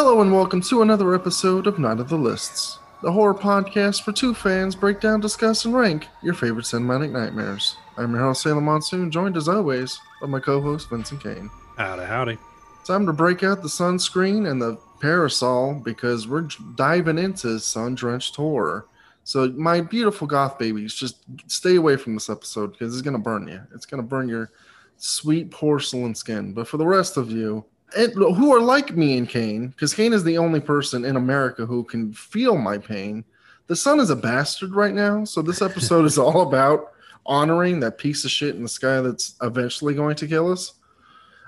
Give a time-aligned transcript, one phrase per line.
[0.00, 4.12] Hello and welcome to another episode of Night of the Lists, the horror podcast for
[4.12, 7.74] two fans break down, discuss, and rank your favorite cinematic nightmares.
[7.96, 11.50] I'm your host Sailor Monsoon, joined as always by my co-host Vincent Kane.
[11.76, 12.38] Howdy, howdy.
[12.86, 16.46] Time to break out the sunscreen and the parasol because we're
[16.76, 18.86] diving into sun-drenched horror.
[19.24, 23.48] So my beautiful goth babies, just stay away from this episode because it's gonna burn
[23.48, 23.60] you.
[23.74, 24.52] It's gonna burn your
[24.96, 26.52] sweet porcelain skin.
[26.52, 27.64] But for the rest of you,
[27.96, 31.66] and who are like me and Kane, because Kane is the only person in America
[31.66, 33.24] who can feel my pain.
[33.66, 36.92] The sun is a bastard right now, so this episode is all about
[37.26, 40.74] honoring that piece of shit in the sky that's eventually going to kill us.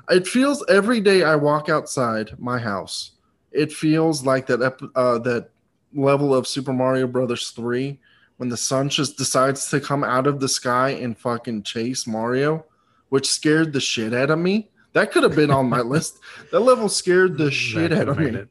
[0.08, 3.12] It feels every day I walk outside my house,
[3.52, 5.50] it feels like that ep- uh, that
[5.92, 7.98] level of Super Mario Brothers 3
[8.36, 12.64] when the sun just decides to come out of the sky and fucking chase Mario,
[13.10, 14.69] which scared the shit out of me.
[14.92, 16.18] That could have been on my list.
[16.50, 18.26] That level scared the shit out of me.
[18.26, 18.48] It.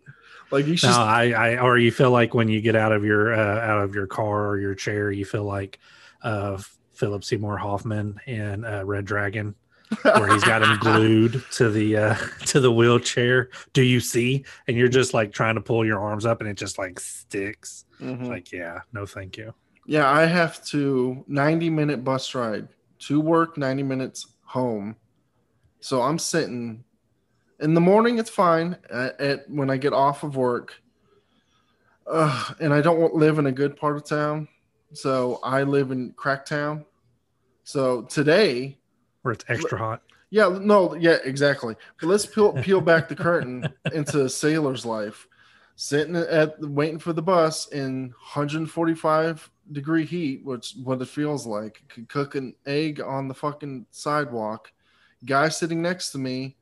[0.52, 3.04] Like you no, just I, I, or you feel like when you get out of
[3.04, 5.80] your uh, out of your car or your chair, you feel like
[6.24, 6.62] uh,
[6.94, 9.54] Philip Seymour Hoffman in uh, Red Dragon,
[10.02, 12.16] where he's got him glued to the uh,
[12.48, 13.50] to the wheelchair.
[13.74, 14.44] Do you see?
[14.68, 17.86] And you're just like trying to pull your arms up, and it just like sticks.
[18.02, 18.28] Mhm.
[18.28, 19.54] Like, yeah, no, thank you.
[19.86, 22.68] Yeah, I have to 90 minute bus ride
[23.00, 24.96] to work, 90 minutes home.
[25.80, 26.84] So I'm sitting
[27.60, 28.78] in the morning, it's fine.
[28.90, 30.82] At, at when I get off of work,
[32.08, 34.48] uh, and I don't live in a good part of town.
[34.94, 36.86] So I live in Cracktown.
[37.64, 38.78] So today,
[39.22, 40.02] Where it's extra hot.
[40.32, 41.76] yeah, no, yeah, exactly.
[42.00, 45.28] But let's peel peel back the curtain into a sailor's life.
[45.76, 51.84] Sitting at waiting for the bus in 145 degree heat, which what it feels like.
[51.88, 54.72] Could cook an egg on the fucking sidewalk.
[55.26, 56.56] Guy sitting next to me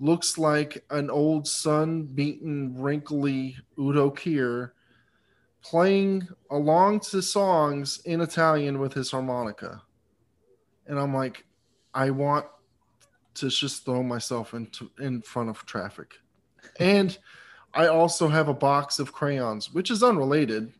[0.00, 4.72] looks like an old sun-beaten, wrinkly Udo Kier
[5.64, 9.82] playing along to songs in Italian with his harmonica.
[10.86, 11.46] And I'm like,
[11.94, 12.46] I want
[13.34, 16.14] to just throw myself into in front of traffic.
[16.78, 17.16] And
[17.72, 20.72] I also have a box of crayons, which is unrelated.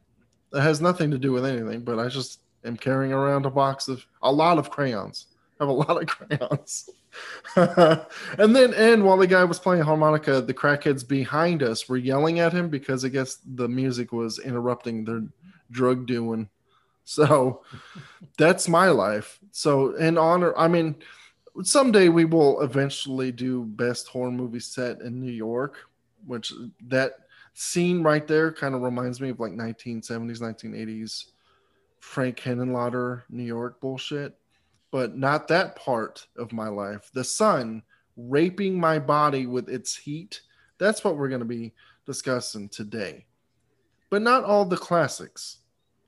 [0.53, 3.89] That has nothing to do with anything, but I just am carrying around a box
[3.89, 5.27] of a lot of crayons.
[5.59, 6.91] I have a lot of crayons.
[7.57, 12.41] and then and while the guy was playing harmonica, the crackheads behind us were yelling
[12.41, 15.23] at him because I guess the music was interrupting their
[15.71, 16.49] drug doing.
[17.07, 17.61] So
[18.39, 19.39] that's my life.
[19.53, 20.95] So in honor, I mean,
[21.63, 25.77] someday we will eventually do best horror movie set in New York,
[26.27, 26.51] which
[26.87, 27.19] that
[27.53, 31.27] scene right there kind of reminds me of like 1970s, 1980s
[32.01, 34.37] Frank Henenlotter New York bullshit.
[34.95, 37.11] But not that part of my life.
[37.13, 37.83] The sun
[38.17, 40.41] raping my body with its heat.
[40.79, 41.73] That's what we're going to be
[42.07, 43.27] discussing today.
[44.09, 45.59] But not all the classics.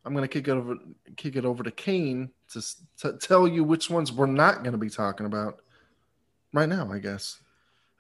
[0.04, 0.76] I'm going to kick it over
[1.16, 2.62] kick it over to Kane to,
[2.98, 5.62] to tell you which ones we're not going to be talking about
[6.52, 7.40] right now, I guess.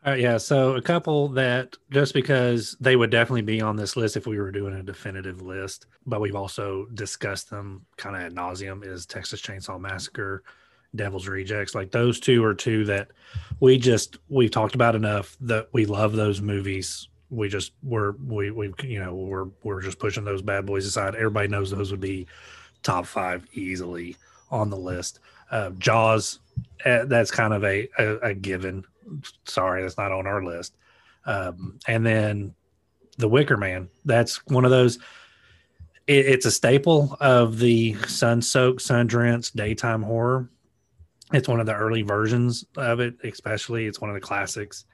[0.06, 4.16] Uh, yeah, so a couple that just because they would definitely be on this list
[4.16, 8.36] if we were doing a definitive list, but we've also discussed them kind of ad
[8.36, 10.44] nauseum is Texas Chainsaw Massacre,
[10.96, 11.74] Devil's Rejects.
[11.74, 13.08] Like those two are two that
[13.60, 17.08] we just we've talked about enough that we love those movies.
[17.30, 21.14] We just we're we we you know we're we're just pushing those bad boys aside.
[21.14, 22.26] Everybody knows those would be
[22.82, 24.16] top five easily
[24.50, 25.20] on the list.
[25.50, 26.40] Uh, Jaws,
[26.84, 28.84] uh, that's kind of a, a, a given
[29.44, 30.74] sorry that's not on our list
[31.26, 32.54] um, and then
[33.18, 34.98] the wicker man that's one of those
[36.06, 40.48] it, it's a staple of the sun soaked sun drenched daytime horror
[41.32, 44.84] it's one of the early versions of it especially it's one of the classics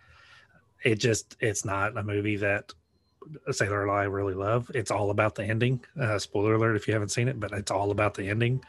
[0.84, 2.72] it just it's not a movie that
[3.50, 6.94] sailor and i really love it's all about the ending uh, spoiler alert if you
[6.94, 8.62] haven't seen it but it's all about the ending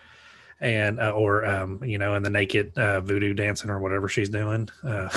[0.62, 4.30] and uh, or um, you know, and the naked uh, voodoo dancing or whatever she's
[4.30, 4.70] doing.
[4.82, 5.10] Uh,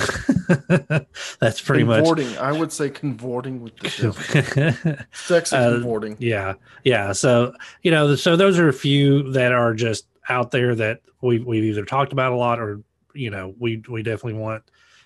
[1.39, 2.05] that's pretty much.
[2.37, 5.05] I would say convorting with the.
[5.13, 6.17] Sex Uh, convorting.
[6.19, 7.13] yeah, yeah.
[7.13, 11.39] So you know, so those are a few that are just out there that we
[11.39, 12.81] we've either talked about a lot or
[13.13, 14.63] you know we we definitely want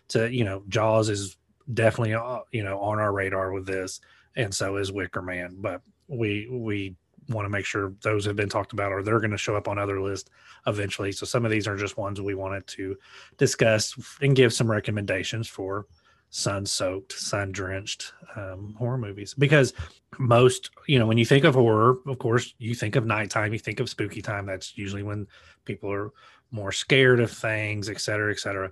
[0.09, 1.37] to you know Jaws is
[1.73, 4.01] definitely uh, you know on our radar with this,
[4.35, 5.55] and so is Wicker Man.
[5.59, 6.95] But we we
[7.29, 9.67] want to make sure those have been talked about or they're going to show up
[9.67, 10.29] on other lists
[10.67, 11.11] eventually.
[11.11, 12.97] So some of these are just ones we wanted to
[13.37, 15.85] discuss and give some recommendations for
[16.31, 19.73] sun soaked, sun drenched um, horror movies because
[20.17, 23.59] most, you know, when you think of horror, of course, you think of nighttime, you
[23.59, 24.45] think of spooky time.
[24.45, 25.27] That's usually when
[25.65, 26.11] people are
[26.49, 28.71] more scared of things, et cetera, et cetera.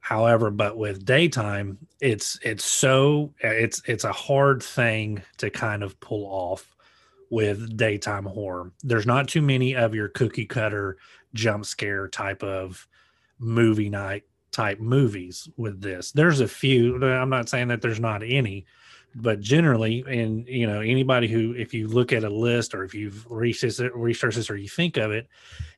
[0.00, 5.98] However, but with daytime, it's it's so it's it's a hard thing to kind of
[6.00, 6.76] pull off
[7.30, 8.72] with daytime horror.
[8.82, 10.96] There's not too many of your cookie cutter
[11.34, 12.86] jump scare type of
[13.38, 14.24] movie night
[14.56, 16.12] type movies with this.
[16.12, 17.04] There's a few.
[17.04, 18.64] I'm not saying that there's not any,
[19.14, 22.94] but generally, and you know, anybody who, if you look at a list or if
[22.94, 25.28] you've researched or you think of it,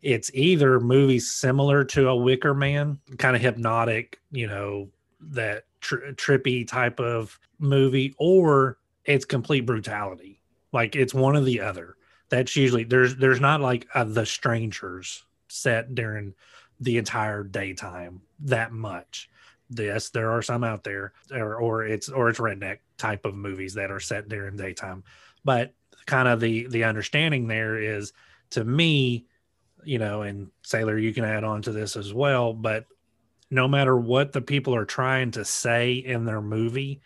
[0.00, 4.88] it's either movies similar to a Wicker Man, kind of hypnotic, you know,
[5.20, 10.40] that tri- trippy type of movie, or it's complete brutality.
[10.72, 11.96] Like it's one or the other.
[12.28, 16.34] That's usually there's there's not like uh, the strangers set during
[16.78, 19.30] the entire daytime that much.
[19.70, 23.74] Yes there are some out there or, or it's or it's redneck type of movies
[23.74, 25.04] that are set during daytime.
[25.44, 25.74] But
[26.06, 28.12] kind of the the understanding there is
[28.50, 29.26] to me
[29.84, 32.86] you know and sailor you can add on to this as well but
[33.50, 37.02] no matter what the people are trying to say in their movie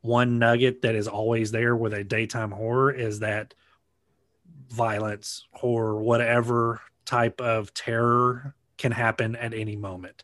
[0.00, 3.52] one nugget that is always there with a daytime horror is that
[4.70, 10.22] violence horror whatever type of terror can happen at any moment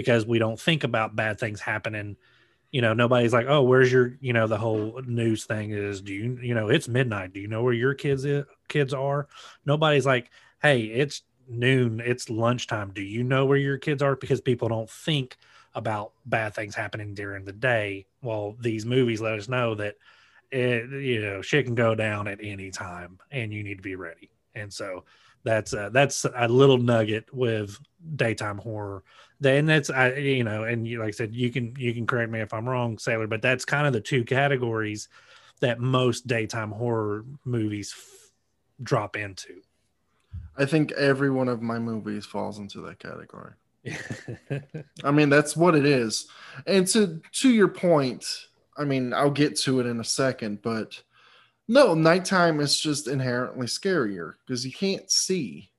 [0.00, 2.16] because we don't think about bad things happening.
[2.70, 6.14] You know nobody's like oh where's your you know the whole news thing is do
[6.14, 7.34] you you know it's midnight.
[7.34, 9.28] Do you know where your kids is, kids are?
[9.66, 10.30] Nobody's like
[10.62, 12.00] hey it's noon.
[12.02, 12.92] It's lunchtime.
[12.94, 14.16] Do you know where your kids are?
[14.16, 15.36] Because people don't think
[15.74, 18.06] about bad things happening during the day.
[18.22, 19.96] Well these movies let us know that
[20.50, 23.96] it you know shit can go down at any time and you need to be
[23.96, 24.30] ready.
[24.54, 25.04] And so
[25.44, 27.78] that's uh, that's a little nugget with
[28.16, 29.02] daytime horror
[29.40, 32.30] then that's I you know and you, like I said you can you can correct
[32.30, 35.08] me if I'm wrong Sailor but that's kind of the two categories
[35.60, 38.30] that most daytime horror movies f-
[38.82, 39.60] drop into.
[40.56, 43.52] I think every one of my movies falls into that category.
[45.04, 46.28] I mean that's what it is.
[46.66, 48.26] And to to your point
[48.76, 51.02] I mean I'll get to it in a second but
[51.66, 55.70] no, nighttime is just inherently scarier because you can't see.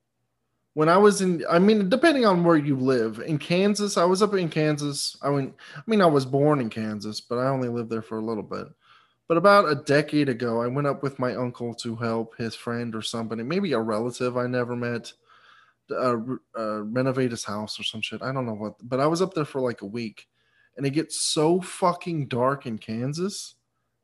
[0.74, 4.22] When I was in, I mean, depending on where you live in Kansas, I was
[4.22, 5.18] up in Kansas.
[5.22, 8.20] I went, I mean, I was born in Kansas, but I only lived there for
[8.20, 8.68] a little bit.
[9.28, 12.96] But about a decade ago, I went up with my uncle to help his friend
[12.96, 15.12] or somebody, maybe a relative I never met,
[15.90, 16.18] uh,
[16.58, 18.22] uh, renovate his house or some shit.
[18.22, 20.28] I don't know what, but I was up there for like a week
[20.78, 23.56] and it gets so fucking dark in Kansas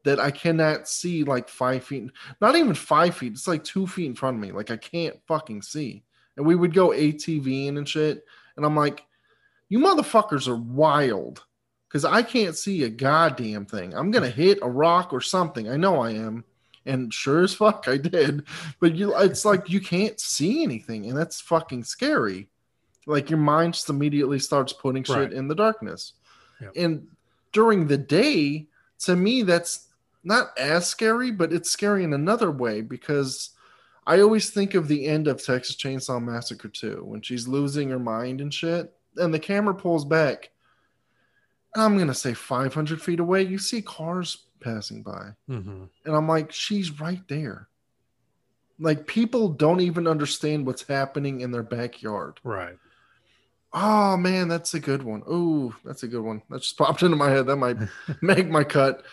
[0.03, 2.09] that I cannot see like five feet,
[2.39, 3.33] not even five feet.
[3.33, 4.51] It's like two feet in front of me.
[4.51, 6.03] Like I can't fucking see.
[6.37, 8.25] And we would go ATVing and shit.
[8.55, 9.05] And I'm like,
[9.69, 11.43] you motherfuckers are wild
[11.87, 13.93] because I can't see a goddamn thing.
[13.93, 15.69] I'm gonna hit a rock or something.
[15.69, 16.43] I know I am.
[16.85, 18.43] And sure as fuck I did.
[18.79, 22.47] But you it's like you can't see anything, and that's fucking scary.
[23.05, 25.33] Like your mind just immediately starts putting shit right.
[25.33, 26.13] in the darkness.
[26.61, 26.71] Yep.
[26.75, 27.07] And
[27.51, 28.67] during the day,
[28.99, 29.87] to me, that's
[30.23, 33.51] not as scary, but it's scary in another way because
[34.07, 38.00] I always think of the end of Texas Chainsaw Massacre 2 when she's losing her
[38.00, 40.50] mind and shit, and the camera pulls back.
[41.75, 45.83] I'm gonna say 500 feet away, you see cars passing by, mm-hmm.
[46.06, 47.68] and I'm like, she's right there.
[48.80, 52.40] Like people don't even understand what's happening in their backyard.
[52.44, 52.78] Right.
[53.73, 55.21] Oh man, that's a good one.
[55.28, 56.42] Oh, that's a good one.
[56.49, 57.47] That just popped into my head.
[57.47, 57.78] That might
[58.21, 59.04] make my cut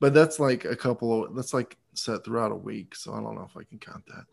[0.00, 3.34] but that's like a couple of that's like set throughout a week so i don't
[3.34, 4.24] know if i can count that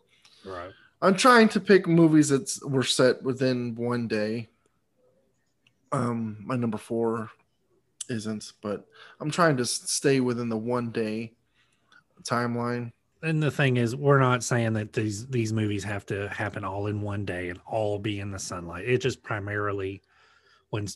[0.44, 0.72] right.
[1.02, 4.48] I'm trying to pick movies that were set within one day.
[5.92, 7.30] Um my number four
[8.10, 8.86] isn't but
[9.18, 11.32] i'm trying to stay within the one day
[12.24, 12.92] timeline.
[13.22, 16.88] And the thing is we're not saying that these these movies have to happen all
[16.88, 18.86] in one day and all be in the sunlight.
[18.86, 20.02] It just primarily
[20.70, 20.88] when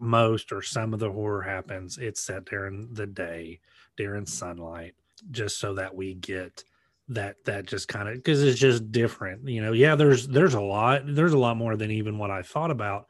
[0.00, 3.60] most or some of the horror happens, it's set during the day,
[3.96, 4.94] during sunlight,
[5.30, 6.64] just so that we get
[7.08, 9.48] that that just kind of because it's just different.
[9.48, 12.42] You know, yeah, there's there's a lot, there's a lot more than even what I
[12.42, 13.06] thought about.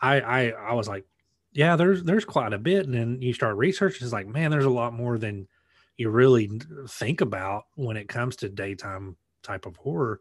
[0.00, 1.04] I I I was like,
[1.52, 4.64] yeah, there's there's quite a bit, and then you start researching, it's like, man, there's
[4.64, 5.48] a lot more than
[5.96, 6.50] you really
[6.88, 10.20] think about when it comes to daytime type of horror.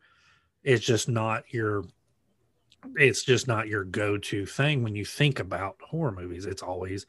[0.64, 1.84] It's just not your
[2.96, 6.46] it's just not your go-to thing when you think about horror movies.
[6.46, 7.06] It's always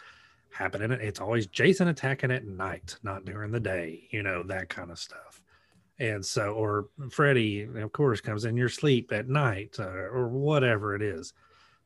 [0.53, 0.91] happening.
[0.93, 4.09] It's always Jason attacking at night, not during the day.
[4.11, 5.40] You know that kind of stuff.
[6.01, 10.97] And so, or Freddy, of course, comes in your sleep at night, uh, or whatever
[10.97, 11.35] it is.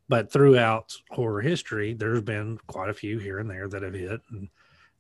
[0.09, 4.21] But throughout horror history, there's been quite a few here and there that have hit,
[4.31, 4.49] and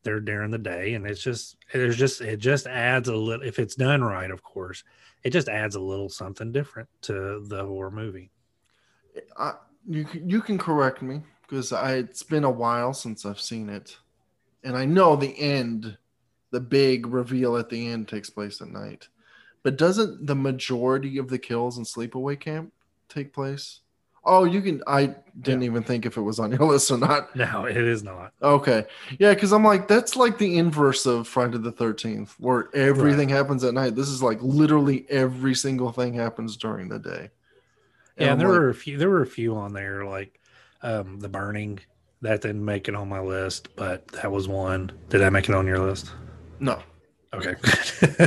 [0.02, 0.94] they're during the day.
[0.94, 3.46] And it's just, there's just, it just adds a little.
[3.46, 4.82] If it's done right, of course,
[5.22, 8.30] it just adds a little something different to the horror movie.
[9.38, 9.54] I,
[9.88, 13.96] you you can correct me, because it's been a while since I've seen it,
[14.64, 15.96] and I know the end,
[16.54, 19.08] the big reveal at the end takes place at night.
[19.64, 22.72] But doesn't the majority of the kills in Sleepaway Camp
[23.08, 23.80] take place?
[24.24, 24.80] Oh, you can.
[24.86, 25.66] I didn't Yeah.
[25.70, 27.34] even think if it was on your list or not.
[27.34, 28.32] No, it is not.
[28.40, 28.84] Okay,
[29.18, 33.64] yeah, because I'm like that's like the inverse of Friday the Thirteenth, where everything happens
[33.64, 33.96] at night.
[33.96, 37.30] This is like literally every single thing happens during the day.
[38.16, 38.96] Yeah, I'm there like, were a few.
[38.96, 40.40] There were a few on there, like
[40.82, 41.80] um, the burning.
[42.22, 44.90] That didn't make it on my list, but that was one.
[45.10, 46.12] Did that make it on your list?
[46.64, 46.82] No.
[47.34, 47.54] Okay.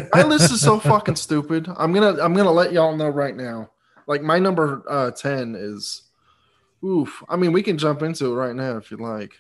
[0.13, 1.67] my list is so fucking stupid.
[1.77, 3.71] I'm gonna I'm gonna let y'all know right now.
[4.05, 6.03] Like my number uh, ten is,
[6.83, 7.23] oof.
[7.29, 9.33] I mean, we can jump into it right now if you'd like.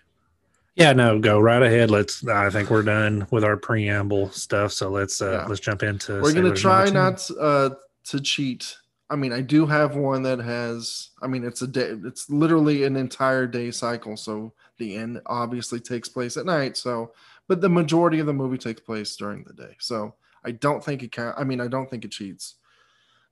[0.75, 1.91] yeah, no, go right ahead.
[1.91, 2.25] Let's.
[2.27, 5.45] I think we're done with our preamble stuff, so let's uh, Yeah.
[5.47, 6.21] let's jump into.
[6.21, 7.71] We're gonna try not uh,
[8.05, 8.77] to cheat.
[9.09, 11.09] I mean, I do have one that has.
[11.21, 11.93] I mean, it's a day.
[12.05, 14.15] It's literally an entire day cycle.
[14.17, 16.77] So the end obviously takes place at night.
[16.77, 17.13] So,
[17.47, 19.75] but the majority of the movie takes place during the day.
[19.79, 21.33] So I don't think it can.
[21.37, 22.55] I mean, I don't think it cheats.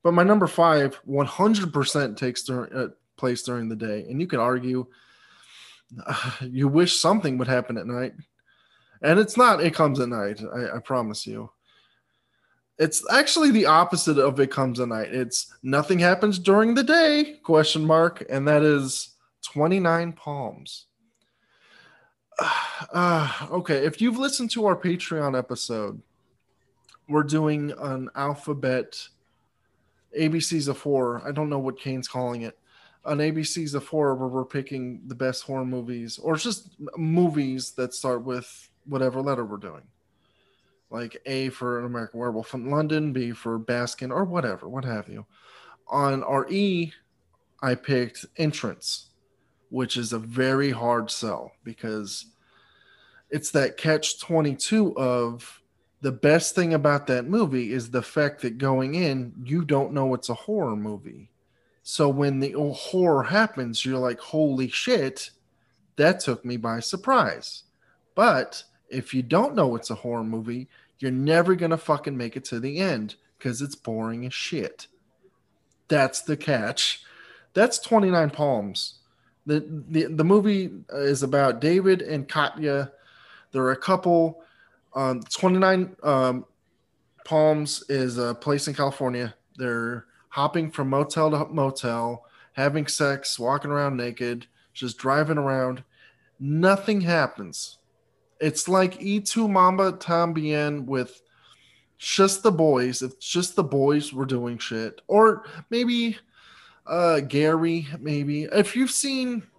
[0.03, 4.39] But my number five, 100% takes dur- uh, place during the day, and you can
[4.39, 4.87] argue.
[6.41, 8.13] you wish something would happen at night,
[9.01, 9.63] and it's not.
[9.63, 10.41] It comes at night.
[10.53, 11.49] I, I promise you.
[12.77, 15.13] It's actually the opposite of it comes at night.
[15.13, 20.87] It's nothing happens during the day, question mark, and that is 29 palms.
[22.39, 26.01] Uh, okay, if you've listened to our Patreon episode,
[27.07, 29.07] we're doing an alphabet
[30.17, 31.21] ABCs of horror.
[31.25, 32.57] I don't know what Kane's calling it.
[33.05, 37.93] An ABCs of horror where we're picking the best horror movies or just movies that
[37.93, 39.83] start with whatever letter we're doing
[40.89, 45.09] like A for an American Werewolf in London, B for Baskin, or whatever, what have
[45.09, 45.25] you.
[45.87, 46.93] On our E,
[47.61, 49.09] I picked Entrance,
[49.69, 52.25] which is a very hard sell because
[53.29, 55.61] it's that catch 22 of
[56.01, 60.13] the best thing about that movie is the fact that going in, you don't know
[60.13, 61.31] it's a horror movie.
[61.83, 65.31] So when the horror happens, you're like, holy shit,
[65.95, 67.63] that took me by surprise.
[68.13, 70.67] But if you don't know it's a horror movie,
[70.99, 74.87] you're never gonna fucking make it to the end because it's boring as shit.
[75.87, 77.03] That's the catch.
[77.53, 78.99] That's 29 Palms.
[79.45, 82.91] The, the the movie is about David and Katya.
[83.51, 84.41] They're a couple.
[84.95, 86.45] Um, 29 um,
[87.25, 89.35] Palms is a place in California.
[89.57, 95.83] They're hopping from motel to motel, having sex, walking around naked, just driving around.
[96.39, 97.77] Nothing happens
[98.39, 101.21] it's like Y Tu Mamá También with
[101.97, 103.01] just the boys.
[103.01, 106.17] If just the boys were doing shit, or maybe
[106.87, 109.43] uh Gerry, maybe if you've seen.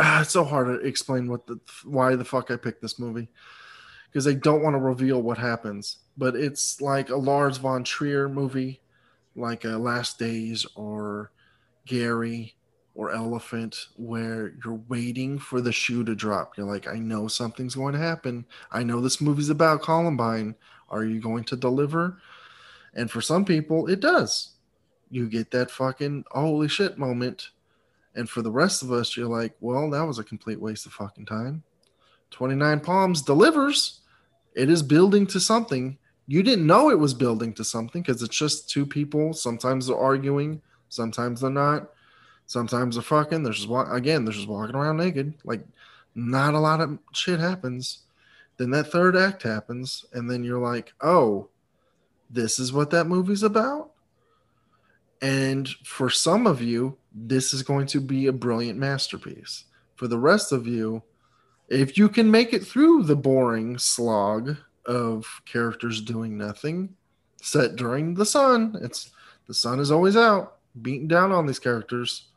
[0.00, 3.28] It's so hard to explain what the why the fuck I picked this movie
[4.10, 5.98] because I don't want to reveal what happens.
[6.16, 8.80] But it's like a Lars von Trier movie,
[9.36, 11.30] like uh, Last Days or
[11.84, 12.54] Gerry
[12.94, 16.56] or Elephant, where you're waiting for the shoe to drop.
[16.56, 18.44] You're like, I know something's going to happen.
[18.72, 20.56] I know this movie's about Columbine.
[20.90, 22.18] Are you going to deliver?
[22.94, 24.54] And for some people, it does.
[25.10, 27.50] You get that fucking holy shit moment.
[28.14, 30.92] And for the rest of us, you're like, well, that was a complete waste of
[30.92, 31.62] fucking time.
[32.30, 34.00] 29 Palms delivers.
[34.54, 35.98] It is building to something.
[36.26, 39.32] You didn't know it was building to something because it's just two people.
[39.32, 41.90] Sometimes they're arguing, sometimes they're not.
[42.46, 43.42] Sometimes they're fucking.
[43.42, 44.24] They're just again.
[44.24, 45.34] They're just walking around naked.
[45.44, 45.60] Like,
[46.14, 48.04] not a lot of shit happens.
[48.56, 51.48] Then that third act happens, and then you're like, oh,
[52.30, 53.92] this is what that movie's about.
[55.20, 59.64] And for some of you, this is going to be a brilliant masterpiece.
[59.96, 61.02] For the rest of you,
[61.68, 64.56] if you can make it through the boring slog
[64.86, 66.94] of characters doing nothing
[67.42, 69.10] set during the sun, it's
[69.46, 72.28] the sun is always out, beating down on these characters.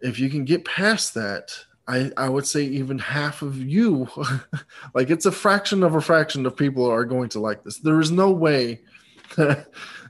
[0.00, 1.52] If you can get past that,
[1.88, 4.08] I, I would say even half of you,
[4.94, 7.78] like it's a fraction of a fraction of people are going to like this.
[7.78, 8.80] There is no way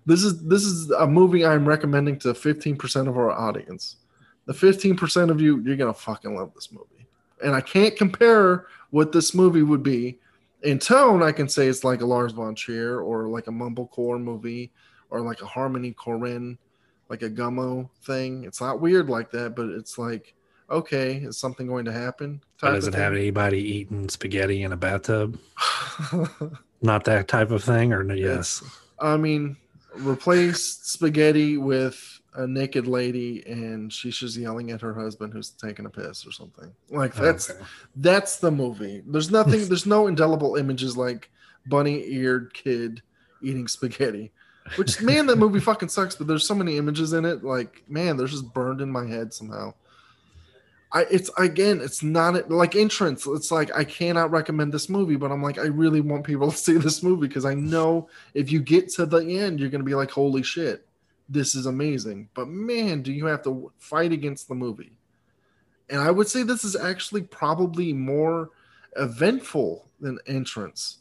[0.06, 3.96] this is this is a movie I'm recommending to 15% of our audience.
[4.46, 7.06] The 15% of you, you're gonna fucking love this movie.
[7.44, 10.18] And I can't compare what this movie would be.
[10.62, 14.20] In tone, I can say it's like a Lars von Trier or like a mumblecore
[14.20, 14.72] movie
[15.10, 16.56] or like a Harmony Korine,
[17.08, 18.44] like a Gummo thing.
[18.44, 20.34] It's not weird like that, but it's like,
[20.70, 22.42] okay, is something going to happen?
[22.60, 25.38] Does it have anybody eating spaghetti in a bathtub?
[26.82, 28.62] Not that type of thing, or no, yes.
[28.98, 29.56] I mean,
[29.98, 35.86] replace spaghetti with a naked lady and she's just yelling at her husband who's taking
[35.86, 36.70] a piss or something.
[36.90, 37.60] Like oh, that's okay.
[37.96, 39.02] that's the movie.
[39.06, 39.64] There's nothing.
[39.68, 41.30] there's no indelible images like
[41.66, 43.02] bunny eared kid
[43.42, 44.32] eating spaghetti.
[44.76, 46.14] Which man, that movie fucking sucks.
[46.14, 47.42] But there's so many images in it.
[47.42, 49.72] Like man, they're just burned in my head somehow.
[50.93, 53.26] I it's again, it's not like entrance.
[53.26, 56.57] It's like I cannot recommend this movie, but I'm like I really want people to
[56.57, 59.95] see this movie because I know if you get to the end, you're gonna be
[59.95, 60.87] like, holy shit,
[61.28, 62.28] this is amazing.
[62.35, 64.97] But man, do you have to fight against the movie?
[65.88, 68.50] And I would say this is actually probably more
[68.97, 70.99] eventful than entrance.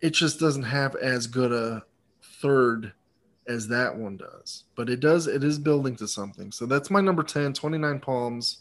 [0.00, 1.84] It just doesn't have as good a
[2.22, 2.92] third
[3.48, 4.64] as that one does.
[4.74, 6.52] But it does, it is building to something.
[6.52, 8.58] So that's my number 10, 29 Palms.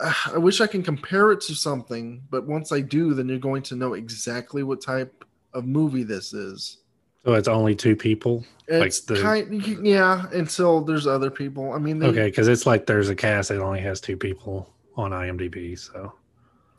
[0.32, 3.62] I wish I can compare it to something, but once I do, then you're going
[3.64, 6.78] to know exactly what type of movie this is.
[7.24, 8.44] So it's only two people.
[8.66, 9.22] It's like the...
[9.22, 10.26] kind, yeah.
[10.32, 11.72] Until there's other people.
[11.72, 14.68] I mean, they, okay, because it's like there's a cast that only has two people
[14.96, 15.78] on IMDb.
[15.78, 16.12] So,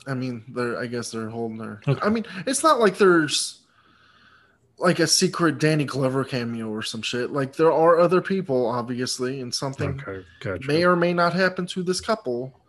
[0.05, 0.77] I mean, they're.
[0.77, 1.81] I guess they're holding their.
[1.87, 2.01] Okay.
[2.01, 3.61] I mean, it's not like there's
[4.77, 7.31] like a secret Danny Glover cameo or some shit.
[7.31, 10.67] Like there are other people, obviously, and something okay, gotcha.
[10.67, 12.59] may or may not happen to this couple.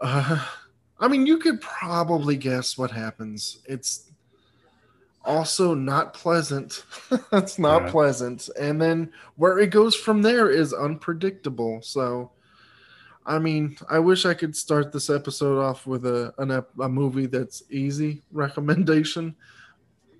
[0.00, 0.44] Uh,
[1.00, 3.60] I mean, you could probably guess what happens.
[3.66, 4.10] It's
[5.24, 6.84] also not pleasant.
[7.32, 7.90] It's not yeah.
[7.90, 8.48] pleasant.
[8.58, 11.82] And then where it goes from there is unpredictable.
[11.82, 12.32] So,
[13.24, 17.26] I mean, I wish I could start this episode off with a an, a movie
[17.26, 19.36] that's easy recommendation,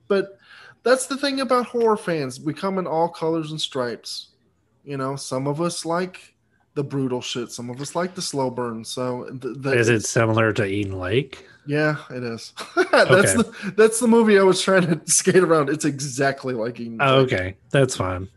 [0.07, 0.39] but
[0.83, 2.41] that's the thing about horror fans.
[2.41, 4.29] We come in all colors and stripes.
[4.85, 6.35] You know, some of us like
[6.79, 7.51] the brutal shit.
[7.51, 8.85] Some of us like the slow burn.
[8.85, 9.25] So
[9.65, 11.45] is it similar to Eden Lake?
[11.67, 12.53] Yeah, it is.
[12.93, 13.35] that's okay.
[13.35, 15.71] the that's the movie I was trying to skate around.
[15.71, 16.99] It's exactly like Eden.
[17.01, 18.29] Oh, okay, that's fine.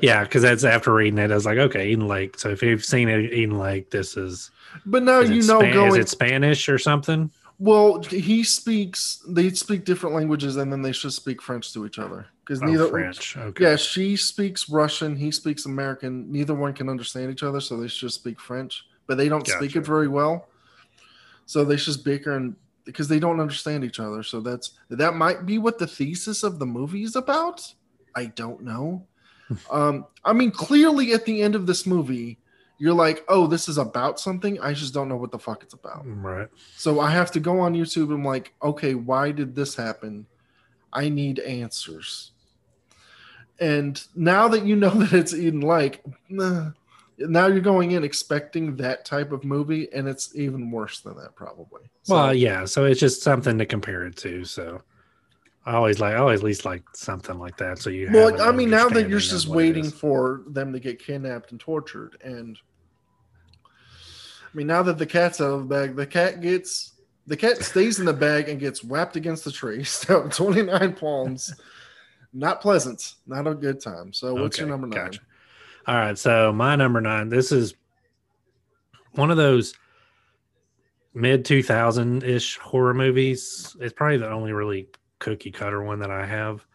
[0.00, 2.38] Yeah, because that's after reading it, I was like, okay, Eden Lake.
[2.38, 4.50] So if you've seen it, Eden Lake, this is.
[4.86, 7.30] But now you know, Span- going is it Spanish or something?
[7.64, 9.22] Well, he speaks.
[9.26, 12.66] They speak different languages, and then they should speak French to each other because oh,
[12.66, 13.38] neither French.
[13.38, 13.64] Okay.
[13.64, 15.16] Yeah, she speaks Russian.
[15.16, 16.30] He speaks American.
[16.30, 18.84] Neither one can understand each other, so they should speak French.
[19.06, 19.56] But they don't gotcha.
[19.56, 20.48] speak it very well,
[21.46, 24.22] so they just bicker and because they don't understand each other.
[24.22, 27.66] So that's that might be what the thesis of the movie is about.
[28.14, 29.06] I don't know.
[29.70, 32.36] um, I mean, clearly at the end of this movie,
[32.78, 34.60] you're like, oh, this is about something.
[34.60, 36.02] I just don't know what the fuck it's about.
[36.04, 36.48] Right.
[36.76, 40.26] So I have to go on YouTube and I'm like, okay, why did this happen?
[40.92, 42.32] I need answers.
[43.60, 49.04] And now that you know that it's Eden Lake, now you're going in expecting that
[49.04, 51.82] type of movie, and it's even worse than that, probably.
[52.02, 52.64] So, well, yeah.
[52.64, 54.44] So it's just something to compare it to.
[54.44, 54.82] So
[55.66, 57.78] I always like, I always at least like something like that.
[57.78, 61.52] So you, well, I mean, now that you're just waiting for them to get kidnapped
[61.52, 62.58] and tortured, and
[63.64, 66.92] I mean, now that the cat's out of the bag, the cat gets
[67.26, 69.84] the cat stays in the bag and gets whapped against the tree.
[69.84, 71.54] So 29 palms.
[72.32, 73.14] Not pleasant.
[73.26, 74.12] Not a good time.
[74.12, 75.06] So what's okay, your number nine?
[75.06, 75.20] Gotcha.
[75.86, 76.18] All right.
[76.18, 77.74] So my number nine, this is
[79.12, 79.74] one of those
[81.14, 83.76] mid 2000 ish horror movies.
[83.80, 84.88] It's probably the only really
[85.24, 86.66] cookie cutter one that I have,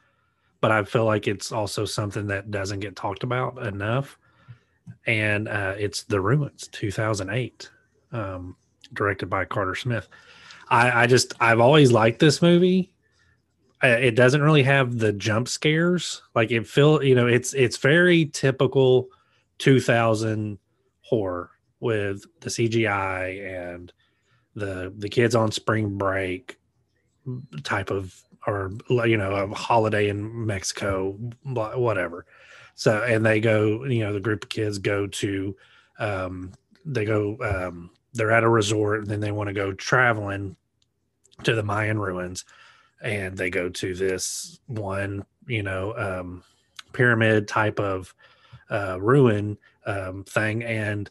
[0.60, 4.18] but I feel like it's also something that doesn't get talked about enough.
[5.06, 7.70] And uh, it's The Ruins 2008,
[8.12, 8.56] um,
[8.92, 10.10] directed by Carter Smith.
[10.68, 12.92] I, I just I've always liked this movie.
[13.82, 16.24] It doesn't really have the jump scares.
[16.34, 19.10] Like it feel you know it's it's very typical
[19.60, 20.58] 2000
[21.02, 23.94] horror with the CGI and
[24.56, 26.60] the the kids on spring break
[27.64, 28.72] type of or
[29.06, 31.12] you know a holiday in Mexico
[31.44, 32.26] whatever.
[32.76, 35.56] So and they go you know the group of kids go to
[36.00, 36.54] um
[36.86, 40.56] they go um they're at a resort and then they want to go traveling
[41.44, 42.46] to the Mayan ruins
[43.02, 46.44] and they go to this one, you know, um,
[46.94, 48.14] pyramid type of
[48.70, 50.64] uh, ruin um, thing.
[50.64, 51.10] And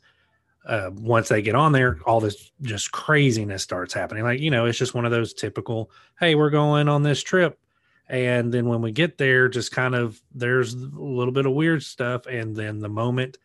[0.68, 4.22] uh, once they get on there, all this just craziness starts happening.
[4.22, 7.58] Like, you know, it's just one of those typical, hey, we're going on this trip.
[8.08, 11.82] And then when we get there, just kind of there's a little bit of weird
[11.82, 12.26] stuff.
[12.26, 13.38] And then the moment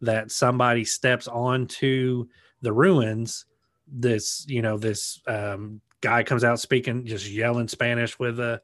[0.00, 2.26] that somebody steps onto
[2.62, 3.44] the ruins,
[3.86, 8.60] this, you know, this um, guy comes out speaking, just yelling Spanish with a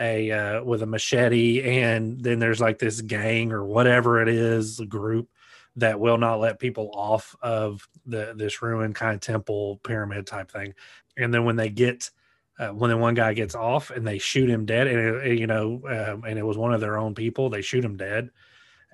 [0.00, 4.80] a uh, with a machete, and then there's like this gang or whatever it is,
[4.80, 5.28] a group
[5.76, 10.50] that will not let people off of the this ruined kind of temple pyramid type
[10.50, 10.74] thing.
[11.16, 12.10] And then when they get
[12.58, 15.46] uh, when the one guy gets off and they shoot him dead, and it, you
[15.46, 18.30] know, um, and it was one of their own people, they shoot him dead.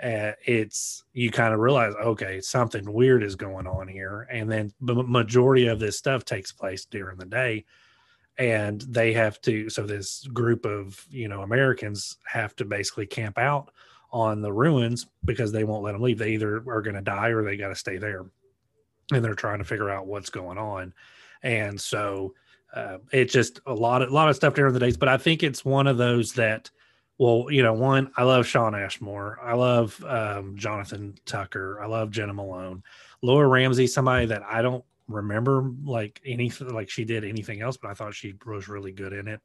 [0.03, 4.71] uh, it's you kind of realize okay something weird is going on here and then
[4.81, 7.65] the majority of this stuff takes place during the day
[8.39, 13.39] and they have to so this group of you know americans have to basically camp
[13.39, 13.73] out
[14.11, 17.29] on the ruins because they won't let them leave they either are going to die
[17.29, 18.25] or they got to stay there
[19.13, 20.93] and they're trying to figure out what's going on
[21.43, 22.35] and so
[22.75, 25.17] uh, it's just a lot of a lot of stuff during the days but i
[25.17, 26.71] think it's one of those that
[27.19, 29.41] well, you know, one, I love Shawn Ashmore.
[29.43, 31.81] I love um, Jonathan Tucker.
[31.83, 32.85] I love Jena Malone.
[33.23, 37.91] Laura Ramsey, somebody that I don't remember like anything, like she did anything else, but
[37.91, 39.41] I thought she was really good in it.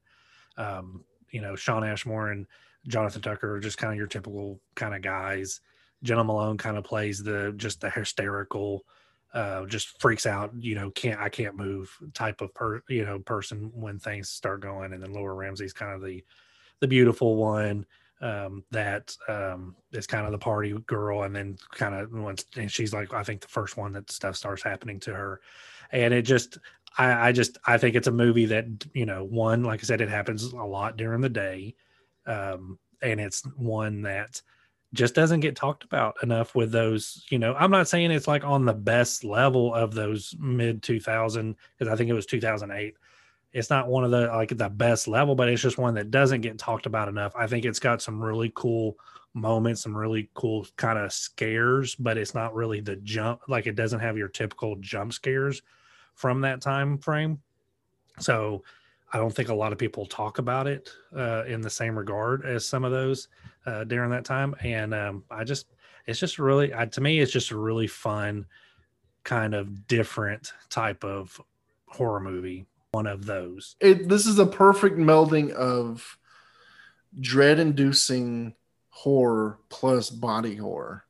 [0.56, 2.46] Um, you know, Shawn Ashmore and
[2.88, 5.62] Jonathan Tucker are just kind of your typical kind of guys.
[6.04, 8.86] Jena Malone kind of plays the just the hysterical,
[9.34, 13.20] uh, just freaks out, you know, can't I can't move type of per you know
[13.20, 16.24] person when things start going, and then Laura Ramsey's kind of the
[16.80, 17.86] the beautiful one
[18.22, 22.72] um, that um, is kind of the party girl, and then kind of once and
[22.72, 25.42] she's like I think the first one that stuff starts happening to her,
[25.92, 26.58] and it just
[26.98, 30.02] I, I just I think it's a movie that you know one like I said
[30.02, 31.76] it happens a lot during the day,
[32.26, 34.42] um, and it's one that
[34.94, 38.44] just doesn't get talked about enough with those you know i'm not saying it's like
[38.44, 42.96] on the best level of those mid 2000 because i think it was 2008
[43.54, 46.42] it's not one of the like the best level, but it's just one that doesn't
[46.42, 47.34] get talked about enough.
[47.36, 48.98] I think it's got some really cool
[49.36, 53.76] moments, some really cool kind of scares, but it's not really the jump like it
[53.76, 55.62] doesn't have your typical jump scares
[56.16, 57.40] from that time frame.
[58.20, 58.64] So
[59.14, 62.46] I don't think a lot of people talk about it uh, in the same regard
[62.46, 63.28] as some of those
[63.68, 64.56] uh, during that time.
[64.62, 65.68] And um, I just,
[66.08, 68.48] it's just really, I, to me, it's just a really fun,
[69.24, 71.40] kind of different type of
[71.88, 73.76] horror movie one of those.
[73.80, 76.18] It, this is a perfect melding of
[77.20, 78.56] dread inducing
[78.90, 81.04] horror plus body horror.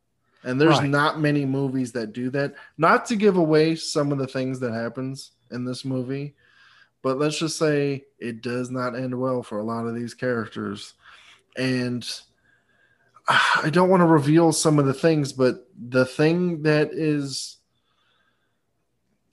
[0.43, 0.89] And there's right.
[0.89, 2.55] not many movies that do that.
[2.77, 6.35] Not to give away some of the things that happens in this movie,
[7.03, 10.93] but let's just say it does not end well for a lot of these characters.
[11.57, 12.09] And
[13.27, 17.57] I don't want to reveal some of the things, but the thing that is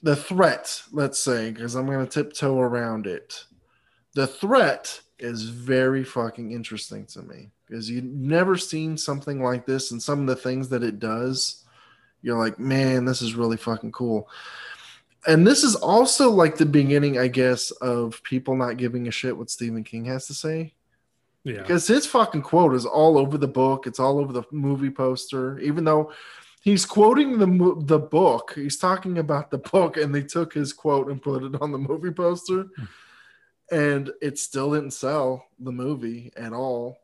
[0.02, 3.44] the threat, let's say, because I'm going to tiptoe around it.
[4.14, 9.92] The threat is very fucking interesting to me because you've never seen something like this
[9.92, 11.64] and some of the things that it does.
[12.22, 14.28] You're like, man, this is really fucking cool.
[15.26, 19.37] And this is also like the beginning, I guess, of people not giving a shit
[19.37, 20.74] what Stephen King has to say.
[21.44, 21.62] Yeah.
[21.62, 25.59] Because his fucking quote is all over the book, it's all over the movie poster,
[25.59, 26.12] even though
[26.61, 28.52] he's quoting the the book.
[28.54, 31.78] He's talking about the book, and they took his quote and put it on the
[31.78, 32.85] movie poster, hmm.
[33.70, 36.98] and it still didn't sell the movie at all.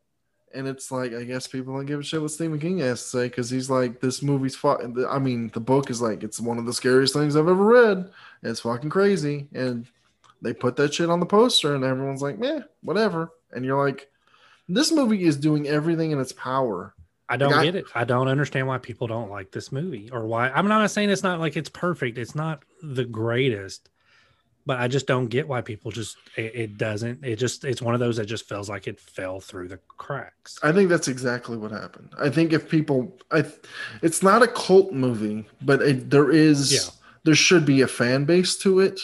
[0.53, 3.07] And it's like I guess people don't give a shit what Stephen King has to
[3.09, 5.05] say because he's like this movie's fucking.
[5.07, 8.09] I mean, the book is like it's one of the scariest things I've ever read.
[8.43, 9.85] It's fucking crazy, and
[10.41, 14.09] they put that shit on the poster, and everyone's like, "Meh, whatever." And you're like,
[14.67, 16.93] this movie is doing everything in its power
[17.29, 17.85] I don't like get I, it.
[17.95, 20.49] I don't understand why people don't like this movie or why.
[20.49, 22.17] I'm not saying it's not like it's perfect.
[22.17, 23.89] It's not the greatest,
[24.67, 27.25] but I just don't get why people just it, it, doesn't.
[27.25, 30.59] It just it's one of those that just feels like it fell through the cracks.
[30.61, 32.13] I think that's exactly what happened.
[32.19, 33.45] I think if people, I,
[34.03, 36.91] it's not a cult movie, but it, there is yeah.
[37.23, 38.99] there should be a fan base to it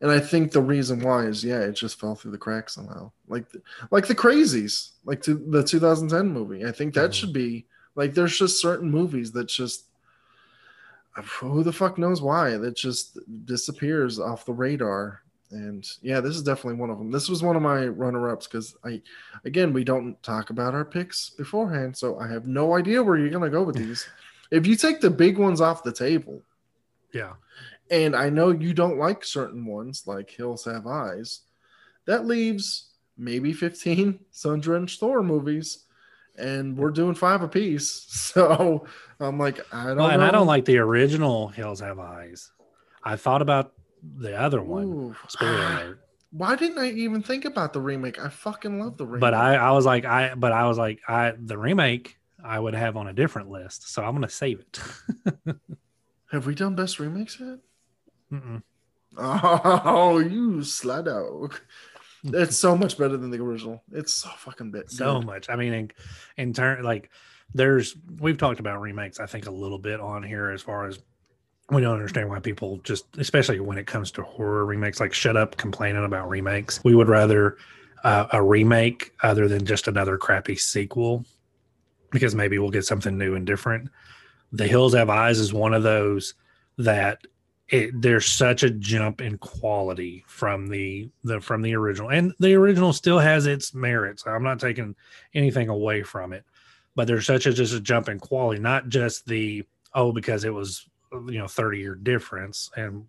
[0.00, 3.10] and I think the reason why is yeah, it just fell through the cracks somehow.
[3.26, 3.46] Like
[3.90, 6.64] like the Crazies, like to the 2010 movie.
[6.64, 7.14] I think that mm.
[7.14, 9.87] should be like there's just certain movies that just
[11.26, 15.22] who the fuck knows why that just disappears off the radar.
[15.50, 17.10] And yeah, this is definitely one of them.
[17.10, 19.00] This was one of my runner-ups because I,
[19.44, 23.30] again, we don't talk about our picks beforehand, so I have no idea where you're
[23.30, 24.06] gonna go with these.
[24.50, 26.42] if you take the big ones off the table,
[27.14, 27.32] yeah,
[27.90, 31.40] and I know you don't like certain ones like Hills Have Eyes.
[32.04, 35.84] That leaves maybe 15 Sun Drenched Thor movies,
[36.38, 38.04] and we're doing five apiece.
[38.28, 38.86] So
[39.20, 42.52] I'm like, I don't well, and I don't like the original Hills Have Eyes.
[43.02, 43.72] I thought about
[44.02, 45.16] the other one.
[45.28, 45.98] Spoiler.
[46.30, 48.22] Why didn't I even think about the remake?
[48.22, 49.22] I fucking love the remake.
[49.22, 52.74] But I, I was like, I, but I was like, I, the remake I would
[52.74, 53.88] have on a different list.
[53.88, 54.80] So I'm to save it.
[56.30, 57.58] have we done best remakes yet?
[58.32, 58.62] Mm-mm.
[59.20, 61.58] Oh, you slut dog.
[62.24, 63.82] It's so much better than the original.
[63.92, 64.90] It's so fucking bit.
[64.90, 65.48] So much.
[65.48, 65.90] I mean, in,
[66.36, 67.10] in turn, like,
[67.54, 69.20] there's we've talked about remakes.
[69.20, 70.98] I think a little bit on here as far as
[71.70, 75.36] we don't understand why people just, especially when it comes to horror remakes, like shut
[75.36, 76.82] up complaining about remakes.
[76.84, 77.56] We would rather
[78.04, 81.24] uh, a remake other than just another crappy sequel
[82.10, 83.90] because maybe we'll get something new and different.
[84.52, 86.34] The Hills Have Eyes is one of those
[86.78, 87.26] that
[87.68, 92.54] it, there's such a jump in quality from the the from the original, and the
[92.54, 94.26] original still has its merits.
[94.26, 94.94] I'm not taking
[95.34, 96.44] anything away from it,
[96.94, 100.52] but there's such a just a jump in quality, not just the oh because it
[100.52, 103.04] was you know 30 year difference, and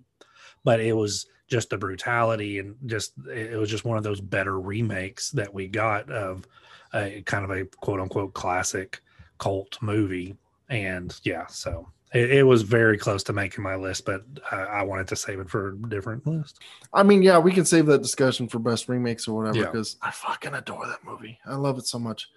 [0.66, 4.60] but it was just the brutality and just it was just one of those better
[4.60, 6.46] remakes that we got of
[6.94, 9.02] a kind of a quote unquote classic
[9.38, 10.36] cult movie,
[10.68, 14.84] and yeah, so it, it, was very close to making my list, but I, I,
[14.84, 16.60] wanted to save it for a different list.
[16.92, 20.08] I mean, yeah, we can save that discussion for best remakes or whatever because yeah.
[20.08, 21.38] I fucking adore that movie.
[21.46, 22.28] I love it so much.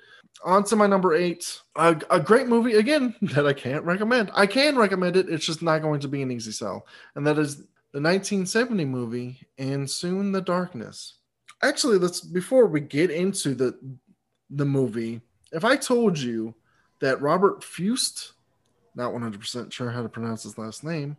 [0.45, 4.31] On to my number eight, a, a, great movie again that I can't recommend.
[4.35, 5.29] I can recommend it.
[5.29, 7.57] It's just not going to be an easy sell, and that is
[7.93, 11.19] the 1970 movie and soon the darkness.
[11.63, 13.79] Actually, let's before we get into the
[14.51, 15.21] the movie.
[15.53, 16.55] If I told you
[17.01, 18.33] that Robert Fuest
[18.95, 21.17] not 100% sure how to pronounce his last name,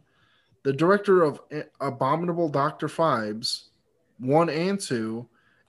[0.64, 1.42] the director of
[1.82, 2.88] Abominable Dr.
[2.88, 3.66] Phibes,
[4.20, 5.28] 1 and 2,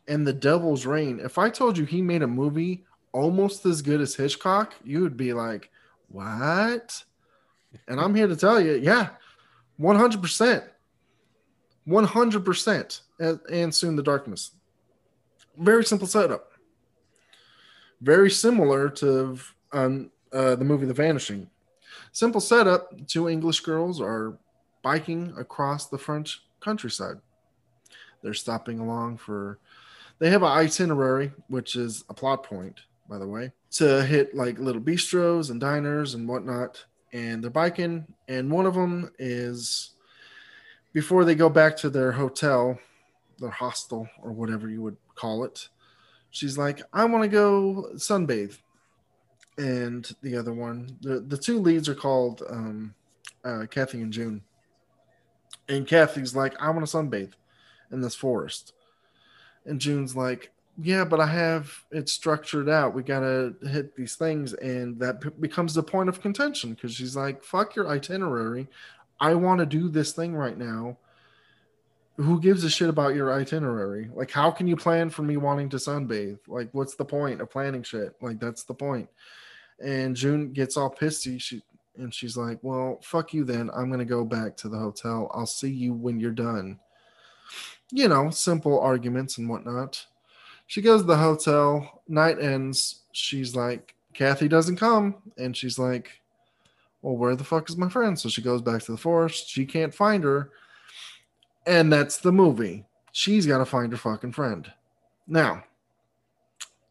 [0.09, 1.21] and The Devil's Rain.
[1.21, 5.17] If I told you he made a movie almost as good as Hitchcock, you would
[5.17, 5.71] be like,
[6.09, 7.03] what?
[7.88, 9.11] And I'm here to tell you, yeah,
[9.81, 10.64] 100%.
[11.88, 13.01] 100%.
[13.51, 14.51] And soon the darkness.
[15.57, 16.53] Very simple setup.
[18.01, 19.38] Very similar to
[19.73, 21.49] um, uh, the movie The Vanishing.
[22.14, 24.38] Simple setup two English girls are
[24.83, 27.16] biking across the French countryside.
[28.22, 29.59] They're stopping along for,
[30.20, 34.61] they have an itinerary, which is a plot point, by the way, to hit like
[34.61, 36.85] little bistros and diners and whatnot.
[37.12, 39.90] And they're biking, and one of them is
[40.92, 42.79] before they go back to their hotel,
[43.38, 45.68] their hostel, or whatever you would call it.
[46.31, 48.57] She's like, I want to go sunbathe
[49.59, 50.97] and the other one.
[51.01, 52.95] The the two leads are called um,
[53.45, 54.43] uh, Kathy and June.
[55.69, 57.33] And Kathy's like, I want to sunbathe
[57.90, 58.73] in this forest.
[59.64, 62.95] And June's like, Yeah, but I have it structured out.
[62.95, 67.17] We gotta hit these things, and that p- becomes the point of contention because she's
[67.17, 68.69] like, Fuck your itinerary.
[69.21, 70.99] I want to do this thing right now.
[72.17, 74.09] Who gives a shit about your itinerary?
[74.14, 76.38] Like, how can you plan for me wanting to sunbathe?
[76.47, 78.14] Like, what's the point of planning shit?
[78.21, 79.09] Like, that's the point.
[79.82, 81.40] And June gets all pissy.
[81.40, 81.62] She
[81.96, 83.70] and she's like, "Well, fuck you then.
[83.74, 85.30] I'm gonna go back to the hotel.
[85.34, 86.78] I'll see you when you're done."
[87.90, 90.04] You know, simple arguments and whatnot.
[90.66, 92.02] She goes to the hotel.
[92.08, 93.02] Night ends.
[93.12, 96.20] She's like, "Kathy doesn't come," and she's like,
[97.02, 99.48] "Well, where the fuck is my friend?" So she goes back to the forest.
[99.48, 100.50] She can't find her,
[101.66, 102.87] and that's the movie.
[103.12, 104.72] She's got to find her fucking friend.
[105.26, 105.64] Now,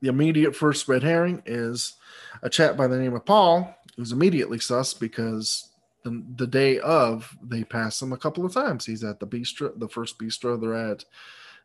[0.03, 1.93] the immediate first red herring is
[2.41, 5.69] a chap by the name of Paul, who's immediately sus because
[6.03, 8.85] the, the day of they pass him a couple of times.
[8.85, 11.05] He's at the bistro, the first bistro they're at.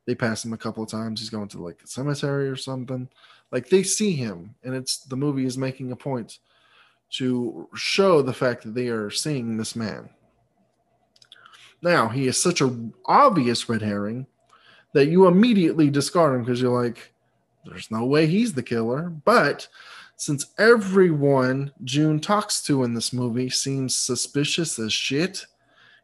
[0.07, 1.19] They pass him a couple of times.
[1.19, 3.09] He's going to like a cemetery or something.
[3.51, 6.39] Like they see him, and it's the movie is making a point
[7.15, 10.11] to show the fact that they are seeing this man.
[11.83, 12.73] Now he is such a
[13.05, 14.29] obvious red herring
[14.93, 17.13] that you immediately discard him because you're like,
[17.69, 19.11] there's no way he's the killer.
[19.11, 19.69] But
[20.17, 25.47] since everyone June talks to in this movie seems suspicious as shit,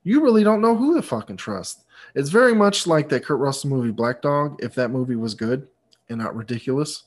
[0.05, 1.85] you really don't know who to fucking trust.
[2.15, 5.67] It's very much like that Kurt Russell movie Black Dog, if that movie was good
[6.09, 7.05] and not ridiculous.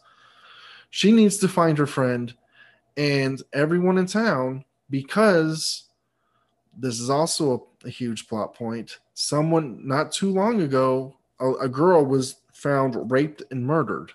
[0.90, 2.34] She needs to find her friend
[2.98, 5.84] and everyone in town because
[6.78, 9.00] this is also a, a huge plot point.
[9.14, 14.12] Someone not too long ago, a, a girl was found raped and murdered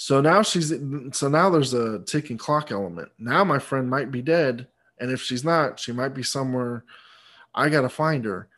[0.00, 0.72] so now she's
[1.12, 3.10] so now there's a ticking clock element.
[3.18, 4.66] Now my friend might be dead,
[4.98, 6.84] and if she's not, she might be somewhere.
[7.54, 8.48] I gotta find her.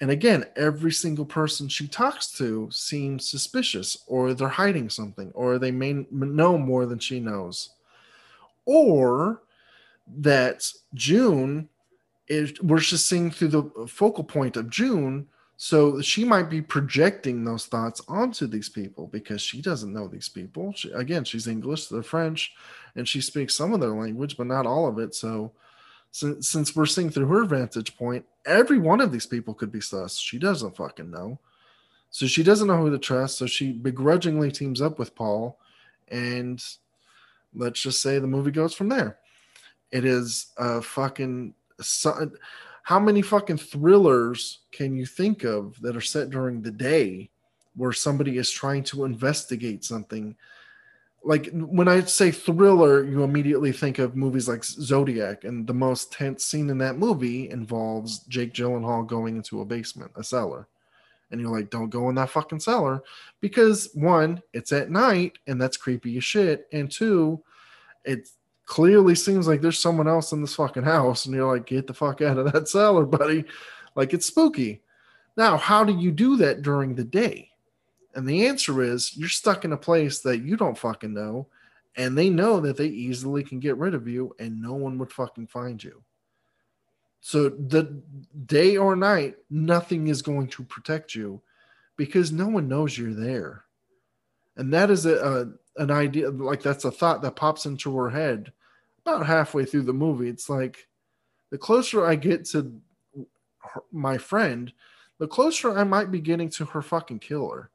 [0.00, 5.56] And again, every single person she talks to seems suspicious, or they're hiding something, or
[5.56, 7.70] they may know more than she knows,
[8.64, 9.42] or
[10.16, 11.68] that June
[12.26, 15.28] is we're just seeing through the focal point of June
[15.60, 20.28] so she might be projecting those thoughts onto these people because she doesn't know these
[20.28, 20.72] people.
[20.72, 22.54] She, again, she's English, they're French,
[22.94, 25.16] and she speaks some of their language, but not all of it.
[25.16, 25.50] So,
[26.12, 29.80] since, since we're seeing through her vantage point, every one of these people could be
[29.80, 30.16] sus.
[30.16, 31.40] She doesn't fucking know.
[32.10, 33.38] So she doesn't know who to trust.
[33.38, 35.58] So she begrudgingly teams up with Paul,
[36.06, 36.64] and
[37.52, 39.18] let's just say the movie goes from there.
[39.90, 41.54] It is a fucking
[42.88, 47.28] how many fucking thrillers can you think of that are set during the day
[47.76, 50.34] where somebody is trying to investigate something
[51.22, 56.12] like when I say thriller, you immediately think of movies like Zodiac, and the most
[56.12, 60.66] tense scene in that movie involves Jake Gyllenhaal going into a basement, a cellar.
[61.30, 63.02] And you're like, don't go in that fucking cellar
[63.42, 66.66] because one, it's at night and that's creepy as shit.
[66.72, 67.42] And two,
[68.06, 68.30] it
[68.68, 71.24] clearly seems like there's someone else in this fucking house.
[71.24, 73.44] And you're like, get the fuck out of that cellar, buddy.
[73.96, 74.82] Like it's spooky.
[75.36, 77.50] Now, how do you do that during the day?
[78.14, 81.48] And the answer is you're stuck in a place that you don't fucking know.
[81.96, 85.12] And they know that they easily can get rid of you and no one would
[85.12, 86.02] fucking find you.
[87.20, 88.00] So the
[88.46, 91.40] day or night, nothing is going to protect you
[91.96, 93.64] because no one knows you're there.
[94.56, 98.10] And that is a, a an idea like that's a thought that pops into her
[98.10, 98.52] head
[99.08, 100.28] about halfway through the movie.
[100.28, 100.86] It's like
[101.50, 102.72] the closer I get to
[103.60, 104.72] her, my friend,
[105.18, 107.70] the closer I might be getting to her fucking killer.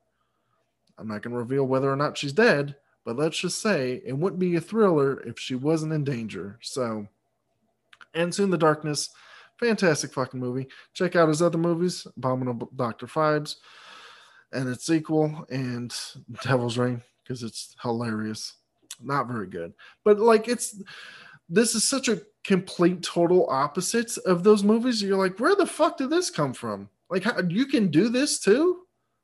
[0.98, 4.17] I'm not going to reveal whether or not she's dead, but let's just say it
[4.17, 6.60] wouldn't be a thriller if she wasn't in danger.
[6.62, 7.08] So,
[8.13, 9.10] and soon the darkness,
[9.60, 10.67] fantastic fucking movie.
[10.93, 13.56] Check out his other movies, Abominable Doctor Phibes,
[14.52, 15.93] and its sequel, and
[16.43, 18.54] Devil's Rain because it's hilarious.
[19.02, 19.74] Not very good,
[20.06, 20.80] but like it's
[21.49, 25.01] this is such a complete total opposite of those movies.
[25.01, 26.89] You're like, where the fuck did this come from?
[27.10, 28.84] Like, how, you can do this too?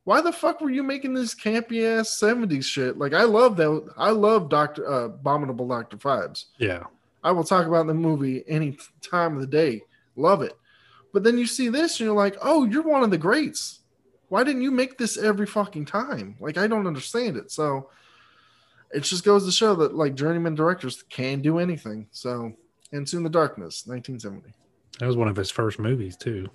[0.09, 2.97] why the fuck were you making this campy ass 70s shit?
[2.97, 3.91] Like I love that.
[3.95, 6.45] I love Doctor uh, Abominable Doctor Phibes.
[6.57, 6.85] Yeah.
[7.23, 9.83] I will talk about the movie any time of the day.
[10.15, 10.53] Love it.
[11.13, 13.81] But then you see this and you're like, oh, you're one of the greats.
[14.29, 16.37] Why didn't you make this every fucking time?
[16.39, 17.51] Like I don't understand it.
[17.51, 17.91] So
[18.91, 22.07] it just goes to show that like journeyman directors can do anything.
[22.11, 22.53] So
[22.91, 24.53] Into the Darkness, 1970.
[24.99, 26.49] That was one of his first movies too.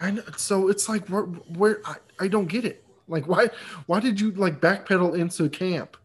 [0.00, 0.22] I know.
[0.36, 2.84] So it's like where, where I, I don't get it.
[3.08, 3.50] Like why
[3.86, 5.96] why did you like backpedal into camp?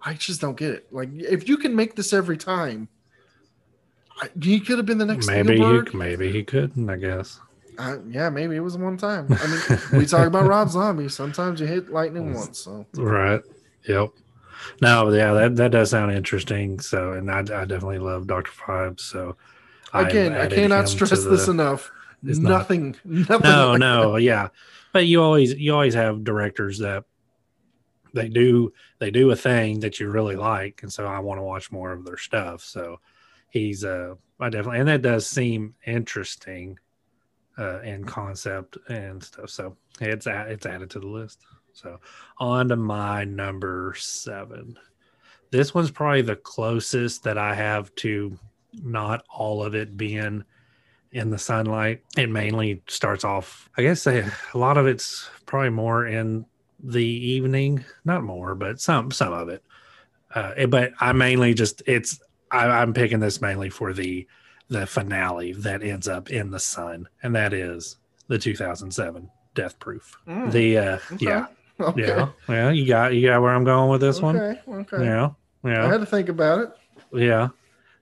[0.00, 0.86] I just don't get it.
[0.92, 2.88] Like if you can make this every time,
[4.20, 5.26] I, he could have been the next.
[5.26, 5.90] Maybe Spielberg.
[5.90, 6.88] he maybe he couldn't.
[6.88, 7.40] I guess.
[7.78, 9.26] Uh, yeah, maybe it was one time.
[9.30, 11.08] I mean, we talk about Rob Zombie.
[11.08, 12.58] Sometimes you hit lightning once.
[12.58, 13.40] So right.
[13.88, 14.10] Yep.
[14.80, 16.80] No, yeah, that, that does sound interesting.
[16.80, 19.00] So, and I, I definitely love Doctor Phibes.
[19.00, 19.36] So,
[19.94, 21.90] again, I cannot stress this enough.
[22.22, 23.50] Nothing, not, nothing.
[23.50, 24.48] No, no, yeah
[24.92, 27.04] but you always you always have directors that
[28.14, 31.42] they do they do a thing that you really like and so i want to
[31.42, 33.00] watch more of their stuff so
[33.50, 36.78] he's uh i definitely and that does seem interesting
[37.58, 41.40] uh in concept and stuff so it's it's added to the list
[41.72, 41.98] so
[42.38, 44.78] on to my number seven
[45.50, 48.38] this one's probably the closest that i have to
[48.82, 50.44] not all of it being
[51.12, 52.02] in the sunlight.
[52.16, 56.46] It mainly starts off, I guess, a, a lot of it's probably more in
[56.82, 59.62] the evening, not more, but some some of it.
[60.34, 64.26] Uh, but I mainly just it's I, I'm picking this mainly for the
[64.68, 70.16] the finale that ends up in the sun, and that is the 2007 Death Proof.
[70.26, 70.50] Mm.
[70.50, 71.26] The uh, okay.
[71.26, 71.46] yeah.
[71.82, 72.06] Okay.
[72.06, 74.36] Yeah, yeah, you got you got where I'm going with this okay, one.
[74.36, 74.94] Okay.
[74.94, 75.04] Okay.
[75.04, 75.30] Yeah,
[75.64, 75.86] yeah.
[75.86, 76.70] I had to think about it.
[77.12, 77.48] Yeah,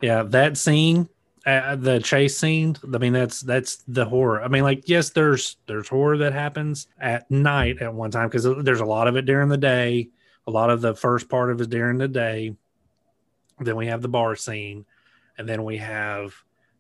[0.01, 0.23] yeah.
[0.23, 1.09] That scene
[1.47, 5.57] uh, the chase scene i mean that's that's the horror i mean like yes there's
[5.67, 9.25] there's horror that happens at night at one time because there's a lot of it
[9.25, 10.09] during the day
[10.47, 12.55] a lot of the first part of it during the day
[13.59, 14.85] then we have the bar scene
[15.39, 16.35] and then we have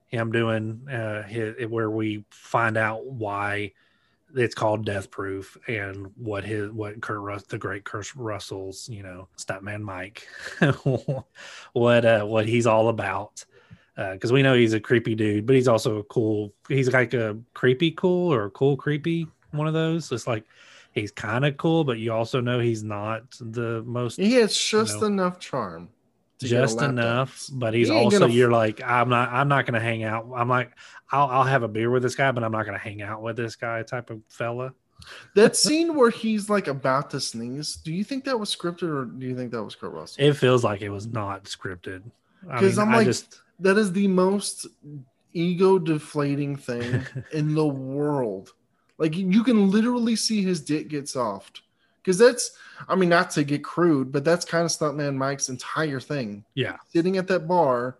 [0.08, 3.72] him doing uh his, where we find out why
[4.34, 9.02] it's called death proof and what his what kurt Rus- the great kurt russell's you
[9.02, 10.26] know stuntman mike
[11.72, 13.44] what uh what he's all about
[14.12, 16.54] because uh, we know he's a creepy dude, but he's also a cool.
[16.68, 20.10] He's like a creepy cool or cool creepy one of those.
[20.12, 20.44] It's like
[20.92, 24.16] he's kind of cool, but you also know he's not the most.
[24.16, 25.90] He has just you know, enough charm.
[26.40, 28.32] Just enough, but he's he also gonna...
[28.32, 30.26] you're like I'm not I'm not gonna hang out.
[30.34, 30.72] I'm like
[31.10, 33.36] I'll I'll have a beer with this guy, but I'm not gonna hang out with
[33.36, 34.72] this guy type of fella.
[35.34, 39.04] that scene where he's like about to sneeze, do you think that was scripted or
[39.04, 40.24] do you think that was Kurt Russell?
[40.24, 42.02] It feels like it was not scripted.
[42.42, 44.66] Because I am like, just that is the most
[45.32, 48.52] ego deflating thing in the world.
[48.98, 51.62] Like you can literally see his dick get soft.
[52.02, 52.52] Because that's,
[52.88, 56.44] I mean, not to get crude, but that's kind of Stuntman Mike's entire thing.
[56.54, 56.76] Yeah.
[56.92, 57.98] Sitting at that bar,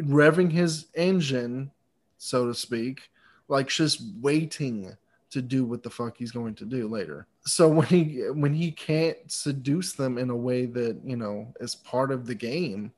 [0.00, 1.70] revving his engine,
[2.18, 3.10] so to speak,
[3.48, 4.96] like just waiting
[5.30, 7.26] to do what the fuck he's going to do later.
[7.44, 11.74] So when he when he can't seduce them in a way that, you know, is
[11.74, 12.92] part of the game,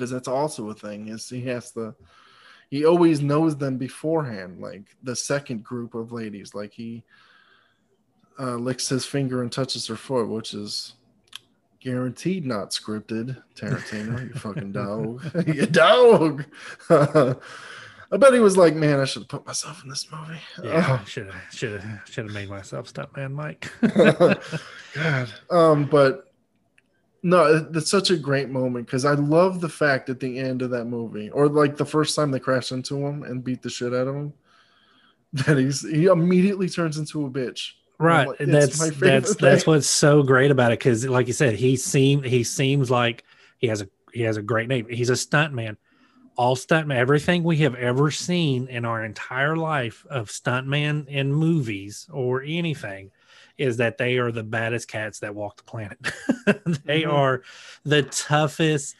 [0.00, 1.94] because that's also a thing is he has to
[2.70, 7.04] he always knows them beforehand like the second group of ladies like he
[8.40, 10.94] uh, licks his finger and touches her foot which is
[11.80, 13.42] guaranteed not scripted.
[13.54, 16.44] Tarantino, you fucking dog, you dog.
[18.12, 20.40] I bet he was like, man, I should have put myself in this movie.
[20.64, 23.70] Yeah, should have, should have, should have made myself stuntman, Mike.
[24.94, 26.32] God, um, but
[27.22, 30.70] no, it's such a great moment because I love the fact at the end of
[30.70, 33.94] that movie, or like the first time they crash into him and beat the shit
[33.94, 34.32] out of him,
[35.32, 37.72] that he's he immediately turns into a bitch.
[38.00, 38.28] Right.
[38.28, 39.36] Like, that's that's thing.
[39.40, 43.24] that's what's so great about it because, like you said, he seem he seems like
[43.58, 44.86] he has a he has a great name.
[44.88, 45.76] He's a stuntman.
[46.36, 52.08] all stuntman, everything we have ever seen in our entire life of stuntman in movies
[52.10, 53.10] or anything
[53.58, 55.98] is that they are the baddest cats that walk the planet.
[56.86, 57.10] they mm-hmm.
[57.10, 57.42] are
[57.84, 58.96] the toughest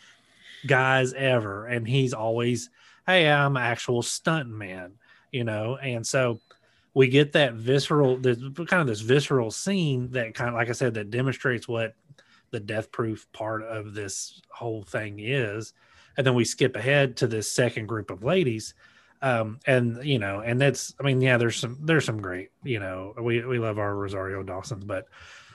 [0.66, 1.66] guys ever.
[1.66, 2.68] And he's always,
[3.06, 4.92] hey, I'm an actual stuntman,
[5.32, 5.78] you know?
[5.78, 6.40] And so
[6.94, 8.34] we get that visceral, the
[8.68, 11.94] kind of this visceral scene that kind of, like I said, that demonstrates what
[12.50, 15.72] the death proof part of this whole thing is.
[16.16, 18.74] And then we skip ahead to this second group of ladies
[19.22, 22.80] um, and you know and that's i mean yeah there's some there's some great you
[22.80, 25.06] know we we love our rosario dawson's but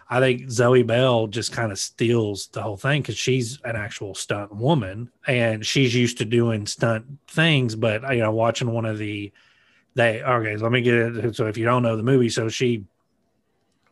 [0.09, 4.13] i think zoe bell just kind of steals the whole thing because she's an actual
[4.13, 8.97] stunt woman and she's used to doing stunt things but you know watching one of
[8.97, 9.31] the
[9.95, 12.85] they okay let me get it so if you don't know the movie so she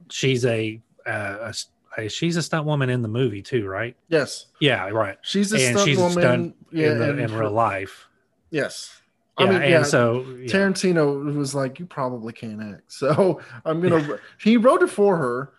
[0.10, 1.52] she's a, uh,
[1.98, 3.96] a she's a stunt woman in the movie too, right?
[4.10, 4.48] Yes.
[4.60, 5.18] Yeah, right.
[5.22, 6.12] She's a and stunt she's woman.
[6.12, 8.08] Stunt yeah, in, the, in real life.
[8.50, 9.00] Yes.
[9.40, 10.46] Yeah, I mean, yeah, so yeah.
[10.54, 14.20] Tarantino was like, "You probably can't act," so I'm gonna.
[14.40, 15.54] he wrote it for her,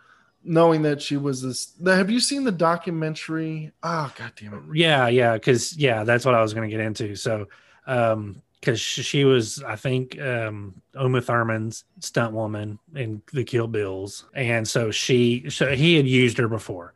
[0.44, 1.72] knowing that she was this.
[1.84, 3.72] Have you seen the documentary?
[3.82, 4.76] Oh, god damn it!
[4.76, 7.16] Yeah, yeah, because yeah, that's what I was gonna get into.
[7.16, 7.48] So,
[7.88, 14.24] um, because she was, I think, um, Uma Thurman's stunt woman in the Kill Bills,
[14.34, 16.94] and so she, so he had used her before,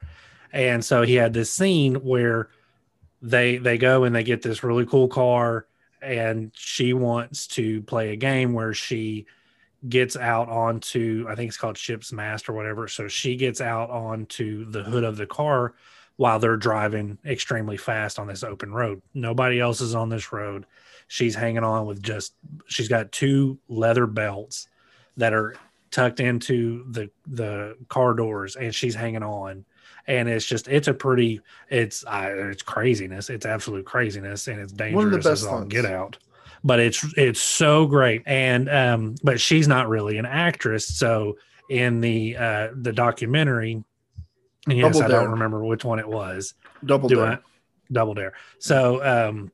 [0.51, 2.49] and so he had this scene where
[3.21, 5.67] they they go and they get this really cool car,
[6.01, 9.27] and she wants to play a game where she
[9.89, 12.89] gets out onto, I think it's called ship's mast or whatever.
[12.89, 15.75] So she gets out onto the hood of the car
[16.19, 19.01] while they're driving extremely fast on this open road.
[19.15, 20.67] Nobody else is on this road.
[21.07, 22.35] She's hanging on with just
[22.67, 24.67] she's got two leather belts
[25.17, 25.55] that are
[25.93, 29.65] tucked into the the car doors and she's hanging on.
[30.09, 31.41] And it's just it's a pretty
[31.71, 33.31] it's uh, it's craziness.
[33.31, 36.19] It's absolute craziness and it's dangerous as all get out.
[36.65, 38.25] But it's it's so great.
[38.27, 40.85] And um but she's not really an actress.
[40.85, 41.39] So
[41.71, 43.85] in the uh the documentary
[44.71, 45.21] yes double i dare.
[45.21, 46.55] don't remember which one it was
[46.85, 47.39] double dare I,
[47.91, 49.53] double dare so um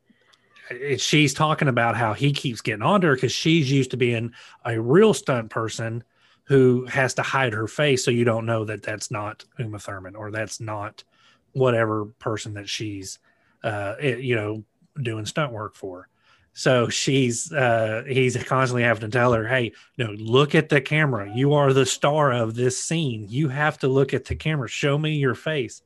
[0.97, 4.33] she's talking about how he keeps getting onto her because she's used to being
[4.65, 6.03] a real stunt person
[6.45, 10.17] who has to hide her face so you don't know that that's not Uma Thurman
[10.17, 11.05] or that's not
[11.53, 13.19] whatever person that she's
[13.63, 14.65] uh it, you know
[15.01, 16.09] doing stunt work for.
[16.55, 21.31] So she's uh he's constantly having to tell her, "Hey, no, look at the camera.
[21.35, 23.27] You are the star of this scene.
[23.29, 24.69] You have to look at the camera.
[24.69, 25.83] Show me your face."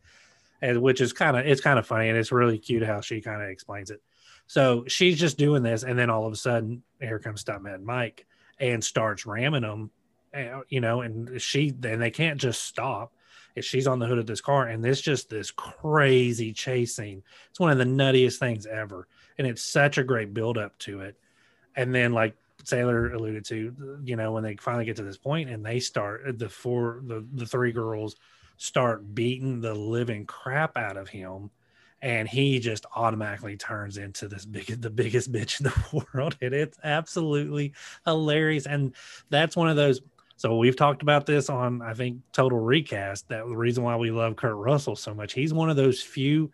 [0.60, 3.20] And which is kind of it's kind of funny and it's really cute how she
[3.20, 4.02] kind of explains it.
[4.46, 8.26] So she's just doing this, and then all of a sudden, here comes Stuntman Mike
[8.60, 9.90] and starts ramming them,
[10.34, 13.12] eh, you know, and she and they can't just stop.
[13.60, 17.22] She's on the hood of this car, and it's just this crazy chase scene.
[17.50, 19.06] It's one of the nuttiest things ever,
[19.38, 21.16] and it's such a great build up to it.
[21.76, 25.48] And then, like Sailor alluded to, you know, when they finally get to this point
[25.48, 28.16] and they start the four, the the three girls
[28.56, 31.50] start beating the living crap out of him
[32.02, 36.36] and he just automatically turns into this big the biggest bitch in the world.
[36.40, 37.74] And it's absolutely
[38.04, 38.66] hilarious.
[38.66, 38.94] And
[39.30, 40.00] that's one of those
[40.36, 44.12] so we've talked about this on i think total recast that the reason why we
[44.12, 45.32] love kurt russell so much.
[45.32, 46.52] He's one of those few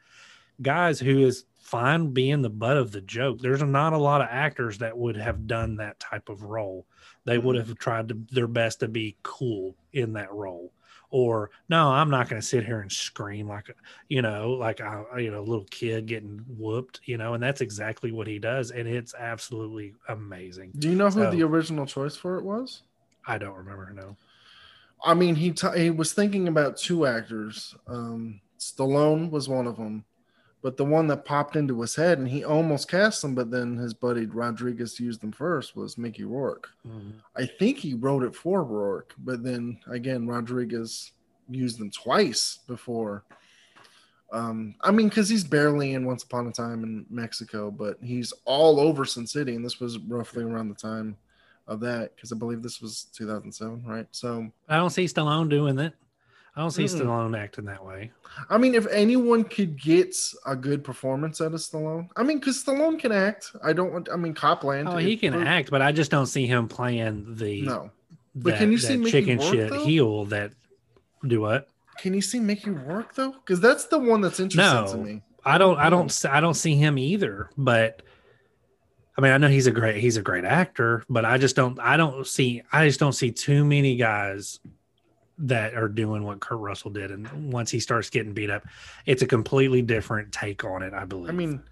[0.63, 3.41] guys who is fine being the butt of the joke.
[3.41, 6.87] There's not a lot of actors that would have done that type of role.
[7.25, 7.69] They would mm-hmm.
[7.69, 10.73] have tried to, their best to be cool in that role.
[11.11, 13.71] Or no i'm not going to sit here and scream like
[14.09, 18.11] you know like a you know little kid getting whooped you know and that's exactly
[18.11, 20.73] what he does and it's absolutely amazing.
[20.77, 22.83] Do you know who so, the original choice for it was?
[23.29, 24.17] I don't remember no.
[25.05, 27.77] I mean he t- he was thinking about two actors.
[27.87, 30.05] Um stallone was one of them
[30.65, 33.77] but the one that popped into his head and he almost cast them, but then
[33.77, 36.71] his buddy Rodriguez used them first was Mickey Rourke.
[36.89, 37.19] Mm-hmm.
[37.37, 41.13] I think he wrote it for Rourke, but then again, Rodriguez
[41.51, 43.25] used them twice before.
[44.33, 48.33] Um, I mean, because he's barely in Once Upon a Time in Mexico, but he's
[48.47, 51.19] all over Sin City, and this was roughly around the time
[51.69, 54.07] of that because I believe this was 2007, right?
[54.13, 55.93] So I don't see Stallone doing it.
[56.57, 57.01] I don't see Mm-mm.
[57.01, 58.13] Stallone acting that way.
[58.49, 60.15] I mean, if anyone could get
[60.47, 63.51] a good performance out of Stallone, I mean, because Stallone can act.
[63.63, 64.09] I don't want.
[64.13, 64.89] I mean, Copland.
[64.89, 67.91] Oh, he can proved- act, but I just don't see him playing the No, that,
[68.45, 69.85] But can you see Mickey chicken work, shit though?
[69.85, 70.53] heel that
[71.27, 71.69] do what?
[71.99, 73.31] can you see Mickey work though?
[73.33, 75.03] Because that's the one that's interesting to No.
[75.03, 75.23] me.
[75.45, 78.03] I don't I don't I don't see him either, but
[79.17, 81.79] I mean I know he's a great he's a great actor, but I just don't
[81.79, 84.59] I don't see I just don't see too many guys
[85.39, 88.65] that are doing what Kurt Russell did and once he starts getting beat up,
[89.07, 91.29] it's a completely different take on it, I believe.
[91.29, 91.63] I mean,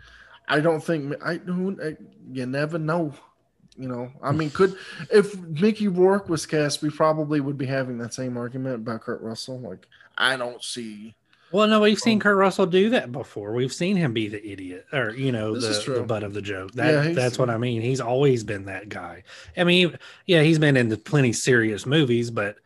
[0.49, 1.97] I don't think I, who, I
[2.33, 3.15] you never know.
[3.77, 4.77] You know, I mean, could
[5.11, 9.23] if Mickey Rourke was cast, we probably would be having that same argument about Kurt
[9.23, 9.61] Russell.
[9.61, 9.87] Like,
[10.19, 11.15] I don't see.
[11.53, 12.21] Well, no, we've seen Oh.
[12.23, 13.53] Kurt Russell do that before.
[13.53, 16.73] We've seen him be the idiot or, you know, the, the butt of the joke.
[16.73, 17.81] That he's- that's what I mean.
[17.83, 19.23] He's always been that guy.
[19.57, 22.57] I mean, yeah, he's been in plenty serious movies, but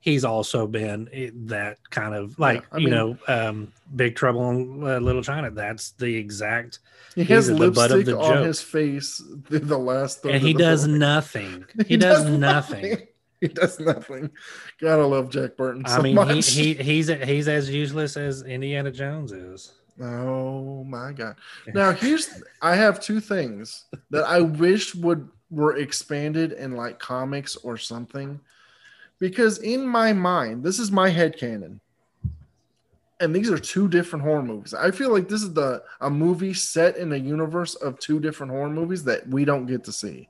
[0.00, 1.08] he's also been
[1.46, 5.50] that kind of like, I you know, um, Big Trouble in uh, Little China.
[5.50, 6.78] That's the exact,
[7.14, 8.46] He has the lipstick the on joke.
[8.46, 10.24] his face through the last.
[10.24, 11.64] and of he the does nothing.
[11.86, 13.06] He, does, nothing.
[13.40, 14.30] He does nothing.
[14.80, 18.90] Gotta love Jack Burton so I mean, he, he he's he's as useless as Indiana
[18.90, 19.72] Jones is.
[20.00, 21.36] Oh my god.
[21.74, 27.56] Now here's I have two things that I wish would were expanded in like comics
[27.56, 28.40] or something.
[29.18, 31.80] Because in my mind, this is my head canon.
[33.18, 34.74] And these are two different horror movies.
[34.74, 38.52] I feel like this is the a movie set in a universe of two different
[38.52, 40.28] horror movies that we don't get to see.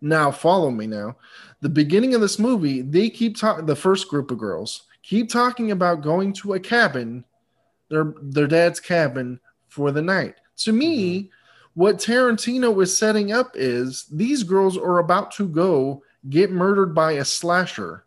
[0.00, 1.16] Now follow me now.
[1.60, 5.70] The beginning of this movie, they keep talking the first group of girls keep talking
[5.70, 7.24] about going to a cabin
[7.88, 10.34] their their dad's cabin for the night.
[10.58, 11.28] To me, mm-hmm.
[11.74, 17.12] what Tarantino is setting up is these girls are about to go get murdered by
[17.12, 18.04] a slasher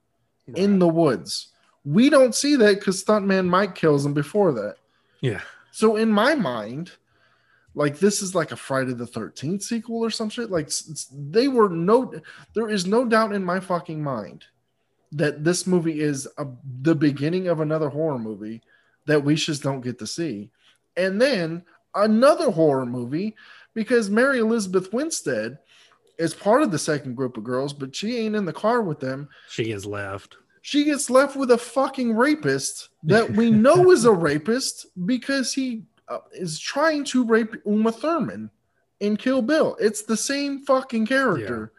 [0.55, 1.47] in the woods.
[1.85, 4.75] We don't see that because stuntman Mike kills him before that.
[5.21, 5.41] yeah.
[5.71, 6.91] So in my mind,
[7.75, 10.51] like this is like a Friday the Thirteenth sequel or some shit.
[10.51, 10.69] Like
[11.13, 12.13] they were no,
[12.53, 14.43] there is no doubt in my fucking mind
[15.13, 16.45] that this movie is a,
[16.81, 18.61] the beginning of another horror movie
[19.05, 20.49] that we just don't get to see,
[20.97, 21.63] and then
[21.95, 23.35] another horror movie
[23.73, 25.57] because Mary Elizabeth Winstead
[26.21, 28.99] is part of the second group of girls, but she ain't in the car with
[28.99, 30.37] them She is left.
[30.61, 35.83] she gets left with a fucking rapist that we know is a rapist because he
[36.07, 38.49] uh, is trying to rape Uma Thurman
[38.99, 39.75] in Kill Bill.
[39.79, 41.73] It's the same fucking character.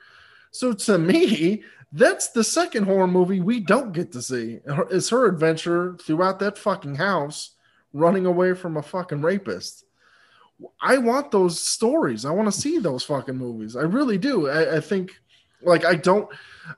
[0.51, 1.62] So to me,
[1.93, 4.59] that's the second horror movie we don't get to see.
[4.90, 7.51] It's her adventure throughout that fucking house
[7.93, 9.84] running away from a fucking rapist.
[10.81, 12.25] I want those stories.
[12.25, 13.77] I want to see those fucking movies.
[13.77, 14.49] I really do.
[14.49, 15.13] I, I think,
[15.63, 16.29] like, I don't.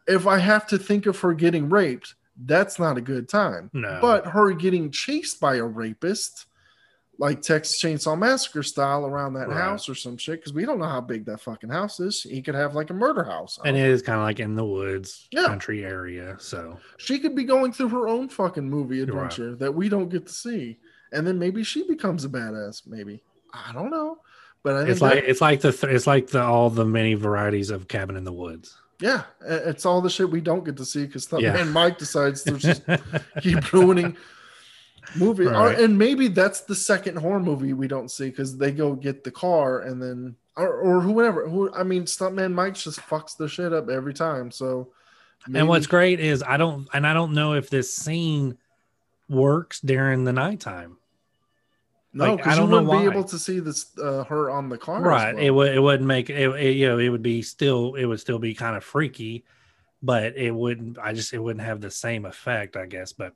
[0.07, 2.15] If I have to think of her getting raped,
[2.47, 3.71] that's not a good time.
[3.73, 3.99] No.
[4.01, 6.47] But her getting chased by a rapist,
[7.19, 9.57] like Texas Chainsaw Massacre style, around that Right.
[9.61, 12.23] house or some shit, because we don't know how big that fucking house is.
[12.23, 13.59] He could have like a murder house.
[13.65, 15.47] and it is kind of like in the woods Yeah.
[15.47, 16.37] country area.
[16.41, 19.09] So she could be going through her own fucking movie Right.
[19.09, 20.79] adventure that we don't get to see,
[21.13, 22.85] and then maybe she becomes a badass.
[22.87, 23.23] Maybe
[23.55, 24.19] I don't know,
[24.63, 26.85] but I think it's that- like it's like the th- it's like the all the
[26.85, 28.77] many varieties of cabin in the woods.
[29.01, 31.53] yeah, it's all the shit we don't get to see because Yeah.
[31.53, 32.83] man Mike decides to just
[33.43, 34.17] keep ruining
[35.17, 38.95] movie, or, and maybe that's the second horror movie we don't see because they go
[38.95, 43.37] get the car and then or, or whoever who I mean stuntman Mike just fucks
[43.37, 44.51] the shit up every time.
[44.51, 44.89] So
[45.53, 48.57] And what's great is I don't and I don't know if this scene
[49.29, 50.97] works during the nighttime.
[52.15, 54.49] No, like, I because you don't know wouldn't be able to see this uh, her
[54.49, 55.35] on the car, right.
[55.35, 55.45] well.
[55.45, 58.21] It would it wouldn't make it, it you know it would be still it would
[58.21, 59.45] still be kind of freaky,
[60.03, 63.13] but it wouldn't I just it wouldn't have the same effect, I guess.
[63.13, 63.35] But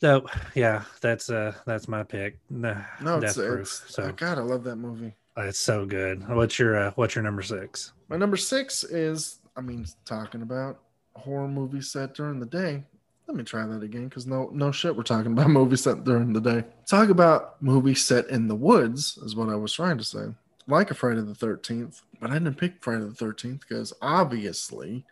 [0.00, 2.38] so yeah, that's uh that's my pick.
[2.48, 3.60] No, No, it's, Death Proof.
[3.60, 5.14] it's So God, I love that movie.
[5.36, 6.28] it's so good.
[6.28, 7.92] What's your uh, what's your number six?
[8.08, 10.78] My number six is, I mean, talking about
[11.14, 12.84] horror movies set during the day.
[13.26, 16.32] Let me try that again because no, no shit, we're talking about movies set during
[16.32, 16.64] the day.
[16.86, 20.26] Talk about movies set in the woods is what I was trying to say.
[20.66, 25.04] Like a Friday the Thirteenth, but I didn't pick Friday the Thirteenth because obviously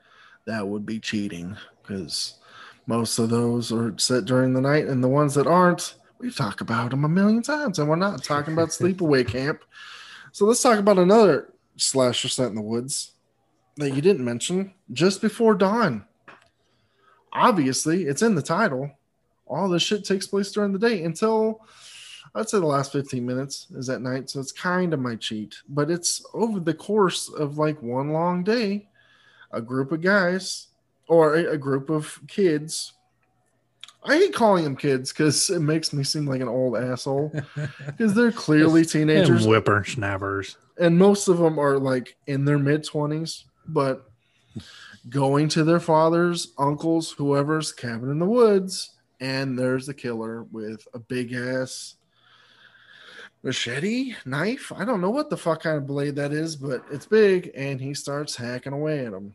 [0.47, 2.35] that would be cheating because
[2.87, 6.61] most of those are set during the night, and the ones that aren't, we've talked
[6.61, 9.65] about them a million times, and we're not talking about Sleepaway Camp.
[10.33, 13.13] So let's talk about another slasher set in the woods
[13.77, 16.05] that you didn't mention just before dawn.
[17.33, 18.91] Obviously, it's in the title.
[19.47, 21.67] All this shit takes place during the day until
[22.35, 24.31] I'd say the last 15 minutes is at night.
[24.31, 28.45] So it's kind of my cheat, but it's over the course of like one long
[28.45, 28.89] day.
[29.53, 30.69] A group of guys
[31.09, 32.93] or a, a group of kids
[34.03, 37.33] I hate calling them kids because it makes me seem like an old asshole.
[37.87, 40.57] Because they're clearly teenagers, and whippersnappers.
[40.79, 44.11] and most of them are like in their mid twenties, but
[45.09, 50.87] going to their fathers, uncles, whoever's cabin in the woods, and there's the killer with
[50.95, 51.97] a big ass
[53.43, 54.71] machete, knife.
[54.75, 57.81] I don't know what the fuck kind of blade that is, but it's big, and
[57.81, 59.35] he starts hacking away at him.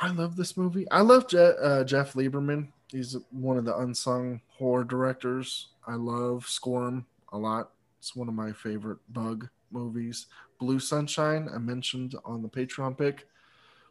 [0.00, 0.90] I love this movie.
[0.90, 2.68] I love Je- uh, Jeff Lieberman.
[2.88, 5.68] He's one of the unsung horror directors.
[5.86, 7.70] I love Squirm a lot.
[7.98, 10.26] It's one of my favorite bug movies.
[10.58, 13.26] Blue Sunshine, I mentioned on the Patreon pick,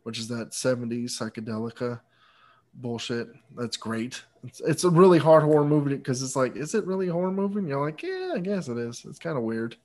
[0.03, 1.99] which is that 70s psychedelica
[2.73, 3.29] bullshit.
[3.55, 4.23] That's great.
[4.43, 7.31] It's, it's a really hard horror movie because it's like, is it really a horror
[7.31, 7.59] movie?
[7.59, 9.05] And you're like, yeah, I guess it is.
[9.07, 9.75] It's kind of weird.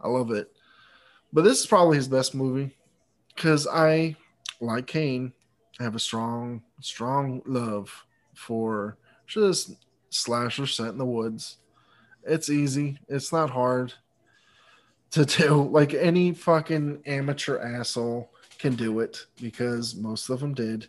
[0.00, 0.50] I love it.
[1.32, 2.76] But this is probably his best movie
[3.34, 4.16] because I,
[4.60, 5.32] like Kane,
[5.78, 8.04] have a strong, strong love
[8.34, 9.76] for just
[10.10, 11.58] slasher set in the woods.
[12.24, 12.98] It's easy.
[13.08, 13.94] It's not hard
[15.12, 15.62] to do.
[15.62, 18.31] Like any fucking amateur asshole
[18.62, 20.86] can do it because most of them did.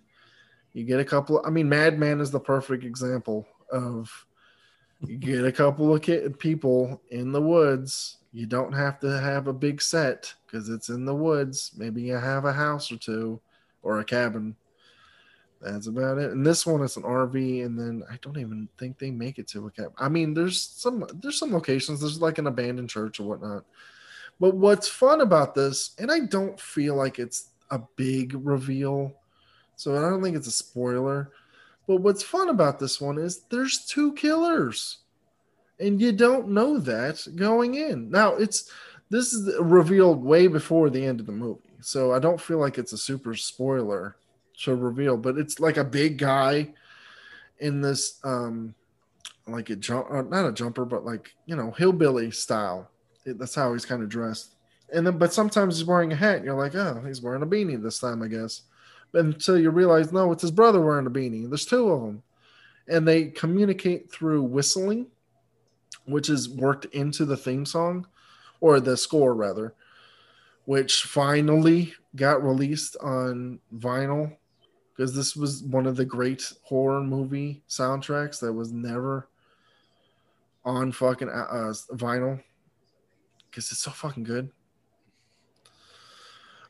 [0.73, 1.41] You get a couple.
[1.43, 4.09] I mean, Madman is the perfect example of
[5.01, 8.17] you get a couple of people in the woods.
[8.31, 11.71] You don't have to have a big set because it's in the woods.
[11.75, 13.41] Maybe you have a house or two
[13.81, 14.55] or a cabin.
[15.59, 16.31] That's about it.
[16.31, 19.47] And this one is an RV, and then I don't even think they make it
[19.49, 19.93] to a cabin.
[19.97, 22.01] I mean, there's some there's some locations.
[22.01, 23.65] There's like an abandoned church or whatnot.
[24.39, 29.15] But what's fun about this, and I don't feel like it's a big reveal
[29.75, 31.31] so I don't think it's a spoiler.
[31.87, 34.99] But what's fun about this one is there's two killers.
[35.79, 38.09] And you don't know that going in.
[38.09, 38.71] Now it's
[39.09, 41.59] this is revealed way before the end of the movie.
[41.81, 44.15] So I don't feel like it's a super spoiler
[44.63, 46.73] to reveal, but it's like a big guy
[47.59, 48.73] in this um
[49.47, 52.89] like a jump uh, not a jumper, but like, you know, hillbilly style.
[53.25, 54.52] It, that's how he's kind of dressed.
[54.93, 57.47] And then but sometimes he's wearing a hat and you're like, oh, he's wearing a
[57.47, 58.61] beanie this time, I guess
[59.13, 61.47] until you realize no, it's his brother wearing a beanie.
[61.47, 62.23] There's two of them,
[62.87, 65.07] and they communicate through whistling,
[66.05, 68.07] which is worked into the theme song
[68.59, 69.73] or the score rather,
[70.65, 74.35] which finally got released on vinyl
[74.95, 79.27] because this was one of the great horror movie soundtracks that was never
[80.65, 82.41] on fucking uh, vinyl
[83.49, 84.51] because it's so fucking good.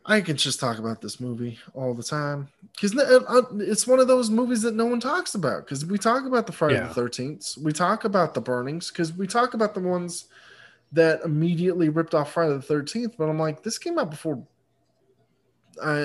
[0.06, 4.00] I can just talk about this movie all the time because uh, uh, it's one
[4.00, 5.66] of those movies that no one talks about.
[5.66, 6.88] Because we talk about the Friday yeah.
[6.88, 10.26] the Thirteenth, we talk about the burnings, because we talk about the ones
[10.92, 13.16] that immediately ripped off Friday the Thirteenth.
[13.18, 14.46] But I'm like, this came out before
[15.82, 15.96] uh,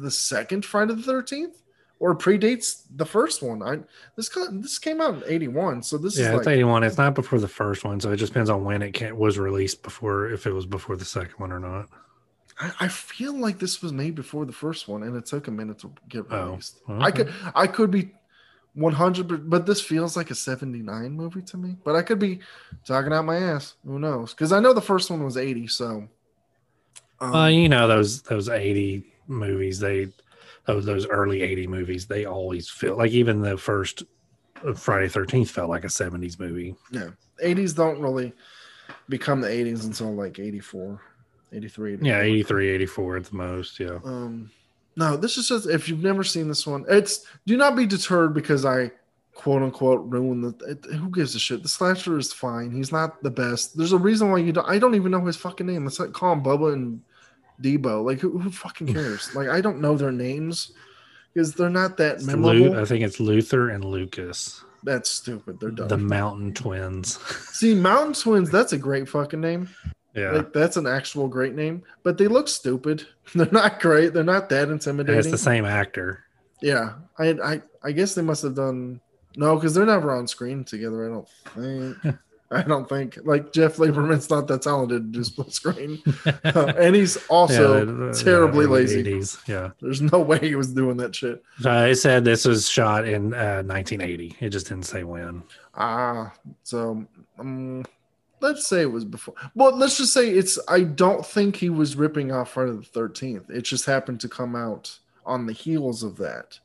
[0.00, 1.60] the second Friday the Thirteenth,
[1.98, 3.60] or predates the first one.
[3.60, 3.80] I
[4.14, 6.84] this this came out in '81, so this yeah, is it's like, '81.
[6.84, 9.82] It's not before the first one, so it just depends on when it was released.
[9.82, 11.88] Before if it was before the second one or not.
[12.60, 15.50] I, I, feel like this was made before the first one, and it took a
[15.50, 16.80] minute to get oh, released.
[16.88, 17.04] Oh, okay.
[17.04, 18.10] I could I could be
[18.74, 21.76] one hundred, but this feels like a seventy nine movie to me.
[21.84, 22.40] But I could be
[22.84, 23.74] talking out my ass.
[23.84, 24.34] Who knows?
[24.34, 25.66] Because I know the first one was eighty.
[25.66, 26.08] So,
[27.20, 29.78] um, uh, you know those those eighty movies.
[29.78, 30.08] They
[30.64, 32.06] those those early eighty movies.
[32.06, 34.02] They always feel like even the first
[34.66, 36.74] uh, Friday Thirteenth felt like a seventies movie.
[36.90, 38.32] Yeah, eighties don't really
[39.08, 41.00] become the eighties until like eighty four.
[41.52, 42.06] 83 84.
[42.06, 43.98] yeah 83 84 at the most yeah.
[44.04, 44.50] Um
[44.96, 48.34] no this is just if you've never seen this one it's do not be deterred
[48.34, 48.90] because i
[49.38, 51.62] quote unquote ruin the it, who gives a shit?
[51.62, 52.72] The slasher is fine.
[52.72, 53.76] He's not the best.
[53.76, 55.84] There's a reason why you don't i don't even know his fucking name.
[55.84, 57.00] Let's like call him bubba and
[57.62, 58.04] debo.
[58.04, 59.32] Like who, who fucking cares?
[59.36, 60.72] Like i don't know their names
[61.32, 64.64] because they're not that memorable Lu- i think it's luther and lucas.
[64.82, 65.60] That's stupid.
[65.60, 65.88] They're dumb.
[65.88, 67.20] The mountain twins.
[67.52, 69.68] See mountain twins that's a great fucking name
[70.18, 73.06] yeah, like that's an actual great name, but they look stupid.
[73.34, 74.12] They're not great.
[74.12, 75.18] They're not that intimidating.
[75.18, 76.24] it's the same actor.
[76.60, 79.00] Yeah, I I I guess they must have done
[79.36, 81.06] no because they're never on screen together.
[81.06, 82.16] I don't think.
[82.50, 86.02] I don't think like Jeff Lieberman's not that talented to do split screen,
[86.44, 89.04] uh, and he's also yeah, terribly yeah, lazy.
[89.04, 91.42] 80s, yeah, there's no way he was doing that shit.
[91.62, 94.36] Uh, it said this was shot in uh, 1980.
[94.40, 95.42] It just didn't say when.
[95.74, 97.04] Ah, so
[97.38, 97.84] um,
[98.40, 99.34] let's say it was before.
[99.54, 100.58] Well, let's just say it's.
[100.68, 103.50] I don't think he was ripping off Friday the Thirteenth.
[103.50, 106.58] It just happened to come out on the heels of that.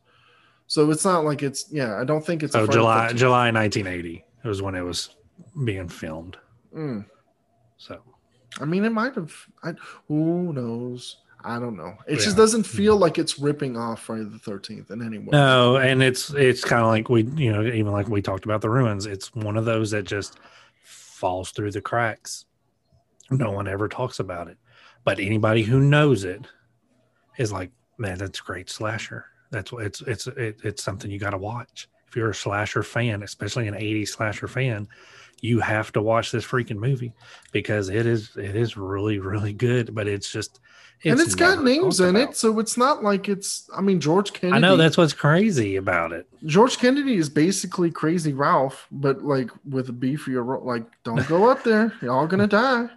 [0.68, 1.72] So it's not like it's.
[1.72, 2.56] Yeah, I don't think it's.
[2.56, 5.10] Oh, July July 1980 it was when it was
[5.64, 6.38] being filmed.
[6.76, 7.06] Mm.
[7.78, 8.00] So,
[8.60, 9.34] I mean, it might have.
[9.64, 9.74] I,
[10.08, 11.18] who knows?
[11.46, 11.96] I don't know.
[12.08, 12.26] It Yeah.
[12.26, 15.28] just doesn't feel like it's ripping off Friday the Thirteenth in any way.
[15.32, 18.62] No, and it's it's kind of like we, you know, even like we talked about
[18.62, 19.06] the ruins.
[19.06, 20.40] It's one of those that just
[21.24, 22.44] falls through the cracks.
[23.32, 24.58] No one ever talks about it,
[25.06, 26.46] but anybody who knows it
[27.38, 29.28] is like, man, that's great slasher.
[29.50, 31.88] That's what it's it's it, it's something you got to watch.
[32.10, 34.86] If you're a slasher fan, especially an '80s slasher fan,
[35.40, 37.14] you have to watch this freaking movie
[37.54, 39.96] because it is it is really really good.
[39.96, 40.60] But it's just
[41.06, 42.30] and it's got names in about.
[42.30, 43.70] it, so it's not like it's.
[43.76, 44.56] I mean, George Kennedy.
[44.56, 46.28] I know that's what's crazy about it.
[46.46, 50.64] George Kennedy is basically Crazy Ralph, but like with a beefier.
[50.64, 52.88] Like, don't go up there; you're all gonna die.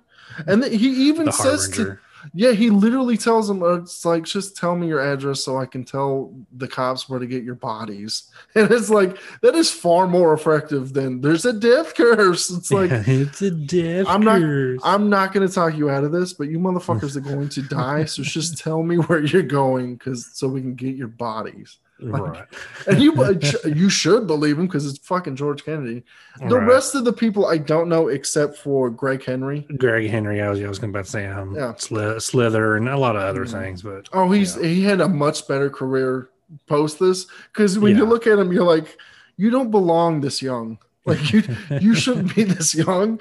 [0.46, 2.00] And he even The says to harbinger.
[2.34, 5.66] Yeah, he literally tells them, uh, it's like, just tell me your address so I
[5.66, 8.30] can tell the cops where to get your bodies.
[8.54, 12.48] And it's like, that is far more effective than there's a death curse.
[12.50, 14.80] It's like, it's a death I'm not- curse.
[14.82, 17.62] I'm not going to talk you out of this, but you motherfuckers are going to
[17.62, 18.06] die.
[18.06, 21.78] So just tell me where you're going because so we can get your bodies.
[22.02, 22.44] Right.
[22.86, 23.12] And you
[23.64, 26.04] you should believe him because it's fucking George Kennedy.
[26.48, 26.68] The Right.
[26.68, 29.66] rest of the people I don't know except for Greg Henry.
[29.78, 31.72] Greg Henry, I was, I was going to say um, Yeah.
[31.72, 33.50] Sli- Slither and a lot of other Mhm.
[33.52, 34.68] things, but Oh, he's Yeah.
[34.68, 36.28] he had a much better career
[36.66, 38.96] post this because when you look at him, you're like,
[39.36, 40.78] you don't belong this young.
[41.06, 41.42] Like you
[41.80, 43.20] you shouldn't be this young.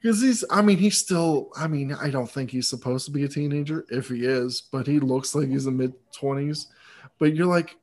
[0.00, 3.24] Because he's I mean, he's still I mean, I don't think he's supposed to be
[3.24, 6.68] a teenager if he is, but he looks like he's in mid twenties.
[7.18, 7.76] But you're like,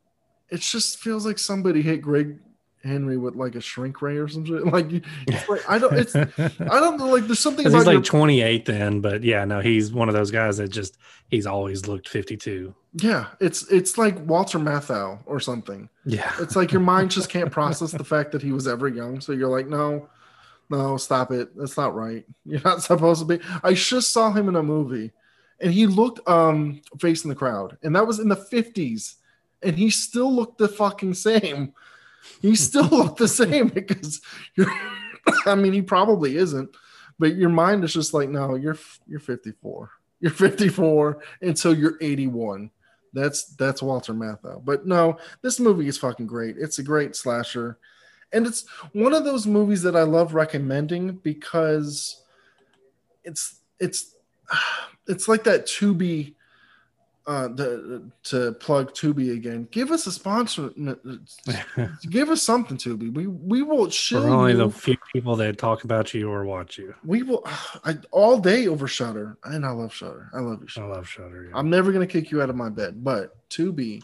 [0.49, 2.39] it just feels like somebody hit Greg
[2.83, 4.63] Henry with like a shrink ray or some shit.
[4.71, 4.87] Like,
[5.27, 6.27] it's like I don't it's I
[6.79, 10.07] don't know, like there's something he's your like 28 then, but yeah, no, he's one
[10.07, 10.97] of those guys that just
[11.29, 12.73] he's always looked 52.
[12.97, 15.89] yeah, it's it's like Walter Matthau or something.
[16.05, 19.19] Yeah, It's like your mind just can't process the fact that he was ever young.
[19.19, 20.07] So you're like, no,
[20.69, 21.57] no, stop it.
[21.57, 22.23] That's not right.
[22.45, 23.43] You're not supposed to be.
[23.63, 25.11] I just saw him in a movie
[25.59, 29.15] and he looked um facing the crowd, and that was in the 50s,
[29.61, 31.73] and he still looked the fucking same.
[32.41, 34.21] He still looked the same because
[34.55, 34.71] you're
[35.45, 36.69] I mean, he probably isn't,
[37.19, 38.77] but your mind is just like, no, you're
[39.07, 39.89] you're 54.
[40.19, 42.71] You're 54 until you're 81.
[43.13, 44.63] That's that's Walter Matthau.
[44.63, 46.57] But no, this movie is fucking great.
[46.57, 47.77] It's a great slasher.
[48.33, 52.21] And it's one of those movies that I love recommending because
[53.23, 54.15] it's it's
[55.07, 56.33] it's like that Tubi
[57.27, 59.67] uh the, to plug Tubi again.
[59.71, 60.69] Give us a sponsor
[62.09, 63.13] give us something Tubi.
[63.13, 64.57] We we will chill for only you.
[64.57, 66.93] the few people that talk about you or watch you.
[67.03, 67.41] we will
[67.83, 69.37] I, all day over Shudder.
[69.43, 70.29] And I love Shudder.
[70.33, 71.45] I love you I love Shudder.
[71.49, 71.57] Yeah.
[71.57, 74.01] I'm never gonna kick you out of my bed, but Tubi,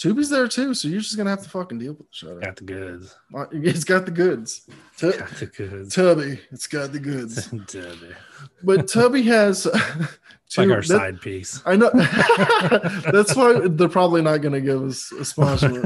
[0.00, 2.40] Tubi's there too, so you're just gonna have to fucking deal with the Shudder.
[2.40, 3.14] got the goods.
[3.52, 4.66] It's got the goods.
[4.98, 5.94] Got the goods.
[5.94, 7.46] Tubby, it's got the goods.
[7.66, 8.14] Debbie.
[8.62, 9.66] But Tubby has
[10.46, 11.62] It's like our that- side piece.
[11.66, 11.90] I know.
[13.12, 15.82] That's why they're probably not gonna give us a sponsor.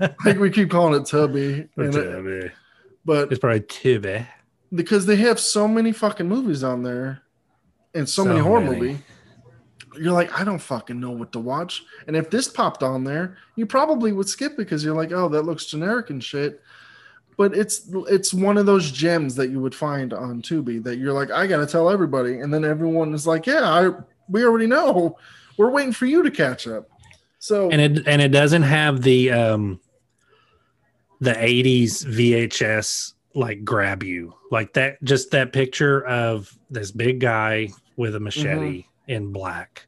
[0.00, 2.52] I think we keep calling it Tubby, and it-
[3.04, 4.26] but It's probably Tubby
[4.74, 7.22] because they have so many fucking movies on there,
[7.94, 8.98] and so, many horror many.
[9.98, 11.84] You're like, I don't fucking know what to watch.
[12.06, 15.42] And if this popped on there, you probably would skip because you're like, oh, that
[15.42, 16.62] looks generic and shit.
[17.36, 21.12] But it's it's one of those gems that you would find on Tubi that you're
[21.12, 23.90] like, I gotta tell everybody, and then everyone is like, yeah, I
[24.28, 25.18] we already know.
[25.58, 26.88] We're waiting for you to catch up.
[27.38, 29.80] So and it and it doesn't have the um
[31.20, 37.68] the 80s VHS like grab you like that just that picture of this big guy
[37.96, 39.86] with a machete in black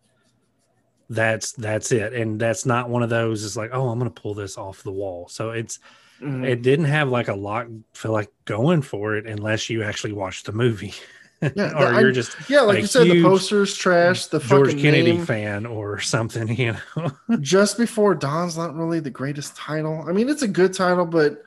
[1.10, 4.34] that's that's it and that's not one of those it's like oh i'm gonna pull
[4.34, 5.78] this off the wall so it's
[6.20, 6.46] mhm.
[6.46, 10.42] it didn't have like a lot feel like going for it unless you actually watch
[10.42, 10.92] the movie
[11.54, 14.26] Yeah, or I- you're just yeah, like you said, the posters trash.
[14.26, 15.24] The george kennedy name.
[15.24, 20.28] fan or something you know just before dawn's not really the greatest title i mean
[20.28, 21.42] it's a good title but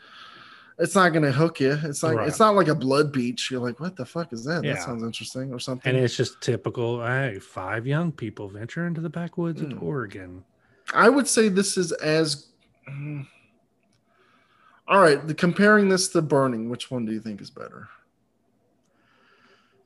[0.80, 2.28] it's not going to hook you it's like Right.
[2.28, 4.74] it's not like a blood beach you're like what the fuck is that Yeah.
[4.74, 7.06] that sounds interesting or something And it's just typical.
[7.06, 9.74] Hey, five young people venture into the backwoods Mm.
[9.74, 10.44] of Oregon.
[10.94, 12.48] i would say this is as
[12.90, 13.26] mm.
[14.88, 17.88] all right the comparing this to burning which one do you think is better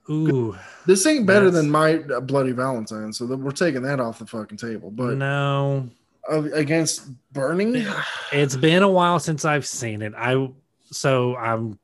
[0.07, 0.55] Ooh,
[0.85, 4.57] this ain't better than my uh, bloody valentine so we're taking that off the fucking
[4.57, 5.89] table but no,
[6.29, 7.83] against burning
[8.31, 10.13] it's been a while since I've seen it.
[10.15, 10.47] I
[10.91, 11.79] so I'm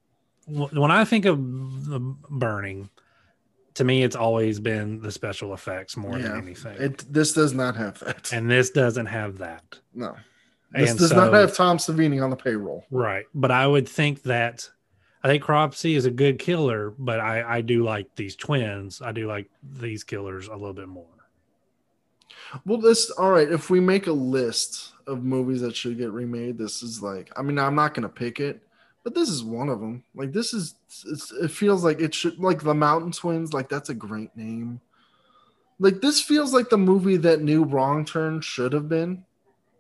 [0.48, 1.38] when I think of
[1.86, 2.00] the
[2.30, 2.90] burning,
[3.76, 6.30] to me, it's always been the special effects more Yeah.
[6.30, 6.78] than anything.
[6.82, 9.64] it this does not have that and this doesn't have that.
[9.94, 10.16] no
[10.74, 13.26] this And does not have tom savini on the payroll Right.
[13.34, 14.70] But I would think that
[15.24, 19.04] I think Cropsy is a good killer, but I, I do like these twins.
[19.04, 21.06] I do like these killers a little bit more.
[22.66, 23.50] Well, this all right.
[23.52, 27.32] If we make a list of movies that should get remade, this is like.
[27.38, 28.64] I mean, I'm not gonna pick it,
[29.04, 30.04] but this is one of them.
[30.14, 30.76] Like this is.
[31.42, 33.54] it feels like it should like the Mountain Twins.
[33.54, 34.80] Like that's a great name.
[35.80, 39.26] Like this feels like the movie that New Wrong Turn should have been.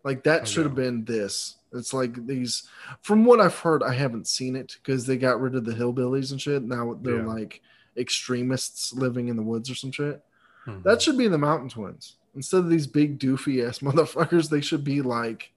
[0.04, 1.58] Like that should have been this.
[1.74, 2.68] It's like these.
[3.02, 6.32] From what I've heard, I haven't seen it because they got rid of the hillbillies
[6.32, 6.64] and shit.
[6.64, 7.26] Now they're yeah.
[7.26, 7.62] like
[7.96, 10.24] extremists living in the woods or some shit.
[10.66, 10.82] Mm-hmm.
[10.82, 14.50] That should be the Mountain Twins instead of these big doofy ass motherfuckers.
[14.50, 15.52] They should be like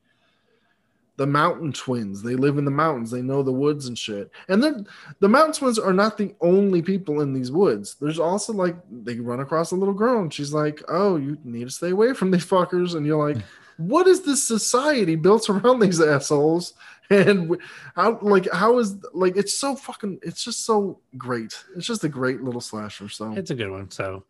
[1.16, 2.22] the Mountain Twins.
[2.22, 3.10] They live in the mountains.
[3.10, 4.30] They know the woods and shit.
[4.48, 4.86] And then
[5.20, 7.96] the Mountain Twins are not the only people in these woods.
[8.00, 11.64] There's also like they run across a little girl and she's like, "Oh, you need
[11.64, 13.42] to stay away from these fuckers." And you're like,
[13.76, 16.74] "What is this society built around these assholes?"
[17.10, 17.58] And
[17.94, 21.62] how like how is like it's so fucking it's just so great.
[21.76, 23.10] It's just a great little slasher.
[23.10, 23.90] So it's a good one.
[23.90, 24.24] So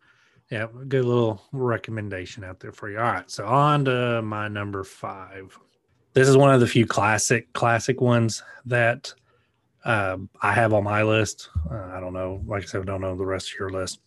[0.51, 2.97] yeah, good little recommendation out there for you.
[2.97, 5.57] All right, so on to my number five.
[6.15, 9.13] This is one of the few classic classic ones that
[9.83, 11.49] uh, I have on my list.
[11.69, 13.99] Uh, I don't know, like I said, I don't know the rest of your list,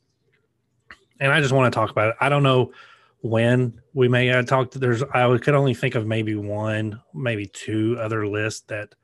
[1.21, 2.15] and I just want to talk about it.
[2.19, 2.73] I don't know
[3.21, 4.73] when we may talk.
[4.73, 8.95] There's I could only think of maybe one, maybe two other lists that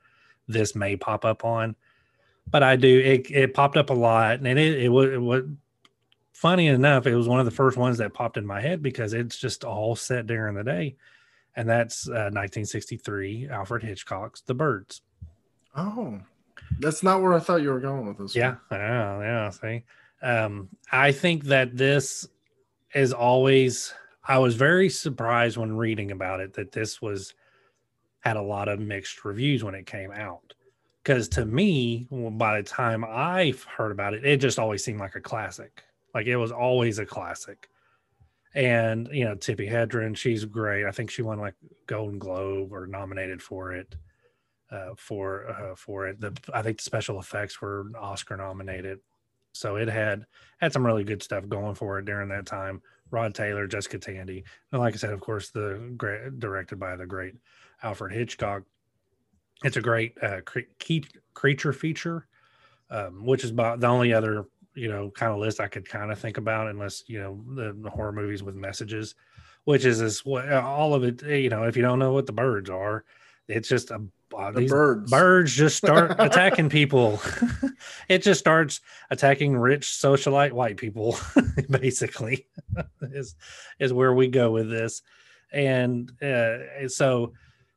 [0.49, 1.77] this may pop up on,
[2.51, 3.01] but I do.
[3.01, 5.43] It, it popped up a lot, and it it was, it was
[6.33, 9.13] funny enough, it was one of the first ones that popped in my head because
[9.13, 10.97] it's just all set during the day.
[11.57, 15.03] And that's uh, 1963, Alfred Hitchcock's The Birds.
[15.77, 16.21] Oh,
[16.81, 18.35] that's not where I thought you were going with this.
[18.35, 18.81] Yeah, one.
[18.81, 19.51] yeah, yeah.
[19.51, 19.85] See,
[20.23, 22.29] um, I think that this
[22.95, 23.93] is always.
[24.27, 27.35] I was very surprised when reading about it that this was
[28.21, 30.55] had a lot of mixed reviews when it came out.
[31.03, 35.15] Because to me, by the time I heard about it, it just always seemed like
[35.15, 35.85] a classic.
[36.15, 37.69] Like it was always a classic.
[38.55, 40.87] And you know, Tippi Hedren, she's great.
[40.87, 41.55] I think she won like
[41.87, 43.95] Golden Globe or nominated for it.
[44.71, 48.99] Uh, for uh, for it, the I think the special effects were Oscar nominated,
[49.53, 50.27] so it had
[50.59, 52.81] had some really good stuff going for it during that time.
[53.11, 54.43] Rod Taylor, Jessica Tandy,
[54.73, 57.35] and like I said, of course, the great directed by the great
[57.83, 58.63] Alfred Hitchcock.
[59.63, 60.61] It's a great uh, cre-
[61.35, 62.27] creature feature,
[62.91, 66.11] um, which is about the only other you know kind of list I could kind
[66.11, 69.15] of think about, unless you know the, the horror movies with messages,
[69.65, 71.23] which is this all of it.
[71.25, 73.05] Eh, you know, if you don't know what the birds are,
[73.49, 74.03] it's just a
[74.37, 75.11] uh, these birds.
[75.11, 77.21] birds just start attacking people.
[78.09, 81.17] it just starts attacking rich socialite white people,
[81.71, 82.47] basically,
[83.03, 83.35] is
[83.79, 85.03] is where we go with this,
[85.53, 87.33] and uh, so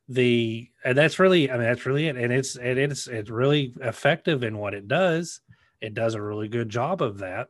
[0.10, 3.74] the and that's really I mean that's really it, and it's and it's it's really
[3.82, 5.42] effective in what it does
[5.82, 7.50] it does a really good job of that.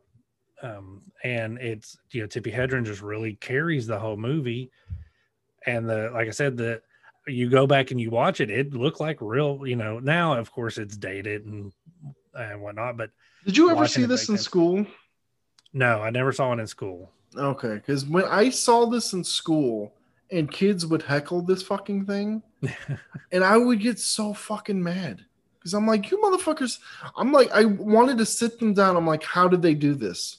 [0.62, 4.70] Um, and it's you know Tippi Hedren just really carries the whole movie.
[5.66, 6.82] And the like I said, the
[7.26, 9.66] you go back and you watch it, it looked like real.
[9.66, 11.72] You know, now of course it's dated and
[12.34, 12.96] and whatnot.
[12.96, 13.10] But
[13.44, 14.42] did you ever see this in sense.
[14.42, 14.86] school?
[15.72, 17.12] No, I never saw it in school.
[17.36, 19.94] Okay, because when I saw this in school
[20.32, 22.42] and kids would heckle this fucking thing,
[23.32, 25.24] and I would get so fucking mad
[25.58, 26.78] because I'm like, you motherfuckers.
[27.16, 28.96] I'm like, I wanted to sit them down.
[28.96, 30.38] I'm like, how did they do this?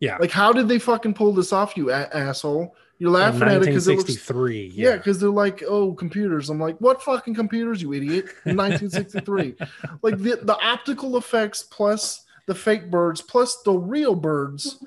[0.00, 0.16] Yeah.
[0.18, 2.74] Like, how did they fucking pull this off, you a- asshole?
[2.98, 4.70] You're laughing at it because it looks three.
[4.74, 6.48] Yeah, because yeah, they're like, oh, computers.
[6.48, 8.26] I'm like, what fucking computers, you idiot?
[8.46, 9.56] In 1963,
[10.02, 14.82] like the the optical effects plus the fake birds plus the real birds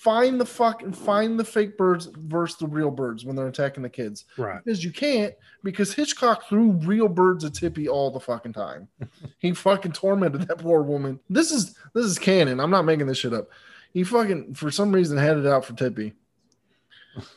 [0.00, 3.88] find the fucking find the fake birds versus the real birds when they're attacking the
[3.90, 4.24] kids.
[4.38, 4.58] Right.
[4.64, 8.88] Because you can't because Hitchcock threw real birds at Tippi all the fucking time.
[9.38, 11.20] he fucking tormented that poor woman.
[11.28, 12.60] This is this is canon.
[12.60, 13.50] I'm not making this shit up.
[13.92, 16.14] He fucking for some reason had it out for Tippi.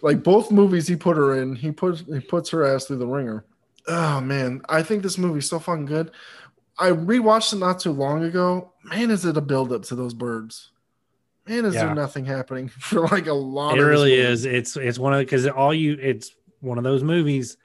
[0.02, 3.08] Like both movies he put her in, he puts he puts her ass through the
[3.08, 3.44] ringer.
[3.90, 6.12] Oh man, I think this movie's so fucking good.
[6.80, 8.72] I rewatched it not too long ago.
[8.86, 10.70] Man, is it a build up to those birds?
[11.48, 11.86] Man, is yeah.
[11.86, 13.78] there nothing happening for like a lot?
[13.78, 14.46] It really is.
[14.46, 17.58] It's it's one of because all you it's one of those movies,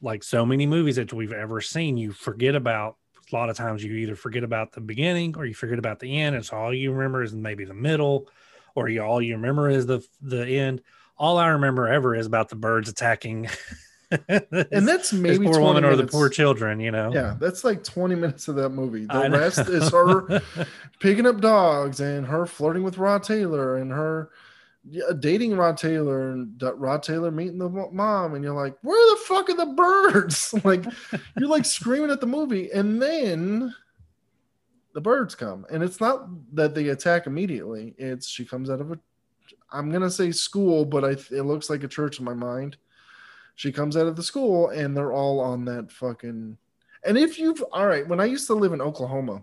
[0.00, 1.96] like so many movies that we've ever seen.
[1.96, 2.96] You forget about
[3.32, 3.82] a lot of times.
[3.82, 6.36] You either forget about the beginning or you forget about the end.
[6.36, 8.28] It's all you remember is maybe the middle,
[8.74, 10.82] or you all you remember is the the end.
[11.18, 13.48] All I remember ever is about the birds attacking
[14.10, 16.00] and that's maybe poor woman minutes.
[16.00, 17.12] or the poor children, you know.
[17.12, 19.06] Yeah, that's like 20 minutes of that movie.
[19.06, 20.42] The rest is her
[21.00, 24.30] picking up dogs and her flirting with Rod Taylor and her
[25.18, 29.50] dating Rod Taylor and Rod Taylor meeting the mom, and you're like, where the fuck
[29.50, 30.54] are the birds?
[30.64, 30.84] like,
[31.38, 33.74] you're like screaming at the movie, and then
[34.94, 37.94] the birds come, and it's not that they attack immediately.
[37.98, 38.98] It's she comes out of a
[39.72, 42.76] I'm gonna say school, but I it looks like a church in my mind.
[43.56, 46.58] She comes out of the school and they're all on that fucking.
[47.04, 49.42] And if you've all right, when I used to live in Oklahoma,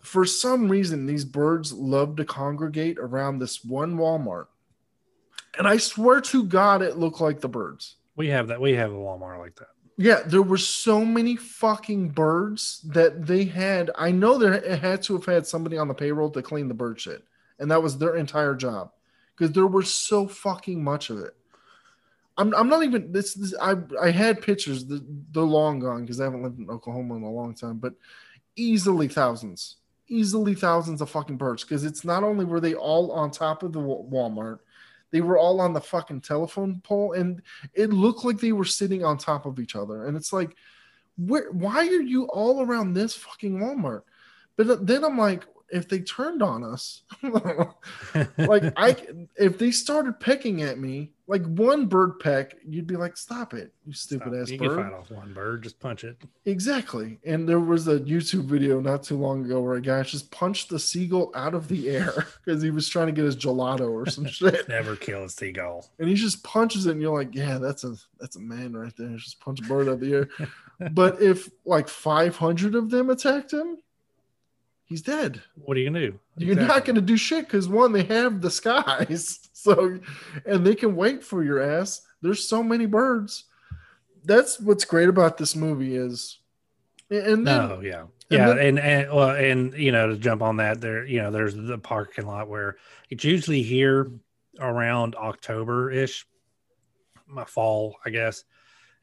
[0.00, 4.46] for some reason these birds love to congregate around this one Walmart,
[5.58, 7.96] and I swear to God, it looked like the birds.
[8.14, 8.60] We have that.
[8.60, 9.68] We have a Walmart like that.
[9.96, 13.90] Yeah, there were so many fucking birds that they had.
[13.96, 17.00] I know there had to have had somebody on the payroll to clean the bird
[17.00, 17.24] shit,
[17.58, 18.92] and that was their entire job
[19.34, 21.34] because there was so fucking much of it.
[22.38, 26.20] I'm, I'm not even this, this I I had pictures the, they're long gone because
[26.20, 27.94] I haven't lived in Oklahoma in a long time, but
[28.54, 29.76] easily thousands,
[30.06, 33.72] easily thousands of fucking birds because it's not only were they all on top of
[33.72, 34.60] the Walmart,
[35.10, 37.42] they were all on the fucking telephone pole, and
[37.74, 40.06] it looked like they were sitting on top of each other.
[40.06, 40.54] And it's like,
[41.16, 41.50] where?
[41.50, 44.02] Why are you all around this fucking Walmart?
[44.56, 48.96] But then I'm like, if they turned on us, like I,
[49.36, 53.74] if they started pecking at me, like one bird peck, you'd be like, "Stop it,
[53.84, 54.40] you stupid Stop.
[54.40, 56.16] ass you bird!" You can fight off one bird, just punch it.
[56.46, 57.18] Exactly.
[57.24, 60.70] And there was a YouTube video not too long ago where a guy just punched
[60.70, 64.06] the seagull out of the air because he was trying to get his gelato or
[64.06, 64.68] some shit.
[64.70, 65.90] Never kill a seagull.
[65.98, 68.94] And he just punches it, and you're like, "Yeah, that's a that's a man right
[68.96, 69.14] there.
[69.16, 70.28] Just punch a bird out of the air."
[70.92, 73.76] but if like 500 of them attacked him,
[74.88, 75.42] he's dead.
[75.54, 76.18] What are you gonna do?
[76.36, 76.74] You're exactly.
[76.74, 79.98] not gonna do shit because one, they have the skies, so
[80.44, 82.02] and they can wait for your ass.
[82.22, 83.44] There's so many birds.
[84.24, 86.38] That's what's great about this movie is,
[87.10, 90.42] and then, no, yeah, yeah, and, then, and and well, and you know to jump
[90.42, 92.76] on that, there, you know, there's the parking lot where
[93.10, 94.10] it's usually here
[94.60, 96.26] around October ish,
[97.26, 98.44] my fall, I guess,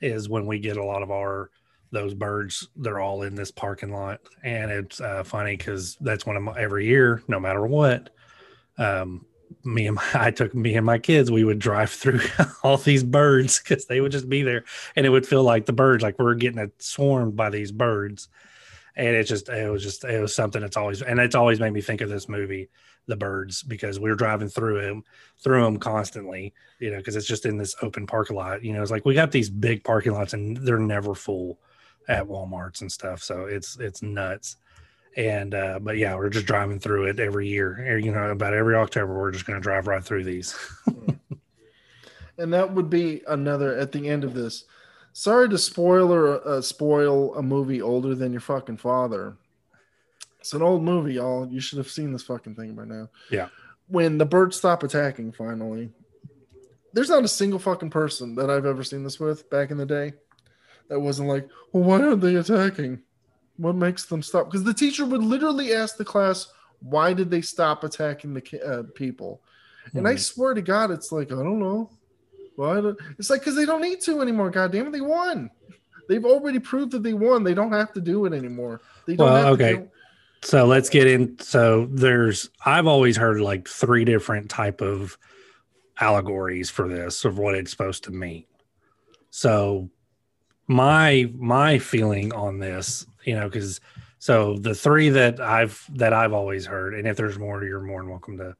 [0.01, 1.49] is when we get a lot of our
[1.95, 4.21] those birds they're all in this parking lot.
[4.43, 8.11] And it's uh, funny because that's one of my every year no matter what
[8.77, 9.25] um,
[9.63, 12.21] me and my, i took me and my kids we would drive through
[12.63, 14.63] all these birds because they would just be there.
[14.95, 18.29] And it would feel like the birds like we are getting swarmed by these birds.
[18.97, 21.73] And it just it was just it was something that's always and it's always made
[21.73, 22.69] me think of this movie
[23.07, 25.03] the birds because we were driving through them
[25.37, 28.81] through them constantly you know because it's just in this open parking lot you know
[28.81, 31.59] it's like we got these big parking lots and they're never full
[32.07, 33.23] at Walmarts and stuff.
[33.23, 34.57] So it's it's nuts.
[35.17, 37.97] And uh, but yeah, we're just driving through it every year.
[37.97, 40.57] You know, about every October, we're just going to drive right through these.
[42.37, 44.65] and that would be another at the end of this.
[45.13, 49.37] Sorry to spoil or uh, spoil a movie older than your fucking father.
[50.41, 51.47] It's an old movie, y'all.
[51.47, 53.09] You should have seen this fucking thing by now.
[53.31, 53.47] Yeah.
[53.87, 55.91] When the birds stop attacking, finally,
[56.91, 59.85] there's not a single fucking person that I've ever seen this with back in the
[59.85, 60.13] day
[60.89, 63.01] that wasn't like, well, why aren't they attacking?
[63.57, 64.47] What makes them stop?
[64.47, 66.47] Because the teacher would literally ask the class,
[66.81, 69.41] why did they stop attacking the uh, people?
[69.87, 69.97] Mm-hmm.
[69.99, 70.17] And I hmm.
[70.17, 71.89] swear to God, it's like, I don't know.
[72.55, 72.81] Why?
[73.17, 74.49] It's like, because they don't need to anymore.
[74.49, 75.49] God damn it, they won.
[76.07, 77.43] They've already proved that they won.
[77.43, 78.81] They don't have to do it anymore.
[79.05, 79.85] They don't well, okay.
[80.41, 81.39] So let's get in.
[81.39, 85.17] So there's, I've always heard like three different type of
[85.99, 88.45] allegories for this of what it's supposed to mean.
[89.31, 89.89] So
[90.67, 93.79] my my feeling on this, you know, because
[94.19, 98.01] so the three that I've that I've always heard, and if there's more, you're more
[98.01, 98.55] than welcome to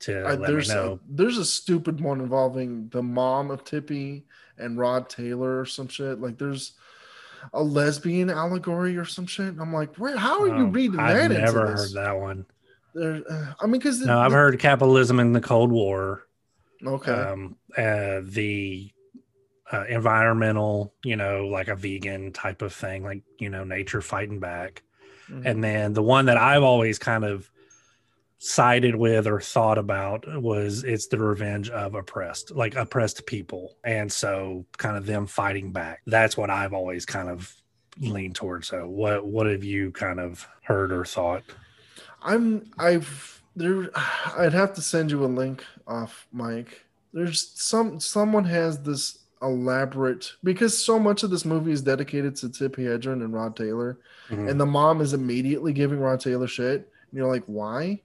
[0.00, 0.94] to uh, let me know.
[0.94, 4.24] A, there's a stupid one involving the mom of Tippi
[4.58, 6.20] and Rod Taylor or some shit.
[6.20, 6.72] Like there's
[7.52, 9.54] a lesbian allegory or some shit.
[9.60, 10.16] I'm like, where?
[10.16, 11.32] How are you oh, reading I've that?
[11.32, 12.46] I've never heard that one.
[12.94, 16.26] There, uh, I mean, because no, I've heard capitalism in the Cold War.
[16.84, 17.12] Okay.
[17.12, 18.90] Um, uh, the
[19.72, 24.38] uh, environmental, you know, like a vegan type of thing, like, you know, nature fighting
[24.38, 24.82] back.
[25.30, 25.46] Mm-hmm.
[25.46, 27.50] And then the one that I've always kind of
[28.38, 33.76] sided with or thought about was it's the revenge of oppressed, like oppressed people.
[33.82, 36.02] And so kind of them fighting back.
[36.06, 37.52] That's what I've always kind of
[37.98, 38.68] leaned towards.
[38.68, 41.42] So what what have you kind of heard or thought?
[42.22, 43.90] I'm I've there
[44.36, 46.84] I'd have to send you a link off Mike.
[47.12, 52.50] There's some someone has this elaborate because so much of this movie is dedicated to
[52.50, 54.48] Tip Hedren and Rod Taylor, mm-hmm.
[54.48, 56.90] and the mom is immediately giving Rod Taylor shit.
[57.10, 58.02] And you're like, why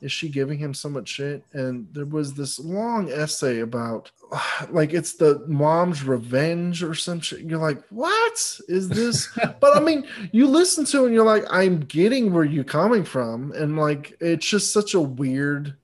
[0.00, 1.42] is she giving him so much shit?
[1.54, 4.10] And there was this long essay about
[4.70, 7.40] like it's the mom's revenge or some shit.
[7.40, 9.28] You're like, what is this?
[9.60, 13.04] but I mean, you listen to it and you're like, I'm getting where you're coming
[13.04, 15.74] from, and like it's just such a weird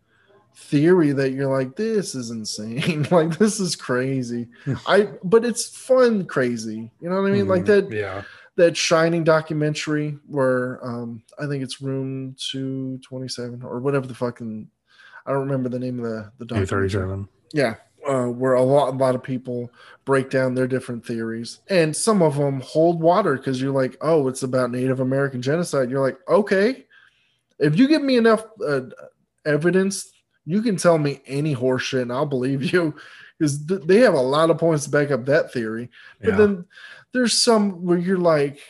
[0.69, 4.47] theory that you're like this is insane like this is crazy
[4.87, 7.51] i but it's fun crazy you know what i mean mm-hmm.
[7.51, 8.23] like that yeah
[8.57, 14.69] that shining documentary where um i think it's room 227 or whatever the fucking
[15.27, 16.89] I don't remember the name of the the documentary.
[16.89, 17.29] 37.
[17.53, 17.75] Yeah,
[18.07, 19.71] uh, where a lot a lot of people
[20.05, 24.29] break down their different theories, and some of them hold water because you're like, oh,
[24.29, 25.91] it's about Native American genocide.
[25.91, 26.87] You're like, okay,
[27.59, 28.83] if you give me enough uh,
[29.45, 30.11] evidence,
[30.47, 32.95] you can tell me any horseshit, and I'll believe you,
[33.39, 35.91] because th- they have a lot of points to back up that theory.
[36.21, 36.37] But Yeah.
[36.37, 36.65] then
[37.13, 38.61] there's some where you're like,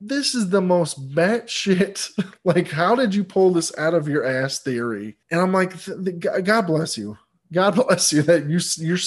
[0.00, 2.10] this is the most batshit.
[2.44, 5.16] like, how did you pull this out of your ass theory?
[5.30, 7.16] And I'm like, th- th- God bless you.
[7.52, 8.98] God bless you that you you're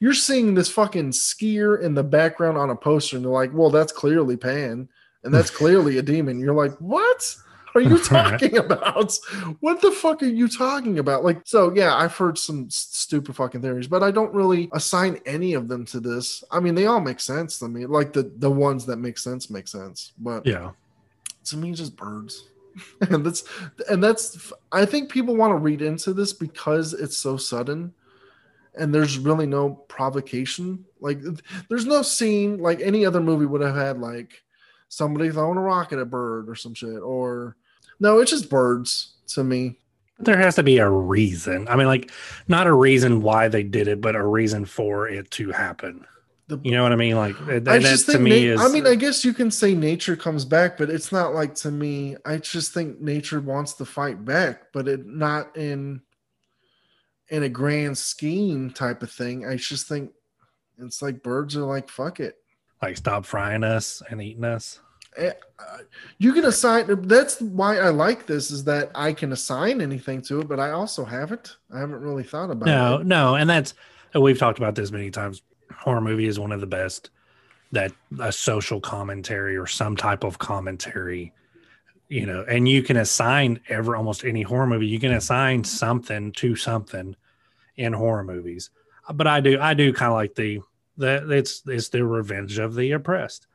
[0.00, 3.70] you're seeing this fucking skier in the background on a poster, and you're like, well,
[3.70, 4.88] that's clearly Pan,
[5.24, 6.38] and that's clearly a demon.
[6.38, 7.34] You're like, what?
[7.76, 9.18] Are you talking about?
[9.60, 11.24] What the fuck are you talking about?
[11.24, 15.52] Like, so yeah, I've heard some stupid fucking theories, but I don't really assign any
[15.52, 16.42] of them to this.
[16.50, 17.84] I mean, they all make sense to me.
[17.84, 20.70] Like the the ones that make sense make sense, but Yeah.
[21.44, 22.48] to me, just birds.
[23.10, 23.44] and that's
[23.90, 24.52] and that's.
[24.72, 27.92] I think people want to read into this because it's so sudden,
[28.78, 30.84] and there's really no provocation.
[31.00, 31.20] Like,
[31.68, 34.42] there's no scene like any other movie would have had, like
[34.88, 37.56] somebody throwing a rock at a bird or some shit, or
[38.00, 39.78] no, it's just birds to me.
[40.18, 41.68] There has to be a reason.
[41.68, 42.10] I mean, like,
[42.48, 46.06] not a reason why they did it, but a reason for it to happen.
[46.48, 47.16] The, You know what I mean?
[47.16, 48.60] Like, and I that just to me na- is.
[48.60, 51.70] I mean, I guess you can say nature comes back, but it's not like to
[51.70, 52.16] me.
[52.24, 56.00] I just think nature wants to fight back, but it not in
[57.28, 59.44] in a grand scheme type of thing.
[59.44, 60.12] I just think
[60.78, 62.36] it's like birds are like fuck it.
[62.80, 64.78] like, stop frying us and eating us.
[65.16, 65.78] Eh, uh,
[66.18, 67.02] You can assign.
[67.08, 70.70] That's why I like this is that I can assign anything to it, but I
[70.70, 71.56] also haven't.
[71.74, 73.06] I haven't really thought about No, it.
[73.06, 73.74] no, and that's
[74.14, 75.42] we've talked about this many times.
[75.74, 77.10] Horror movie is one of the best
[77.72, 81.32] that a social commentary or some type of commentary,
[82.08, 86.32] you know, and you can assign ever almost any horror movie, you can assign something
[86.32, 87.16] to something
[87.76, 88.70] in horror movies.
[89.12, 90.60] But I do, I do kind of like the
[90.98, 93.46] that it's it's the revenge of the oppressed.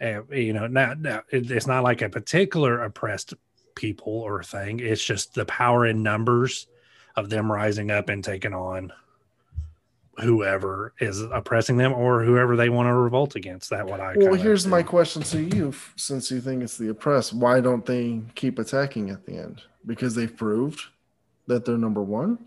[0.00, 3.34] Uh, you know, now, now it's not like a particular oppressed
[3.74, 4.80] people or thing.
[4.80, 6.66] It's just the power in numbers
[7.16, 8.92] of them rising up and taking on
[10.18, 13.70] whoever is oppressing them or whoever they want to revolt against.
[13.70, 17.34] That what I Well, here's my question to you: Since you think it's the oppressed,
[17.34, 19.62] why don't they keep attacking at the end?
[19.84, 20.80] Because they've proved
[21.46, 22.38] that they're number one.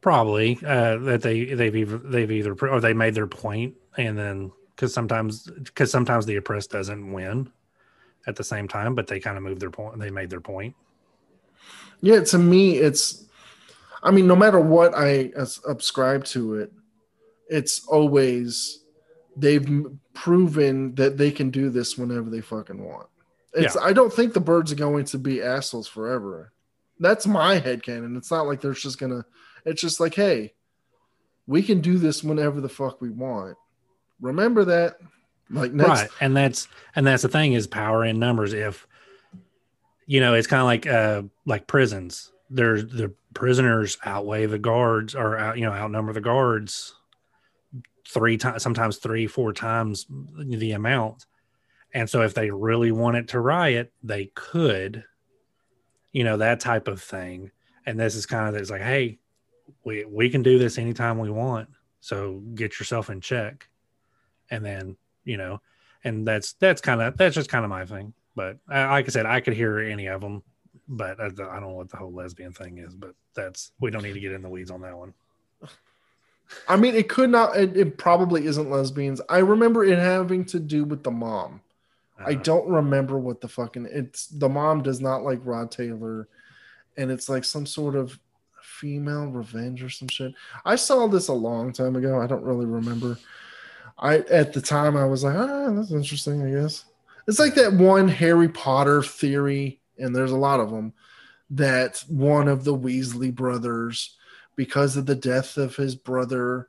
[0.00, 4.52] probably uh, that they they've either they've either or they made their point and then
[4.80, 7.52] because sometimes because sometimes the oppressed doesn't win
[8.26, 9.98] at the same time, but they kind of moved their point.
[9.98, 10.74] They made their point.
[12.00, 13.26] Yeah, to me, it's.
[14.02, 16.72] I mean, no matter what I subscribe to it,
[17.50, 18.82] it's always
[19.36, 19.68] they've
[20.14, 23.08] proven that they can do this whenever they fucking want.
[23.52, 23.76] It's.
[23.76, 26.52] I don't think the birds are going to be assholes forever.
[26.98, 28.16] That's my head headcanon.
[28.16, 29.26] It's not like they're just gonna.
[29.66, 30.54] It's just like, hey,
[31.46, 33.58] we can do this whenever the fuck we want.
[34.20, 34.98] Remember that.
[35.50, 36.10] Like next, right.
[36.20, 38.52] And that's and that's the thing is power in numbers.
[38.52, 38.86] If
[40.06, 42.32] you know it's kind of like uh like prisons.
[42.48, 46.94] There's the prisoners outweigh the guards or out you know outnumber the guards
[48.08, 50.06] three times sometimes three four times
[50.38, 51.26] the amount.
[51.92, 55.04] And so if they really wanted to riot they could
[56.12, 57.50] you know that type of thing.
[57.86, 59.18] And this is kind of it's like hey
[59.84, 61.68] we we can do this anytime we want.
[62.00, 63.68] So get yourself in check
[64.50, 65.60] and then you know
[66.04, 69.08] and that's that's kind of that's just kind of my thing but uh, like i
[69.08, 70.42] said i could hear any of them
[70.88, 74.02] but I, I don't know what the whole lesbian thing is but that's we don't
[74.02, 75.14] need to get in the weeds on that one
[76.68, 77.56] I mean, it could not.
[77.56, 79.20] It, it probably isn't lesbians.
[79.28, 81.60] I remember it having to do with the mom.
[82.18, 86.26] I Uh, don't remember what the fucking it's the mom does not like Rod Taylor,
[86.96, 88.18] and it's like some sort of
[88.60, 90.34] female revenge or some shit.
[90.64, 92.20] I saw this a long time ago.
[92.20, 93.16] I don't really remember.
[94.00, 96.42] I at the time I was like, ah, that's interesting.
[96.42, 96.84] I guess
[97.28, 100.92] it's like that one Harry Potter theory, and there's a lot of them.
[101.50, 104.16] That one of the Weasley brothers,
[104.56, 106.68] because of the death of his brother,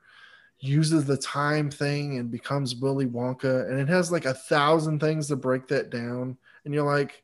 [0.60, 5.28] uses the time thing and becomes Willy Wonka, and it has like a thousand things
[5.28, 7.22] to break that down, and you're like,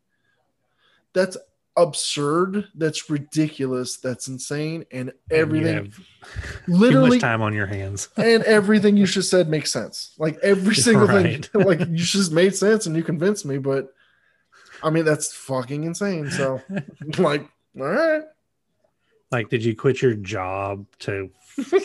[1.12, 1.36] that's
[1.82, 5.92] absurd, that's ridiculous, that's insane, and and everything,
[6.66, 10.14] too literally, much time on your hands and everything you just said makes sense.
[10.18, 11.44] Like every single Right.
[11.46, 13.59] thing, like you just made sense, and you convinced me.
[13.59, 13.92] But
[14.82, 16.30] I mean, that's fucking insane.
[16.30, 16.60] So,
[17.18, 17.48] like,
[17.78, 18.22] all right,
[19.30, 21.30] like did you quit your job to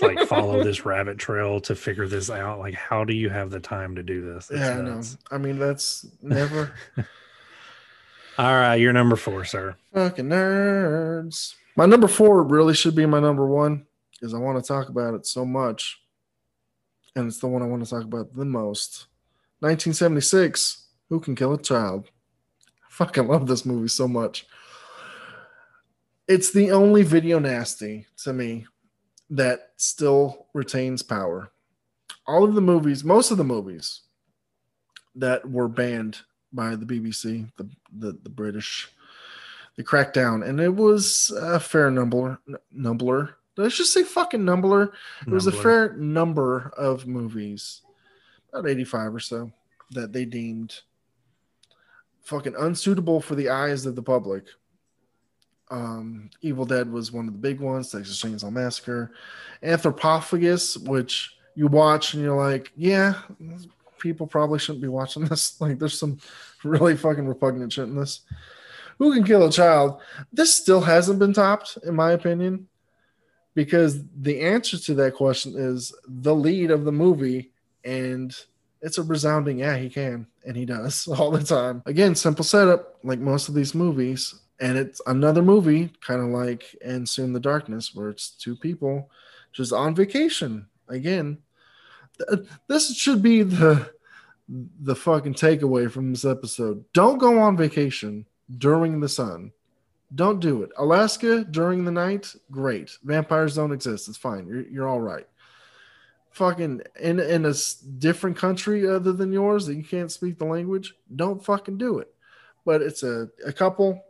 [0.02, 3.60] like follow this rabbit trail to figure this out like how do you have the
[3.60, 5.02] time to do this It's yeah, I know.
[5.32, 6.72] I mean, that's never.
[8.36, 9.76] All right, you're number four, sir.
[9.94, 11.54] Fucking nerds.
[11.76, 15.14] My number four really should be my number one because I want to talk about
[15.14, 16.02] it so much.
[17.16, 19.06] And it's the one I want to talk about the most.
[19.60, 22.10] 1976 Who Can Kill a Child?
[22.68, 24.48] I fucking love this movie so much.
[26.28, 28.66] It's the only video nasty to me
[29.30, 31.52] that still retains power.
[32.26, 34.02] All of the movies, most of the movies
[35.16, 36.22] that were banned
[36.54, 37.68] by the BBC, the
[37.98, 38.90] the, the British,
[39.76, 42.40] they cracked down, and it was a fair number.
[42.72, 43.38] Number.
[43.56, 44.94] Let's just say fucking number.
[45.28, 47.82] It was a fair number of movies,
[48.52, 49.52] about eighty-five or so,
[49.92, 50.82] that they deemed
[52.24, 54.46] fucking unsuitable for the eyes of the public.
[55.70, 57.92] Um, Evil Dead was one of the big ones.
[57.92, 59.12] Texas Chainsaw Massacre,
[59.64, 63.16] Anthropophagus, which you watch and you're like, yeah,
[64.04, 65.60] people probably shouldn't be watching this.
[65.60, 66.20] Like, there's some
[66.64, 68.22] really fucking repugnant shit in this.
[69.00, 70.02] Who can kill a child?
[70.32, 72.68] This still hasn't been topped, in my opinion,
[73.56, 77.52] because the answer to that question is the lead of the movie,
[77.84, 78.36] and
[78.82, 81.82] it's a resounding yeah, he can, and he does all the time.
[81.88, 86.76] Again, simple setup, like most of these movies, and it's another movie, kind of like
[86.86, 89.10] And Soon the Darkness, where it's two people
[89.54, 90.68] just on vacation.
[90.88, 91.40] Again,
[92.68, 93.92] this should be the
[94.48, 96.84] the fucking takeaway from this episode.
[96.94, 98.26] Don't go on vacation
[98.58, 99.52] during the sun.
[100.14, 100.70] Don't do it.
[100.78, 102.98] Alaska during the night, great.
[103.04, 104.08] Vampires don't exist.
[104.08, 104.48] It's fine.
[104.48, 105.28] You're you're all right.
[106.32, 107.54] Fucking in in a
[107.98, 112.14] different country other than yours that you can't speak the language, don't fucking do it.
[112.66, 114.04] But it's a, a couple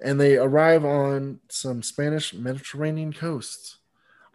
[0.00, 3.78] and they arrive on some Spanish Mediterranean coasts.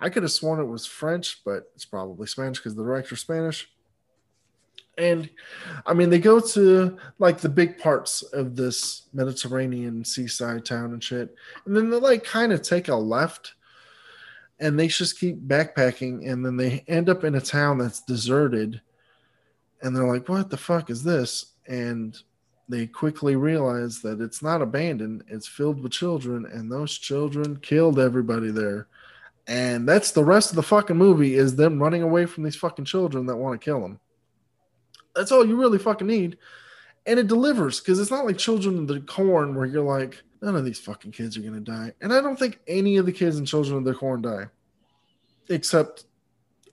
[0.04, 3.70] I could have sworn it was French, but it's probably Spanish because the director's Spanish.
[4.98, 5.30] And
[5.86, 11.02] I mean, they go to like the big parts of this Mediterranean seaside town and
[11.02, 11.34] shit.
[11.66, 13.54] And then they like kind of take a left
[14.60, 16.30] and they just keep backpacking.
[16.30, 18.82] And then they end up in a town that's deserted.
[19.82, 21.54] And they're like, what the fuck is this?
[21.66, 22.18] And
[22.68, 26.46] they quickly realize that it's not abandoned, it's filled with children.
[26.46, 28.88] And those children killed everybody there.
[29.48, 32.86] And that's the rest of the fucking movie is them running away from these fucking
[32.86, 34.00] children that want to kill them.
[35.16, 36.38] That's all you really fucking need.
[37.06, 40.56] And it delivers because it's not like Children of the Corn where you're like, none
[40.56, 41.94] of these fucking kids are going to die.
[42.02, 44.46] And I don't think any of the kids in Children of the Corn die,
[45.50, 46.06] except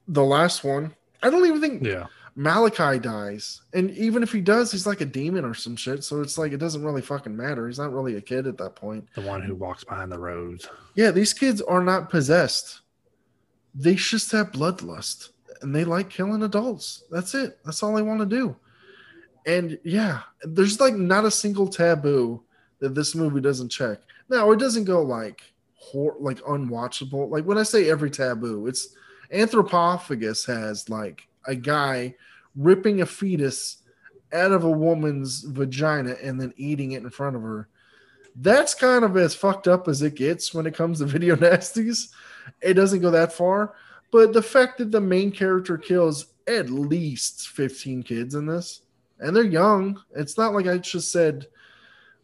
[0.06, 0.94] the last one.
[1.22, 2.06] I don't even think Yeah.
[2.40, 3.60] Malachi dies.
[3.74, 6.02] And even if he does, he's like a demon or some shit.
[6.02, 7.66] So it's like, it doesn't really fucking matter.
[7.66, 9.04] He's not really a kid at that point.
[9.14, 10.66] The one who walks behind the roads.
[10.94, 12.80] Yeah, these kids are not possessed.
[13.74, 17.04] They just have bloodlust and they like killing adults.
[17.10, 17.58] That's it.
[17.62, 18.56] That's all they want to do.
[19.44, 22.42] And yeah, there's like not a single taboo
[22.78, 23.98] that this movie doesn't check.
[24.30, 25.42] Now, it doesn't go like
[25.74, 27.28] hor- like unwatchable.
[27.28, 28.96] Like when I say every taboo, it's
[29.30, 32.14] Anthropophagus has like a guy
[32.56, 33.78] ripping a fetus
[34.32, 37.68] out of a woman's vagina and then eating it in front of her
[38.36, 42.10] that's kind of as fucked up as it gets when it comes to video nasties.
[42.62, 43.74] It doesn't go that far,
[44.10, 48.82] but the fact that the main character kills at least 15 kids in this,
[49.18, 50.00] and they're young.
[50.16, 51.46] It's not like I just said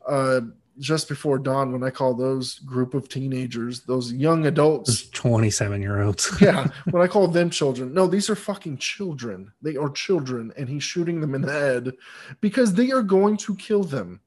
[0.06, 0.40] uh,
[0.78, 5.08] just before dawn when I call those group of teenagers, those young adults.
[5.10, 6.36] 27 year olds.
[6.40, 7.94] yeah, when I call them children.
[7.94, 9.52] No, these are fucking children.
[9.62, 11.92] They are children, and he's shooting them in the head
[12.40, 14.20] because they are going to kill them.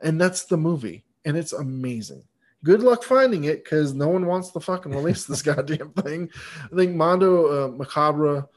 [0.00, 1.04] And that's the movie.
[1.24, 2.24] And it's amazing.
[2.62, 6.30] Good luck finding it because no one wants to fucking release this goddamn thing.
[6.72, 8.48] I think Mondo uh, Macabro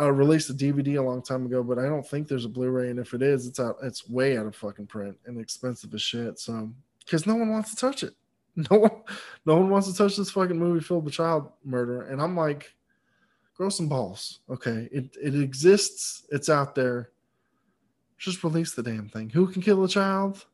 [0.00, 2.90] uh, released a DVD a long time ago, but I don't think there's a Blu-ray.
[2.90, 3.76] And if it is, it's out.
[3.82, 6.38] It's way out of fucking print and expensive as shit.
[6.38, 6.70] So
[7.04, 8.14] because no one wants to touch it.
[8.70, 8.90] No one,
[9.46, 12.02] no one wants to touch this fucking movie filled with child murder.
[12.02, 12.74] And I'm like,
[13.54, 14.40] grow some balls.
[14.50, 16.26] Okay, it it exists.
[16.30, 17.10] It's out there.
[18.18, 19.30] Just release the damn thing.
[19.30, 20.44] Who can kill a child?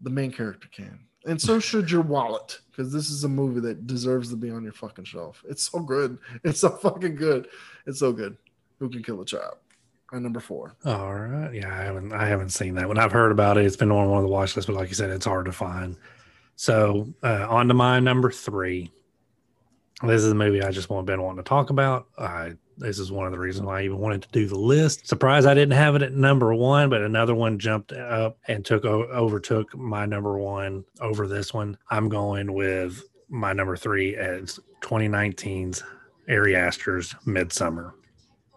[0.00, 1.00] The main character can.
[1.26, 4.62] And so should your wallet, because this is a movie that deserves to be on
[4.62, 5.44] your fucking shelf.
[5.48, 6.18] It's so good.
[6.44, 7.48] It's so fucking good.
[7.86, 8.36] It's so good.
[8.78, 9.56] Who can kill a child?
[10.12, 10.74] My number four.
[10.84, 11.52] All right.
[11.52, 12.98] Yeah, I haven't I haven't seen that one.
[12.98, 13.64] I've heard about it.
[13.64, 15.52] It's been on one of the watch lists, but like you said, it's hard to
[15.52, 15.96] find.
[16.54, 18.92] So uh, on to my number three.
[20.02, 22.06] This is a movie I just want been wanting to talk about.
[22.18, 25.08] I this is one of the reasons why I even wanted to do the list.
[25.08, 28.84] Surprised I didn't have it at number one, but another one jumped up and took
[28.84, 31.78] overtook my number one over this one.
[31.90, 35.82] I'm going with my number three as 2019's
[36.28, 37.92] Ari Aster's Midsommar.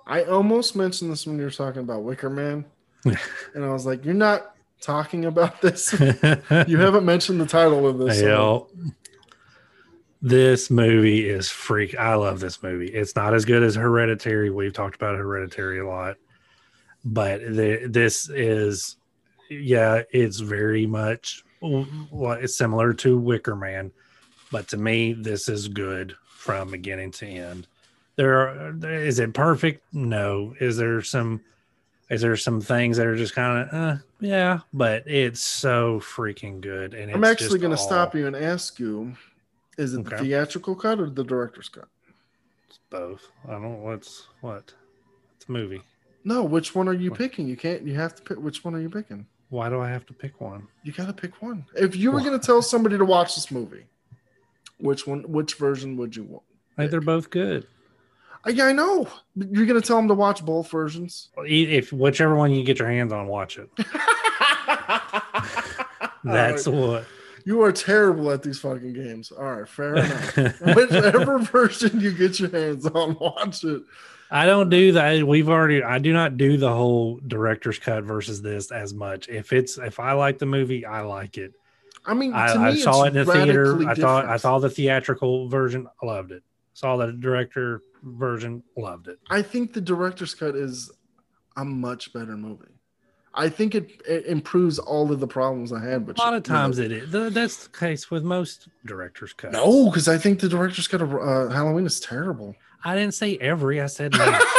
[0.06, 2.66] I almost mentioned this when you were talking about Wicker Man.
[3.06, 5.94] and I was like, you're not talking about this.
[6.68, 8.20] you haven't mentioned the title of this.
[8.22, 8.70] Hell,
[10.22, 11.98] this movie is freak.
[11.98, 12.88] I love this movie.
[12.88, 14.50] It's not as good as Hereditary.
[14.50, 16.18] We've talked about Hereditary a lot,
[17.06, 18.98] but the, this is,
[19.50, 23.92] yeah, it's very much it's similar to Wicker Man,
[24.52, 27.68] but to me, this is good from beginning to end.
[28.16, 29.84] There are, is it perfect?
[29.94, 30.54] No.
[30.60, 31.42] Is there some
[32.10, 36.60] is there some things that are just kind of uh, yeah, but it's so freaking
[36.60, 36.94] good.
[36.94, 37.88] And I'm actually going to all...
[37.88, 39.16] stop you and ask you:
[39.80, 40.18] Is it okay.
[40.18, 41.88] the theatrical cut or the director's cut?
[42.68, 43.32] It's both.
[43.48, 44.74] I don't know what's what.
[45.38, 45.82] It's a movie.
[46.26, 47.20] No, which one are you what?
[47.20, 47.48] picking?
[47.48, 47.84] You can't.
[47.88, 48.38] You have to pick.
[48.38, 49.26] Which one are you picking?
[49.50, 50.68] Why do I have to pick one?
[50.84, 51.66] You got to pick one.
[51.76, 53.86] If you were going to tell somebody to watch this movie,
[54.80, 55.24] which one?
[55.32, 56.44] Which version would you want?
[56.78, 57.66] Like they're both good.
[58.48, 59.08] Yeah, I know.
[59.36, 61.30] You're gonna tell them to watch both versions.
[61.38, 63.70] If whichever one you get your hands on, watch it.
[66.24, 66.76] That's right.
[66.76, 67.06] what.
[67.50, 69.32] You are terrible at these fucking games.
[69.32, 70.62] All right, fair enough.
[70.76, 73.82] Whichever version you get your hands on, watch it.
[74.30, 75.24] I don't do that.
[75.26, 75.82] We've already.
[75.82, 79.30] I do not do the whole director's cut versus this as much.
[79.30, 81.54] If it's if I like the movie, I like it.
[82.06, 83.90] I mean, I, me, I saw it in the theater.
[83.90, 85.88] I thought I saw the theatrical version.
[86.04, 86.44] I loved it.
[86.76, 89.18] Saw the director version, loved it.
[89.28, 90.92] I think the director's cut is
[91.58, 92.79] a much better movie.
[93.34, 96.06] I think it, it improves all of the problems I had.
[96.06, 97.12] But a lot of times it is.
[97.12, 99.54] That's the case with most director's cuts.
[99.54, 102.56] No, because I think the director's cut of uh, Halloween is terrible.
[102.84, 103.82] I didn't say every.
[103.82, 104.46] I said most.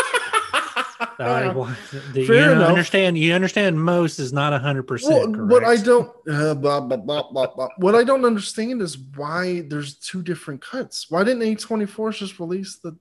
[1.20, 1.76] Uh, well,
[2.12, 3.18] the, you understand.
[3.18, 3.82] You understand.
[3.82, 5.36] Most is not hundred percent.
[5.48, 7.68] What I don't, uh, blah, blah, blah, blah, blah.
[7.76, 11.10] what I don't understand is why there's two different cuts.
[11.10, 12.96] Why didn't A24 just release the?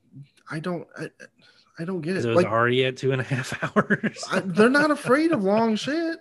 [0.51, 0.85] I don't.
[0.97, 1.07] I,
[1.79, 2.25] I don't get it.
[2.25, 4.23] It was like, already at two and a half hours.
[4.29, 6.19] I, they're not afraid of long shit.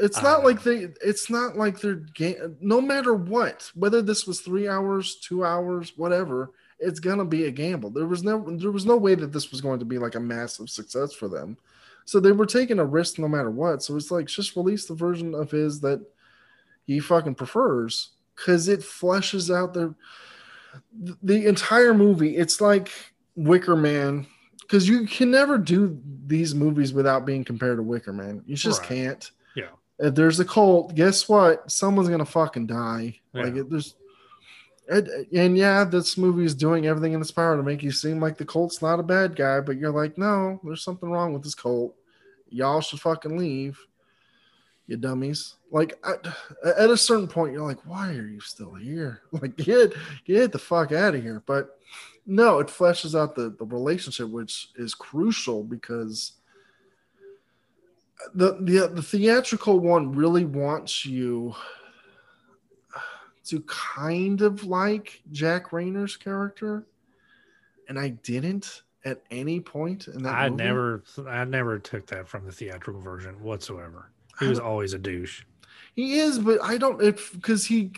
[0.00, 0.88] It's not like they.
[1.02, 2.02] It's not like they're.
[2.14, 7.44] Ga- no matter what, whether this was three hours, two hours, whatever it's gonna be
[7.44, 7.90] a gamble.
[7.90, 10.20] There was no there was no way that this was going to be like a
[10.20, 11.56] massive success for them.
[12.04, 13.82] So they were taking a risk no matter what.
[13.82, 16.00] So it's like just release the version of his that
[16.86, 19.94] he fucking prefers because it fleshes out the
[21.22, 22.36] the entire movie.
[22.36, 22.90] It's like
[23.34, 24.26] Wicker Man
[24.68, 28.42] because you can never do these movies without being compared to Wicker Man.
[28.46, 28.88] You just right.
[28.88, 29.30] can't.
[29.56, 29.70] Yeah.
[29.98, 31.70] If there's a cult, guess what?
[31.72, 33.18] Someone's gonna fucking die.
[33.32, 33.42] Yeah.
[33.42, 33.94] Like it, there's
[34.88, 38.20] and, and, yeah, this movie is doing everything in its power to make you seem
[38.20, 41.42] like the cult's not a bad guy, but you're like, no, there's something wrong with
[41.42, 41.94] this cult.
[42.48, 43.78] Y'all should fucking leave,
[44.86, 45.56] you dummies.
[45.70, 49.22] Like at a certain point, you're like, why are you still here?
[49.32, 49.92] Like get
[50.24, 51.42] get the fuck out of here.
[51.44, 51.77] But
[52.28, 56.32] no, it fleshes out the the relationship, which is crucial because
[58.34, 61.54] the the the theatrical one really wants you
[63.46, 66.86] to kind of like Jack Reynor's character,
[67.88, 70.34] and I didn't at any point in that.
[70.34, 70.64] I movie.
[70.64, 74.10] never, I never took that from the theatrical version whatsoever.
[74.38, 75.44] He was always a douche.
[75.94, 77.02] He is, but I don't.
[77.02, 77.92] If because he,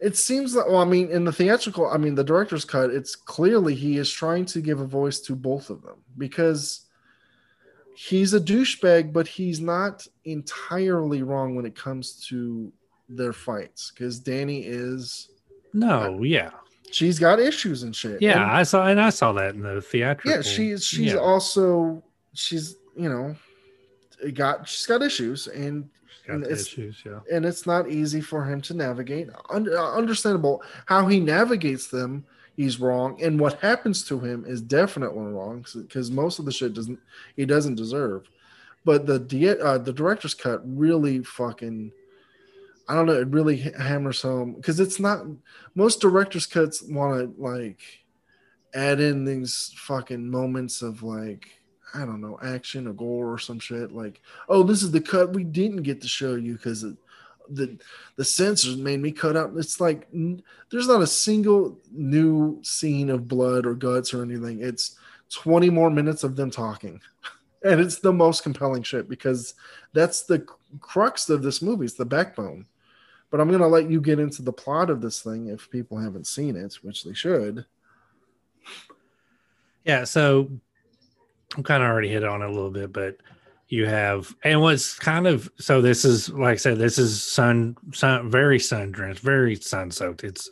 [0.00, 0.66] it seems that.
[0.66, 4.10] Well, I mean, in the theatrical, I mean, the director's cut, it's clearly he is
[4.10, 6.86] trying to give a voice to both of them because
[7.94, 12.72] he's a douchebag, but he's not entirely wrong when it comes to
[13.08, 15.30] their fights because Danny is
[15.72, 16.50] no, uh, yeah,
[16.90, 18.22] she's got issues and shit.
[18.22, 20.30] Yeah, and, I saw and I saw that in the theatrical.
[20.30, 21.18] Yeah, she's she's yeah.
[21.18, 22.02] also
[22.32, 23.36] she's you know
[24.34, 25.88] got she's got issues and,
[26.30, 29.28] and it's issues, yeah, and it's not easy for him to navigate.
[29.50, 32.24] Un- uh, understandable how he navigates them.
[32.56, 36.74] He's wrong, and what happens to him is definitely wrong because most of the shit
[36.74, 36.98] doesn't
[37.36, 38.28] he doesn't deserve.
[38.84, 41.92] But the uh, the director's cut really fucking
[42.90, 43.20] I don't know.
[43.20, 45.24] It really hammers home because it's not
[45.76, 47.80] most directors' cuts want to like
[48.74, 51.59] add in these fucking moments of like
[51.94, 53.92] I don't know action or gore or some shit.
[53.92, 56.82] Like, oh, this is the cut we didn't get to show you because
[57.48, 57.78] the
[58.16, 59.52] the censors made me cut out.
[59.56, 60.08] It's like
[60.70, 64.60] there's not a single new scene of blood or guts or anything.
[64.60, 64.96] It's
[65.30, 67.00] 20 more minutes of them talking.
[67.62, 69.52] And it's the most compelling shit because
[69.92, 70.46] that's the
[70.80, 71.84] crux of this movie.
[71.84, 72.64] It's the backbone.
[73.30, 75.98] But I'm going to let you get into the plot of this thing if people
[75.98, 77.66] haven't seen it, which they should.
[79.84, 80.50] Yeah, so
[81.56, 83.16] I'm kind of already hit on it a little bit, but
[83.68, 87.76] you have and what's kind of so this is like I said, this is sun
[87.92, 90.24] sun very sun drenched, very sun soaked.
[90.24, 90.50] It's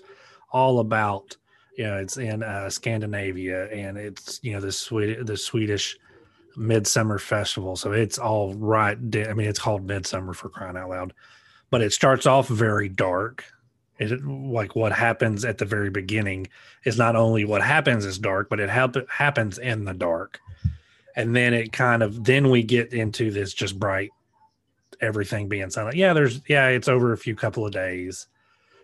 [0.53, 1.37] all about
[1.77, 5.97] you know it's in uh, Scandinavia and it's you know the Swedish the Swedish
[6.59, 7.77] Midsummer Festival.
[7.77, 8.97] So it's all right.
[8.97, 11.15] I mean, it's called Midsommar for crying out loud,
[11.71, 13.45] but it starts off very dark.
[13.99, 16.49] It like what happens at the very beginning
[16.85, 20.41] is not only what happens is dark, but it hap- happens in the dark,
[21.19, 24.11] and then it kind of then we get into this just bright
[25.01, 25.97] everything being silent.
[25.97, 28.29] Yeah, there's yeah, it's over a few couple of days,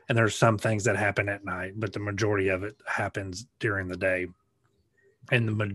[0.08, 3.86] and there's some things that happen at night, but the majority of it happens during
[3.86, 4.26] the day
[5.30, 5.74] and the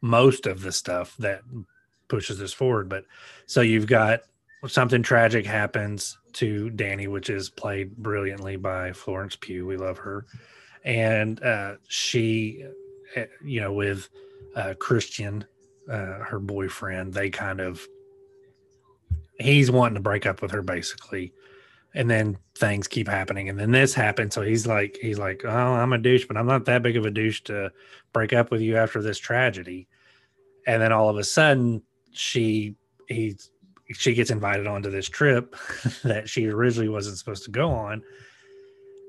[0.00, 1.42] most of the stuff that
[2.08, 2.88] pushes this forward.
[2.88, 3.04] But
[3.44, 4.22] so you've got
[4.66, 9.66] something tragic happens to Danny, which is played brilliantly by Florence Pugh.
[9.66, 10.24] We love her,
[10.82, 12.64] and uh, she,
[13.16, 14.08] eh, you know, with
[14.56, 15.44] uh, Christian,
[15.90, 17.86] uh, her boyfriend, they kind of
[19.40, 21.32] he's wanting to break up with her basically.
[21.92, 24.34] And then things keep happening and then this happens.
[24.34, 27.04] So he's like he's like oh i'm a douche but i'm not that big of
[27.04, 27.72] a douche to
[28.12, 29.88] break up with you after this tragedy.
[30.66, 32.76] And then all of a sudden she
[33.08, 33.36] he
[33.92, 35.56] she gets invited onto this trip
[36.04, 38.02] that she originally wasn't supposed to go on.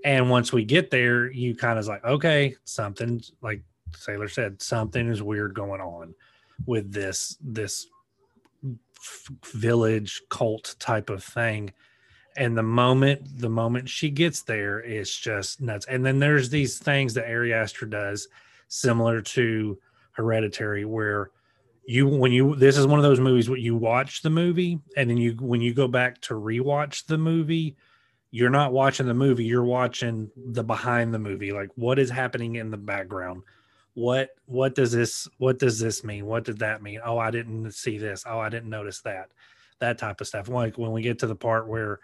[0.03, 3.61] And once we get there you kind of like okay something like
[3.95, 6.15] sailor said something is weird going on
[6.65, 7.87] with this this
[9.53, 11.71] village cult type of thing.
[12.37, 15.85] And the moment the moment she gets there it's just nuts.
[15.87, 18.27] And then there's these things that Ari Aster does
[18.67, 19.77] similar to
[20.13, 21.31] hereditary where
[21.85, 25.09] you when you this is one of those movies where you watch the movie and
[25.09, 27.75] then you when you go back to rewatch the movie
[28.29, 31.51] you're not watching the movie you're watching the behind the movie.
[31.51, 33.43] Like what is happening in the background
[33.93, 36.25] what what does this what does this mean?
[36.25, 36.99] What did that mean?
[37.03, 38.23] Oh i didn't see this.
[38.27, 39.29] Oh i didn't notice that.
[39.79, 40.47] That type of stuff.
[40.47, 41.99] Like when we get to the part where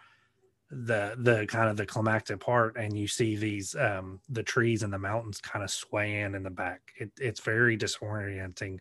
[0.69, 4.91] the the kind of the climactic part and you see these um the trees and
[4.91, 8.77] the mountains kind of swaying in the back it, it's very disorienting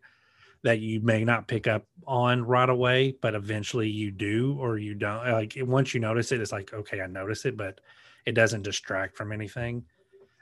[0.65, 4.95] that you may not pick up on right away but eventually you do or you
[4.95, 5.31] don't.
[5.31, 7.81] Like once you notice it it's like okay i notice it but
[8.25, 9.85] it doesn't distract from anything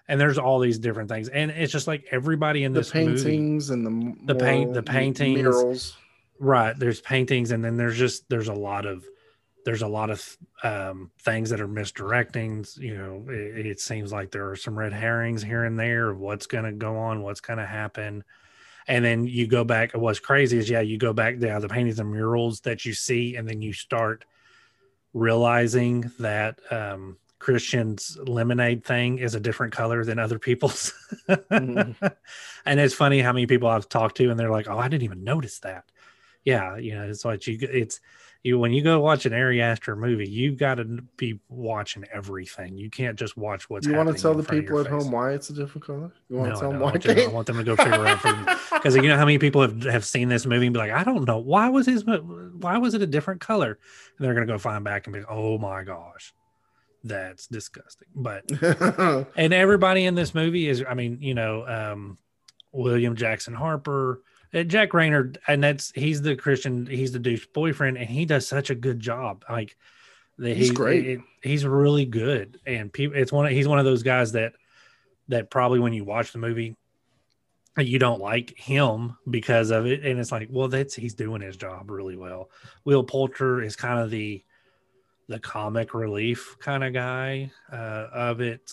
[0.08, 3.70] and there's all these different things and it's just like everybody in the this paintings
[3.70, 5.96] movie, and the the paint the paintings murals.
[6.38, 9.04] right there's paintings and then there's just there's a lot of
[9.64, 12.66] there's a lot of um, things that are misdirecting.
[12.76, 16.20] You know, it, it, seems like there are some red herrings here and there of
[16.20, 18.24] what's going to go on, what's going to happen.
[18.86, 19.92] And then you go back.
[19.92, 23.36] What's crazy is, yeah, you go back down the paintings and murals that you see,
[23.36, 24.24] and then you start
[25.14, 30.94] realizing that um, Christian's lemonade thing is a different color than other people's.
[31.28, 32.06] mm-hmm.
[32.66, 35.02] And it's funny how many people I've talked to, and they're like, "Oh, I didn't
[35.02, 35.84] even notice that."
[36.42, 37.58] Yeah, you know, it's like you.
[37.60, 38.00] It's
[38.42, 40.84] you when you go watch an Ari Aster movie, you've got to
[41.18, 42.78] be watching everything.
[42.78, 43.86] You can't just watch what's.
[43.86, 46.14] You want to tell the people at home why it's a different color?
[46.30, 46.88] You want no, to tell them why?
[46.88, 48.22] I want, I want them to go figure out
[48.70, 51.04] because you know how many people have, have seen this movie and be like, I
[51.04, 53.78] don't know why was his why was it a different color?
[54.16, 56.32] And they're gonna go find back and be, like, oh my gosh,
[57.04, 58.08] that's disgusting.
[58.14, 58.50] But
[59.36, 62.18] and everybody in this movie is, I mean, you know, um,
[62.72, 64.22] William Jackson Harper.
[64.52, 68.46] Uh, Jack Reynor, and that's he's the Christian, he's the douche boyfriend, and he does
[68.46, 69.44] such a good job.
[69.50, 69.76] Like
[70.38, 71.06] the, he's he, great.
[71.06, 73.46] It, he's really good, and people, it's one.
[73.46, 74.52] Of, he's one of those guys that
[75.28, 76.76] that probably when you watch the movie,
[77.78, 81.56] you don't like him because of it, and it's like, well, that's he's doing his
[81.56, 82.48] job really well.
[82.84, 84.44] Will Poulter is kind of the
[85.28, 88.70] the comic relief kind of guy uh, of it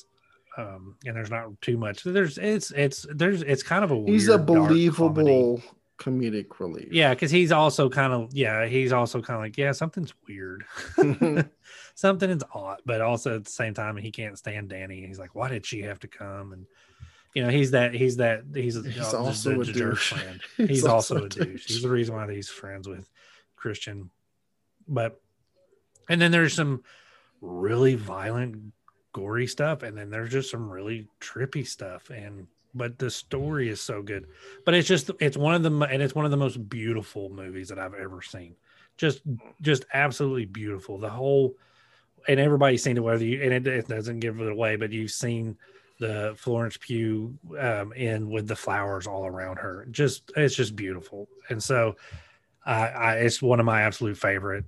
[0.57, 2.03] um, and there's not too much.
[2.03, 5.61] There's it's it's there's it's kind of a he's a believable
[5.97, 6.89] comedic relief.
[6.91, 10.65] Yeah, because he's also kind of yeah he's also kind of like yeah something's weird,
[11.95, 15.05] something is odd, but also at the same time he can't stand Danny.
[15.05, 16.65] He's like why did she have to come and
[17.33, 20.13] you know he's that he's that he's, he's also a, a douche.
[20.57, 21.45] he's, he's also, a douche.
[21.45, 21.67] douche.
[21.67, 23.09] He's the reason why he's friends with
[23.55, 24.09] Christian,
[24.85, 25.21] but
[26.11, 26.83] and then there's some
[27.39, 28.73] really violent
[29.13, 33.81] gory stuff and then there's just some really trippy stuff and but the story is
[33.81, 34.27] so good.
[34.65, 37.69] But it's just it's one of the and it's one of the most beautiful movies
[37.69, 38.55] that i've ever seen.
[38.97, 39.21] Just
[39.61, 40.97] just absolutely beautiful.
[40.97, 41.55] The whole
[42.27, 45.11] and everybody's seen it whether you and it, it doesn't give it away but you've
[45.11, 45.57] seen
[45.99, 49.87] the florence pugh um in with the flowers all around her.
[49.91, 51.29] Just it's just beautiful.
[51.49, 51.95] And so
[52.65, 54.65] I, I it's one of my absolute favorite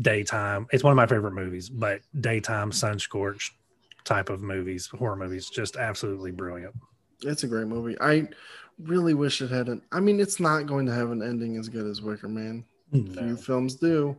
[0.00, 0.66] daytime.
[0.72, 3.54] It's one of my favorite movies, but daytime sun scorched
[4.04, 6.74] type of movies, horror movies, just absolutely brilliant.
[7.22, 7.96] It's a great movie.
[8.00, 8.28] I
[8.78, 9.82] really wish it had an.
[9.92, 12.64] I mean, it's not going to have an ending as good as Wicker Man.
[12.90, 13.12] No.
[13.12, 14.16] Few films do.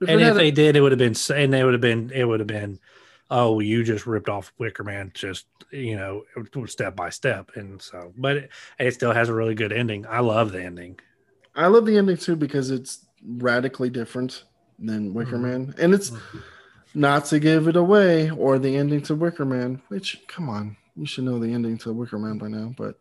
[0.00, 1.14] If and if they a, did, it would have been.
[1.34, 2.10] And they would have been.
[2.10, 2.78] It would have been.
[3.30, 6.24] Oh, you just ripped off Wicker Man, just you know,
[6.66, 8.12] step by step, and so.
[8.16, 10.06] But it, it still has a really good ending.
[10.06, 10.98] I love the ending.
[11.54, 14.44] I love the ending too because it's radically different
[14.86, 15.42] than Wicker Mhm.
[15.42, 16.12] Man, and it's
[16.94, 19.80] not to give it away or the ending to Wicker Man.
[19.88, 22.98] Which, come on, you should know the ending to Wicker Man by now, but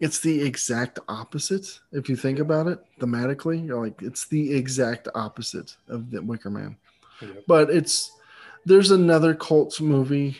[0.00, 1.80] it's the exact opposite.
[1.92, 6.50] If you think about it thematically, you're like, it's the exact opposite of the Wicker
[6.50, 6.76] Man.
[7.46, 8.12] But it's
[8.66, 10.38] there's another cult movie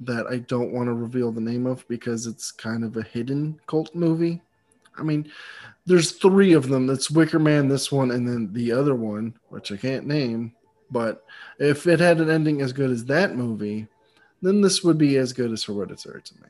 [0.00, 3.58] that I don't want to reveal the name of because it's kind of a hidden
[3.66, 4.42] cult movie.
[4.98, 5.30] I mean,
[5.86, 6.86] there's three of them.
[6.86, 10.52] That's Wicker Man, this one, and then the other one, which I can't name.
[10.90, 11.24] But
[11.58, 13.86] if it had an ending as good as that movie,
[14.42, 16.48] then this would be as good as Hereditary to me.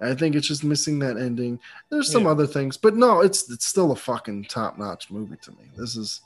[0.00, 1.58] I think it's just missing that ending.
[1.90, 2.30] There's some Yeah.
[2.30, 5.70] other things, but no, it's it's still a fucking top notch movie to me.
[5.76, 6.20] This is,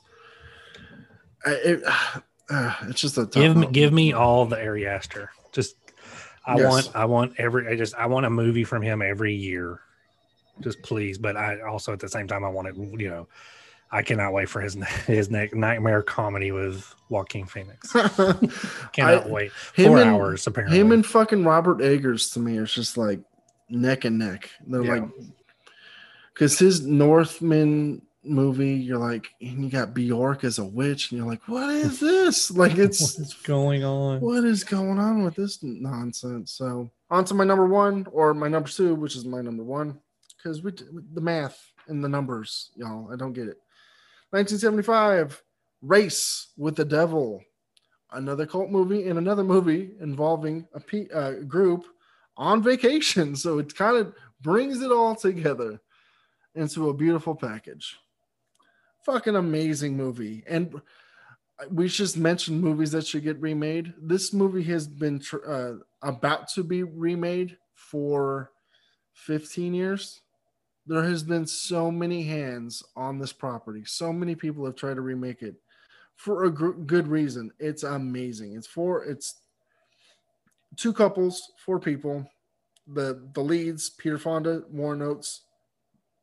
[1.47, 1.83] I, it,
[2.51, 5.31] uh, it's just a give me give me all the Ari Aster.
[5.53, 5.77] Just
[6.47, 6.69] I Yes.
[6.69, 9.81] want I want every I just I want a movie from him every year.
[10.61, 12.77] Just please, but I also at the same time I want it.
[12.77, 13.29] You know,
[13.91, 14.75] I cannot wait for his
[15.07, 17.93] his nightmare comedy with Joaquin Phoenix.
[18.93, 19.53] Cannot I- wait.
[19.53, 20.79] Four and- hours apparently.
[20.79, 23.21] Him and fucking Robert Eggers to me is just like
[23.69, 24.51] neck and neck.
[24.67, 24.93] They're Yeah.
[24.95, 25.05] like,
[26.35, 31.27] because his Northman movie, you're like, and you got Bjork as a witch, and you're
[31.29, 32.51] like, what is this?
[32.51, 34.21] Like, it's what's going on?
[34.21, 36.53] what is going on with this nonsense?
[36.53, 39.99] So, on to my number one or my number two, which is my number one,
[40.43, 40.73] because we
[41.13, 43.13] the math and the numbers, y'all.
[43.13, 43.59] I don't get it.
[44.31, 45.43] 1975,
[45.83, 47.43] Race with the Devil,
[48.13, 51.87] another cult movie and another movie involving a uh, group
[52.37, 53.35] on vacation.
[53.37, 55.81] So it kind of brings it all together
[56.55, 57.99] into a beautiful package.
[59.05, 60.45] Fucking amazing movie.
[60.47, 60.81] And
[61.71, 63.93] we just mentioned movies that should get remade.
[64.01, 65.73] This movie has been tr- uh,
[66.03, 68.53] about to be remade for
[69.15, 70.21] 15 years.
[70.91, 73.85] There has been so many hands on this property.
[73.87, 75.55] So many people have tried to remake it
[76.17, 77.53] for a gr- good reason.
[77.61, 78.57] It's amazing.
[78.57, 79.37] It's for it's
[80.75, 82.29] two couples, four people.
[82.89, 85.43] The the leads, Peter Fonda, Warren Oates.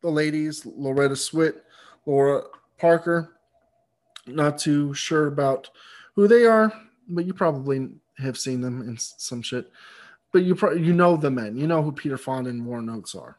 [0.01, 1.61] The ladies, Loretta Swit,
[2.05, 2.43] Laura
[2.77, 3.37] Parker.
[4.25, 5.69] Not too sure about
[6.13, 6.73] who they are,
[7.07, 7.87] but you probably
[8.17, 9.71] have seen them in some shit.
[10.33, 11.55] But you pro- you know the men.
[11.55, 13.37] You know who Peter Fonda and Warren Oates are.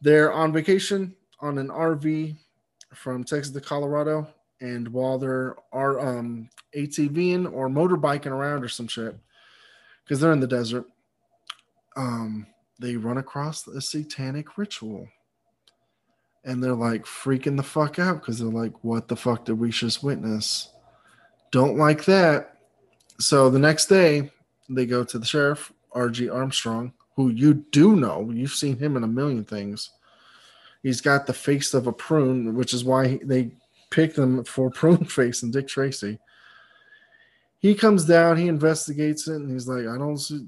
[0.00, 2.36] They're on vacation on an RV
[2.94, 4.28] from Texas to Colorado,
[4.60, 9.16] and while they're are um, ATVing or motorbiking around or some shit,
[10.04, 10.86] because they're in the desert,
[11.96, 12.46] um,
[12.80, 15.08] they run across a satanic ritual,
[16.44, 19.70] and they're like freaking the fuck out because they're like, "What the fuck did we
[19.70, 20.70] just witness?"
[21.50, 22.58] Don't like that.
[23.20, 24.30] So the next day,
[24.68, 26.28] they go to the sheriff, R.G.
[26.28, 28.30] Armstrong, who you do know.
[28.32, 29.90] You've seen him in a million things.
[30.84, 33.50] He's got the face of a prune, which is why they
[33.90, 36.20] picked him for prune face and Dick Tracy.
[37.58, 40.46] He comes down, he investigates it, and he's like, I don't see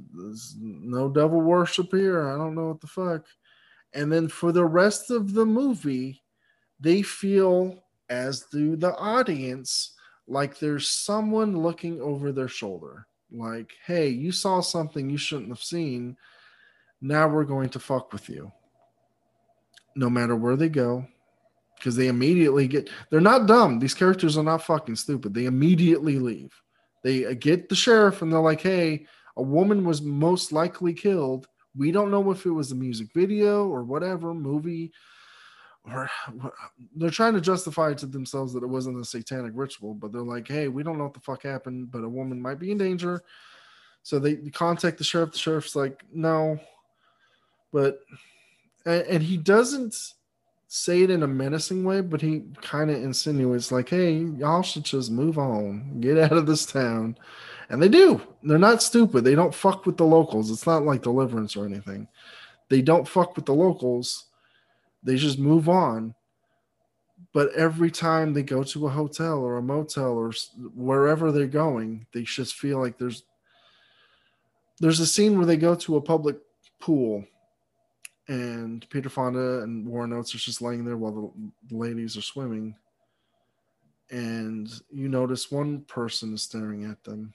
[0.61, 2.29] no devil worship here.
[2.31, 3.27] I don't know what the fuck.
[3.93, 6.23] And then for the rest of the movie,
[6.79, 9.95] they feel, as do the audience,
[10.29, 13.09] like there's someone looking over their shoulder.
[13.33, 16.17] Like, hey, you saw something you shouldn't have seen.
[17.01, 18.53] Now we're going to fuck with you.
[19.97, 21.07] No matter where they go,
[21.77, 23.79] because they immediately get, they're not dumb.
[23.79, 25.35] These characters are not fucking stupid.
[25.35, 26.53] They immediately leave.
[27.03, 29.07] They uh, get the sheriff and they're like, hey,
[29.37, 31.49] a woman was most likely killed.
[31.75, 34.93] We don't know if it was a music video or whatever movie,
[35.85, 36.11] or
[36.97, 40.47] they're trying to justify to themselves that it wasn't a satanic ritual, but they're like,
[40.47, 43.23] hey, we don't know what the fuck happened, but a woman might be in danger.
[44.03, 45.33] So they contact the sheriff.
[45.33, 46.59] The sheriff's like, no,
[47.73, 48.01] but,
[48.85, 50.15] and, he doesn't
[50.67, 54.85] say it in a menacing way, but he kind of insinuates, like, hey, y'all should
[54.85, 57.17] just move on, get out of this town.
[57.69, 58.21] And they do.
[58.43, 59.23] They're not stupid.
[59.23, 60.51] They don't fuck with the locals.
[60.51, 62.09] It's not like deliverance or anything.
[62.69, 64.27] They don't fuck with the locals.
[65.05, 66.15] They just move on.
[67.33, 70.33] But every time they go to a hotel or a motel or
[70.75, 73.23] wherever they're going, they just feel like there's
[74.81, 76.39] there's a scene where they go to a public
[76.81, 77.25] pool
[78.31, 81.32] and Peter Fonda and Warren Oates are just laying there while
[81.69, 82.77] the, ladies are swimming.
[84.09, 87.35] And you notice one person is staring at them,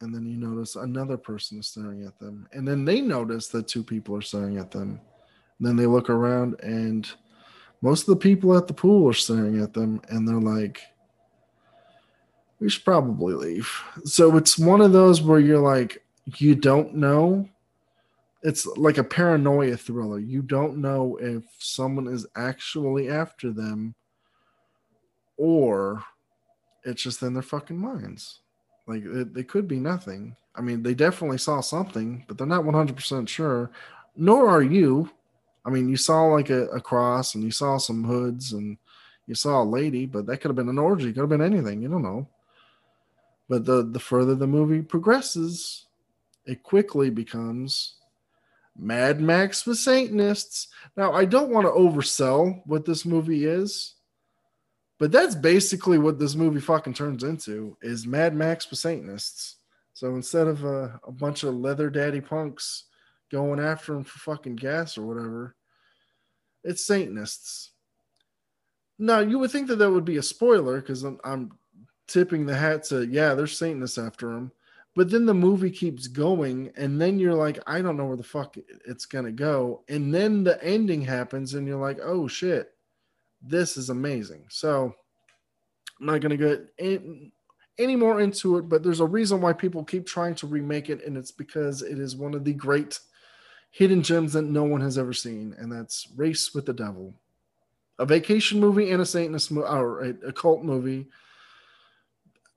[0.00, 3.66] and then you notice another person is staring at them, and then they notice that
[3.66, 5.00] two people are staring at them.
[5.58, 7.08] And then they look around, and
[7.82, 10.80] most of the people at the pool are staring at them, and they're like,
[12.60, 13.70] "We should probably leave."
[14.04, 16.04] So it's one of those where you're like,
[16.38, 17.48] you don't know
[18.46, 20.20] it's like a paranoia thriller.
[20.20, 23.92] You don't know if someone is actually after them
[25.36, 26.00] or
[26.84, 28.42] it's just in their fucking minds.
[28.86, 30.36] Like it, it could be nothing.
[30.54, 33.72] I mean, they definitely saw something, but they're not 100% sure.
[34.14, 35.10] Nor are you.
[35.64, 38.78] I mean, you saw like a, a cross and you saw some hoods and
[39.26, 41.82] you saw a lady, but that could have been an orgy, could have been anything.
[41.82, 42.28] You don't know.
[43.48, 45.86] But the the further the movie progresses,
[46.46, 47.96] it quickly becomes
[48.78, 50.68] Mad Max with Satanists.
[50.96, 53.94] Now, I don't want to oversell what this movie is,
[54.98, 59.56] but that's basically what this movie fucking turns into is Mad Max with Satanists.
[59.94, 62.84] So instead of a, a bunch of leather daddy punks
[63.30, 65.56] going after him for fucking gas or whatever,
[66.64, 67.70] it's Satanists.
[68.98, 71.52] Now, you would think that that would be a spoiler because I'm, I'm
[72.08, 74.52] tipping the hat to, yeah, there's Satanists after him.
[74.96, 78.22] But then the movie keeps going, and then you're like, I don't know where the
[78.22, 78.56] fuck
[78.86, 79.84] it's gonna go.
[79.90, 82.72] And then the ending happens, and you're like, oh shit,
[83.42, 84.46] this is amazing.
[84.48, 84.94] So
[86.00, 87.30] I'm not gonna get in,
[87.78, 91.04] any more into it, but there's a reason why people keep trying to remake it,
[91.04, 92.98] and it's because it is one of the great
[93.70, 97.12] hidden gems that no one has ever seen, and that's Race with the Devil,
[97.98, 101.08] a vacation movie and a Satanist movie, or a, a cult movie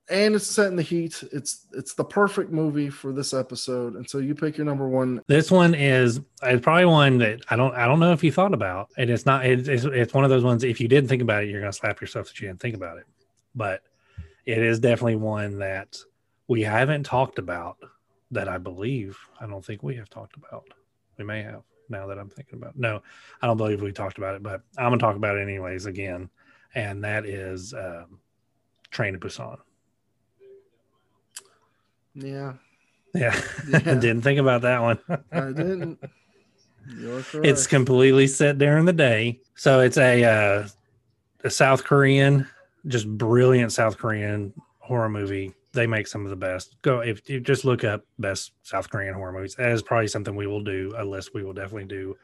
[0.09, 1.23] and it's set in the heat.
[1.31, 3.95] It's it's the perfect movie for this episode.
[3.95, 5.21] And so you pick your number one.
[5.27, 8.53] This one is it's probably one that I don't I don't know if you thought
[8.53, 10.63] about, and it's not it's it's one of those ones.
[10.63, 12.97] If you didn't think about it, you're gonna slap yourself that you didn't think about
[12.97, 13.05] it.
[13.53, 13.83] But
[14.45, 15.97] it is definitely one that
[16.47, 17.77] we haven't talked about.
[18.31, 20.65] That I believe I don't think we have talked about.
[21.17, 22.75] We may have now that I'm thinking about.
[22.75, 22.79] It.
[22.79, 23.01] No,
[23.41, 26.29] I don't believe we talked about it, but I'm gonna talk about it anyways again,
[26.75, 28.19] and that is um,
[28.91, 29.57] Train to Busan.
[32.13, 32.53] Yeah.
[33.13, 33.39] Yeah.
[33.69, 33.79] yeah.
[33.79, 34.99] didn't think about that one.
[35.31, 35.99] I didn't.
[37.33, 39.39] It's completely set during the day.
[39.55, 40.67] So it's a uh,
[41.43, 42.47] a South Korean,
[42.87, 45.53] just brilliant South Korean horror movie.
[45.73, 46.75] They make some of the best.
[46.81, 49.55] Go if you just look up best South Korean horror movies.
[49.55, 52.17] That is probably something we will do, a list we will definitely do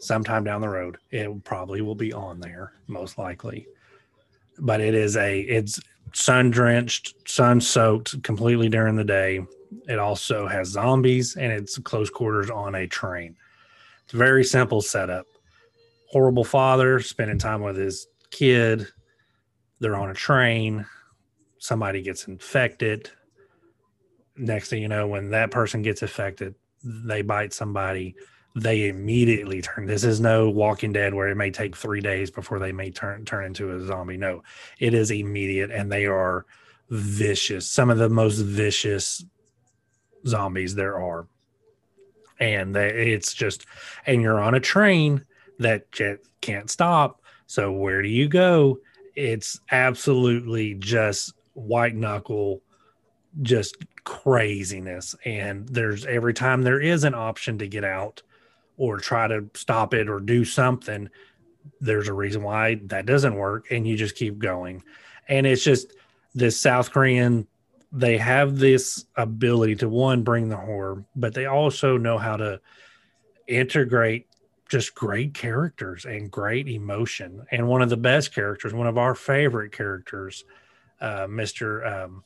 [0.00, 0.98] sometime down the road.
[1.10, 3.66] It probably will be on there, most likely.
[4.58, 5.80] But it is a it's
[6.14, 9.44] sun drenched, sun soaked completely during the day.
[9.88, 13.36] It also has zombies and it's close quarters on a train.
[14.04, 15.26] It's a very simple setup.
[16.10, 18.86] Horrible father spending time with his kid.
[19.80, 20.86] They're on a train.
[21.58, 23.10] Somebody gets infected.
[24.36, 26.54] Next thing you know, when that person gets affected,
[26.84, 28.14] they bite somebody
[28.54, 29.86] they immediately turn.
[29.86, 33.24] This is no Walking Dead where it may take three days before they may turn
[33.24, 34.16] turn into a zombie.
[34.16, 34.42] No,
[34.78, 36.46] it is immediate, and they are
[36.90, 37.68] vicious.
[37.68, 39.24] Some of the most vicious
[40.26, 41.26] zombies there are,
[42.38, 43.66] and they, it's just,
[44.06, 45.24] and you're on a train
[45.58, 45.84] that
[46.40, 47.20] can't stop.
[47.46, 48.78] So where do you go?
[49.16, 52.62] It's absolutely just white knuckle,
[53.42, 55.16] just craziness.
[55.24, 58.22] And there's every time there is an option to get out
[58.76, 61.08] or try to stop it or do something,
[61.80, 63.70] there's a reason why that doesn't work.
[63.70, 64.82] And you just keep going.
[65.28, 65.92] And it's just
[66.34, 67.46] this South Korean,
[67.92, 72.60] they have this ability to one, bring the horror, but they also know how to
[73.46, 74.26] integrate
[74.68, 77.46] just great characters and great emotion.
[77.50, 80.44] And one of the best characters, one of our favorite characters,
[81.00, 82.04] uh, Mr.
[82.04, 82.24] Um,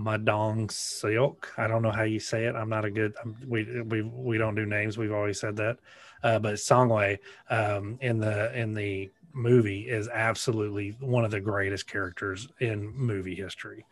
[0.00, 1.36] Ma Dong-seok.
[1.58, 2.54] I don't know how you say it.
[2.54, 3.14] I'm not a good.
[3.22, 4.96] I'm, we we we don't do names.
[4.96, 5.78] We've always said that.
[6.22, 7.18] Uh, but Songwei
[7.48, 13.34] um, in the in the movie is absolutely one of the greatest characters in movie
[13.34, 13.84] history.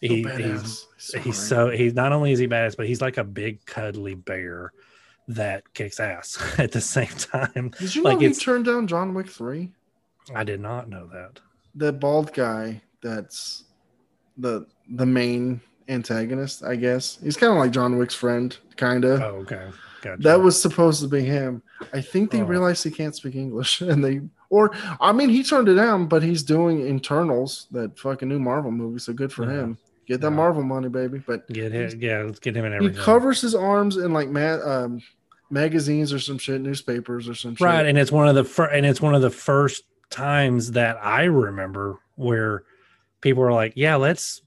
[0.00, 3.16] He, so he's so he's so he's not only is he badass, but he's like
[3.16, 4.72] a big cuddly bear
[5.28, 7.72] that kicks ass at the same time.
[7.78, 9.72] Did you like know he turned down John Wick three?
[10.34, 11.40] I did not know that.
[11.74, 13.64] The bald guy that's
[14.36, 17.18] the the main antagonist, I guess.
[17.22, 19.20] He's kind of like John Wick's friend, kind of.
[19.20, 19.68] Oh, okay.
[20.02, 20.22] Gotcha.
[20.22, 21.62] That was supposed to be him.
[21.92, 22.44] I think they oh.
[22.44, 26.22] realized he can't speak English, and they, or I mean, he turned it down, but
[26.22, 28.98] he's doing Eternals that fucking new Marvel movie.
[28.98, 29.60] So good for yeah.
[29.60, 29.78] him.
[30.06, 30.36] Get that yeah.
[30.36, 31.18] Marvel money, baby.
[31.18, 32.96] But get him, yeah, let's get him in everything.
[32.96, 35.02] He covers his arms in like ma- um,
[35.50, 37.64] magazines or some shit, newspapers or some shit.
[37.64, 41.04] Right, and it's one of the fir- and it's one of the first times that
[41.04, 42.62] I remember where
[43.20, 44.42] people are like, "Yeah, let's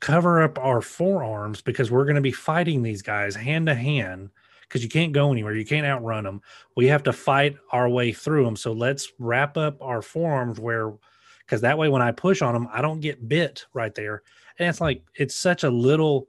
[0.00, 4.30] cover up our forearms because we're going to be fighting these guys hand to hand
[4.62, 5.54] because you can't go anywhere.
[5.54, 6.40] You can't outrun them.
[6.76, 8.56] We have to fight our way through them.
[8.56, 10.92] So let's wrap up our forearms where,
[11.40, 14.22] because that way when I push on them, I don't get bit right there.
[14.58, 16.28] And it's like, it's such a little,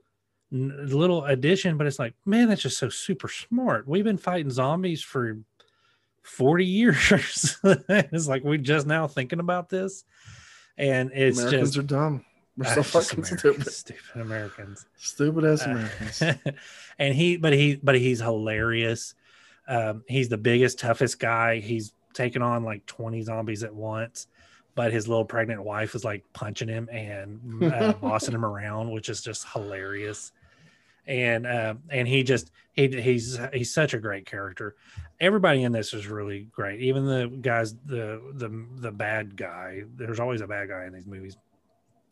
[0.52, 3.88] little addition, but it's like, man, that's just so super smart.
[3.88, 5.38] We've been fighting zombies for
[6.24, 7.58] 40 years.
[7.64, 10.04] it's like we're just now thinking about this.
[10.78, 12.26] And it's Americans just are dumb.
[12.58, 13.68] We're so fucking stupid.
[13.72, 14.86] stupid Americans.
[14.98, 16.24] Stupid ass Uh, Americans.
[17.00, 19.16] and he, but he, but he's hilarious.
[19.68, 21.60] Um, he's the biggest, toughest guy.
[21.60, 24.28] He's taken on like 20 zombies at once,
[24.76, 29.08] but his little pregnant wife is like punching him and uh, bossing him around, which
[29.08, 30.32] is just hilarious.
[31.12, 34.78] And uh, and he just he he's he's such a great character.
[35.20, 36.80] Everybody in this is really great.
[36.80, 39.84] Even the guys, the the the bad guy.
[39.98, 41.36] There's always a bad guy in these movies.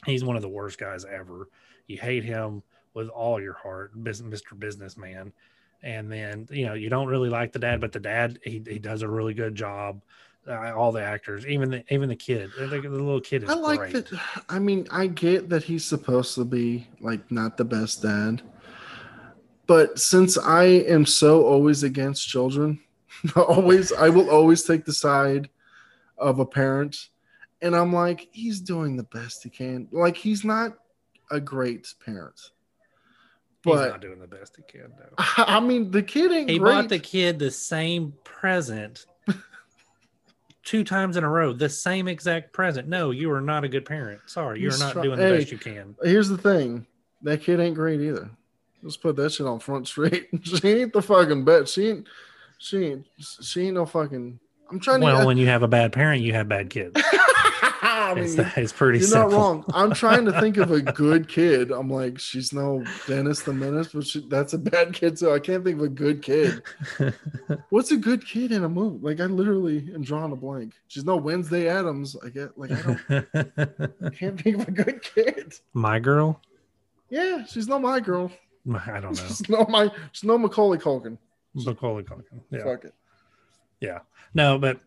[0.05, 1.47] He's one of the worst guys ever.
[1.87, 2.61] You hate him
[2.93, 4.59] with all your heart, Mr.
[4.59, 5.31] Businessman.
[5.81, 8.79] And then you know you don't really like the dad, but the dad he, he
[8.79, 10.01] does a really good job.
[10.45, 13.53] Uh, all the actors, even the even the kid, the, the little kid is I
[13.53, 13.93] like great.
[13.93, 14.19] that.
[14.49, 18.41] I mean, I get that he's supposed to be like not the best dad,
[19.69, 22.79] but since I am so always against children,
[23.35, 25.47] always I will always take the side
[26.17, 27.09] of a parent,
[27.61, 29.87] and I'm like, he's doing the best he can.
[29.91, 30.73] Like he's not
[31.31, 32.33] a great parent,
[33.63, 35.13] He's but not doing the best he can though.
[35.37, 36.73] I mean, the kid ain't He great.
[36.73, 39.05] bought the kid the same present
[40.63, 42.87] two times in a row, the same exact present.
[42.87, 44.19] No, you are not a good parent.
[44.25, 45.37] Sorry, you're He's not try- doing the Hey.
[45.37, 45.95] best you can.
[46.03, 46.87] Here's the thing.
[47.21, 48.29] That kid ain't great either.
[48.81, 50.27] Let's put that shit on front street.
[50.43, 51.67] she ain't the fucking bet.
[51.67, 52.07] She ain't
[52.57, 54.39] she ain't she ain't no fucking
[54.71, 56.93] I'm trying Well, to when you have a bad parent, you have bad kids.
[57.81, 59.29] I It's, mean, it's pretty you're simple.
[59.31, 59.65] not wrong.
[59.73, 61.71] I'm trying to think of a good kid.
[61.71, 65.39] I'm like, she's no Dennis the Menace, but she, that's a bad kid So I
[65.39, 66.61] can't think of a good kid.
[67.69, 68.99] What's a good kid in a movie?
[69.01, 70.73] Like I literally am drawing a blank.
[70.87, 72.15] She's no Wednesday Addams.
[72.23, 73.27] I get like I don't
[74.03, 75.53] I can't think of a good kid.
[75.73, 76.41] My girl?
[77.09, 78.31] Yeah, she's not my girl.
[78.87, 79.15] I don't
[79.49, 79.57] know.
[79.57, 79.91] Not my
[80.23, 81.17] no Macaulay Culkin.
[81.53, 82.41] Macaulay Culkin.
[82.51, 82.63] Yeah.
[82.63, 82.93] Fuck it.
[83.79, 83.99] Yeah.
[84.33, 84.79] No, but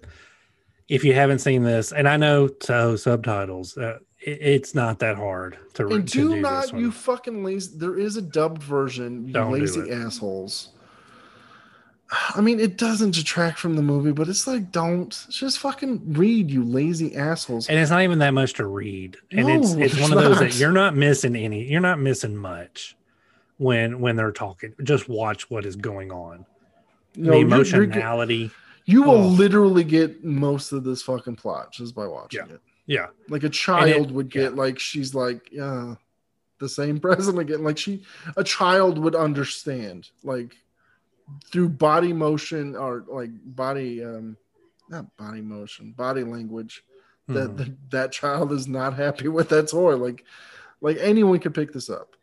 [0.89, 5.17] if you haven't seen this, and I know so subtitles, uh, it, it's not that
[5.17, 7.77] hard to, And to do do not you fucking lazy.
[7.77, 9.27] There is a dubbed version.
[9.27, 10.71] You Don't lazy assholes.
[12.35, 16.51] I mean, it doesn't detract from the movie, but it's like, don't just fucking read,
[16.51, 17.69] you lazy assholes.
[17.69, 20.23] and it's not even that much to read and No, it's it's it's one of
[20.23, 22.97] those that you're not missing any you're not missing much
[23.59, 26.45] when when they're talking just watch what is going on
[27.17, 28.51] No, the you're- you're emotionality
[28.85, 29.29] you will Oh.
[29.29, 32.55] literally get most of this fucking plot just by watching Yeah.
[32.55, 32.61] it.
[32.87, 34.59] yeah Like a child would get yeah.
[34.59, 35.95] like she's like, yeah,
[36.59, 37.63] the same present again.
[37.63, 38.03] Like she,
[38.37, 40.57] a child would understand like
[41.51, 44.37] through body motion or like body, um,
[44.89, 46.85] not body motion, body language.
[47.29, 47.57] That Mhm.
[47.59, 49.95] that that child is not happy with that toy.
[49.97, 50.25] Like,
[50.81, 52.17] like anyone could pick this up.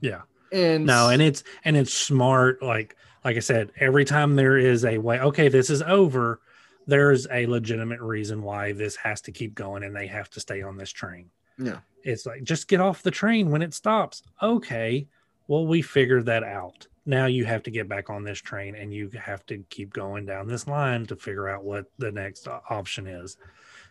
[0.00, 4.56] yeah And no and it's and it's smart like like i said every time there
[4.56, 6.40] is a way okay this is over
[6.86, 10.62] there's a legitimate reason why this has to keep going and they have to stay
[10.62, 14.22] on this train yeah, It's like just get off the train when it stops.
[14.42, 15.08] Okay,
[15.48, 16.86] well we figured that out.
[17.06, 20.26] Now you have to get back on this train and you have to keep going
[20.26, 23.36] down this line to figure out what the next option is.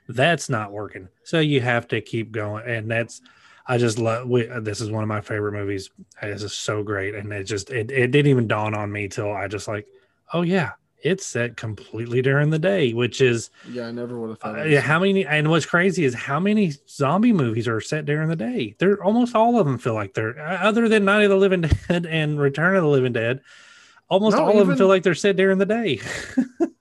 [0.08, 1.08] That's not working.
[1.24, 3.22] So you have to keep going and that's
[3.68, 5.90] I just love we, this is one of my favorite movies.
[6.22, 9.32] This is so great and it just it, it didn't even dawn on me till
[9.32, 9.88] I just like,
[10.34, 13.88] "Oh yeah, it's set completely during the day," which is yeah.
[13.88, 14.60] I never would have thought.
[14.60, 15.26] uh, yeah, how many?
[15.26, 18.76] And what's crazy is how many zombie movies are set during the day.
[18.78, 21.62] They're almost all of them feel like they're uh, other than Night of the Living
[21.88, 23.42] Dead and Return of the Living Dead.
[24.10, 26.00] Almost No, all of them feel like they're set during the day.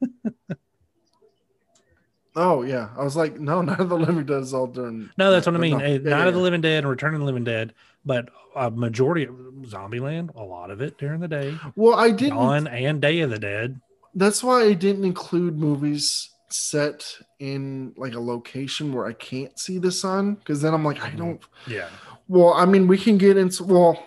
[2.36, 5.10] Oh yeah, I was like, no, none of the living dead is all during.
[5.16, 5.78] no, that's what I mean.
[5.78, 5.84] no.
[5.84, 6.40] Yeah, Night yeah, of the.
[6.40, 7.72] Living Dead and Return of the Living Dead,
[8.04, 11.56] but a majority of Zombieland, a lot of it during the day.
[11.76, 12.36] Well, I didn't.
[12.36, 13.80] Dawn and Day of the Dead.
[14.14, 17.04] that's why I didn't include movies set
[17.40, 21.10] in like a location where I can't see the sun because then I'm like I
[21.10, 21.16] Mhm.
[21.18, 21.40] don't.
[21.66, 21.88] Yeah.
[22.28, 23.98] Well, I mean, we can get into well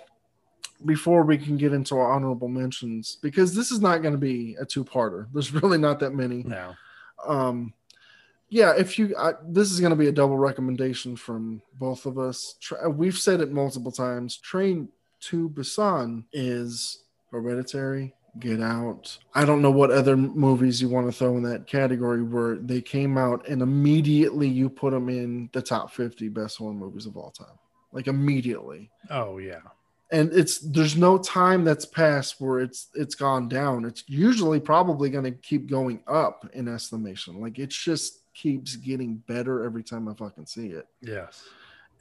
[0.85, 4.55] before we can get into our honorable mentions because this is not going to be
[4.61, 5.27] a two-parter.
[5.33, 6.43] There's really not that many.
[6.43, 6.73] No.
[7.27, 7.73] Um,
[8.49, 12.17] yeah, if you I, this is going to be a double recommendation from both of
[12.17, 12.55] us.
[12.61, 14.37] Tra- uh, we've said it multiple times.
[14.37, 14.89] Train
[15.21, 19.17] to Busan is Hereditary, Get Out.
[19.33, 22.81] I don't know what other movies you want to throw in that category where they
[22.81, 27.17] came out and immediately you put them in the top 50 best horror movies of
[27.17, 27.57] all time.
[27.91, 28.89] Like immediately.
[29.09, 29.61] Oh yeah.
[30.09, 33.83] And it's there's no time that's passed where it's it's gone down.
[33.83, 37.41] It's usually probably going to keep going up in estimation.
[37.41, 41.43] Like it's just keeps getting better every time I fucking see it Yes.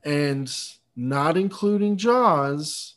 [0.04, 0.52] and
[0.94, 2.94] not including Jaws,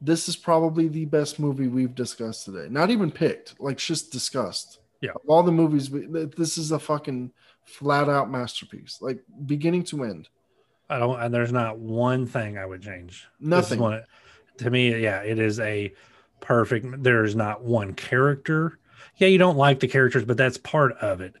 [0.00, 2.66] this is probably the best movie we've discussed today.
[2.70, 4.80] Not even picked, like just discussed.
[5.00, 5.10] Yeah.
[5.10, 6.06] Of all the movies, we,
[6.36, 7.32] this is a fucking
[7.64, 10.28] flat out masterpiece, like beginning to end.
[10.88, 11.20] I don't.
[11.20, 13.26] And there's not one thing I would change.
[13.40, 13.80] Nothing.
[13.80, 14.04] one-
[14.58, 15.92] to me, yeah, it is a
[16.40, 17.02] perfect.
[17.02, 18.78] There's not one character.
[19.16, 21.34] Yeah, you don't like the characters, but that's part of it.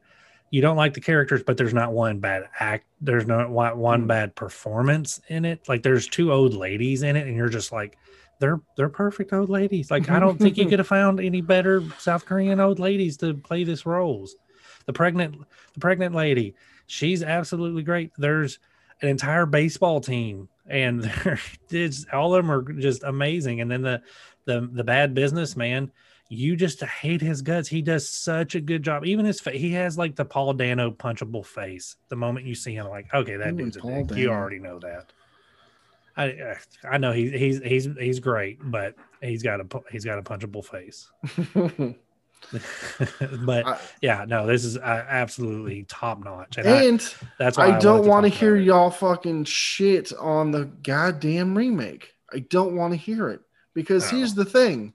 [0.50, 2.86] You don't like the characters, but there's not one bad act.
[3.00, 4.08] There's not one, one Mm.
[4.08, 5.68] bad performance in it.
[5.68, 7.96] Like there's two old ladies in it, and you're just like,
[8.38, 9.90] they're they're perfect old ladies.
[9.90, 13.34] Like I don't think you could have found any better South Korean old ladies to
[13.34, 14.36] play this roles.
[14.86, 15.36] The pregnant
[15.74, 16.54] the pregnant lady,
[16.86, 18.12] she's absolutely great.
[18.18, 18.58] There's
[19.02, 21.10] an entire baseball team, and
[21.70, 23.60] it's, all of them are just amazing.
[23.62, 24.02] And then the
[24.44, 25.90] the the bad businessman,
[26.28, 27.68] you just hate his guts.
[27.68, 29.04] He does such a good job.
[29.04, 31.96] Even his fa- he has like the Paul Dano punchable face.
[32.08, 34.18] The moment you see him, like okay, that Ooh, dude's a Paul dick.
[34.18, 35.12] You already know that.
[36.16, 36.56] I
[36.88, 40.64] I know he's he's he's he's great, but he's got a he's got a punchable
[40.64, 41.10] face.
[43.44, 46.98] but I- yeah, no, this is uh, absolutely top notch, and, I,
[47.38, 52.14] that's why I don't want to hear y'all fucking shit on the goddamn remake.
[52.32, 53.40] I don't want to hear it
[53.74, 54.18] because No.
[54.18, 54.92] here's the thing.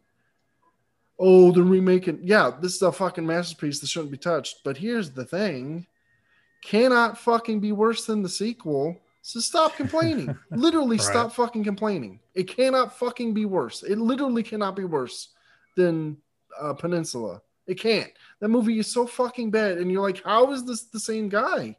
[1.23, 4.63] Oh, the remake, and yeah, this is a fucking masterpiece that shouldn't be touched.
[4.63, 5.85] But here's the thing:
[6.63, 8.97] cannot fucking be worse than the sequel.
[9.21, 10.35] So stop complaining.
[10.51, 11.05] literally, Right.
[11.05, 12.19] stop fucking complaining.
[12.33, 13.83] It cannot fucking be worse.
[13.83, 15.29] It literally cannot be worse
[15.77, 16.17] than
[16.59, 17.41] uh, Peninsula.
[17.67, 18.11] It can't.
[18.39, 21.77] That movie is so fucking bad, and you're like, how is this the same guy?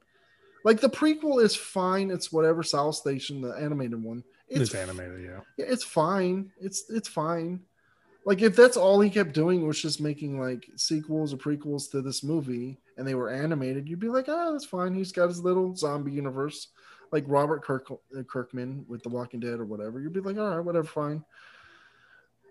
[0.65, 2.13] Like the prequel is fine.
[2.13, 4.23] It's whatever Seoul Station, the animated one.
[4.49, 5.41] It's, animated, yeah.
[5.57, 6.53] Yeah, it's fine.
[6.61, 7.61] It's it's fine.
[8.25, 12.03] Like if that's all he kept doing was just making like sequels or prequels to
[12.03, 14.95] this movie, and they were animated, you'd be like, oh, that's fine.
[14.95, 16.69] He's got his little zombie universe,
[17.11, 20.01] like Robert Kirk uh, Kirkman with The Walking Dead or whatever.
[20.01, 21.25] You'd be like, all right, whatever, fine.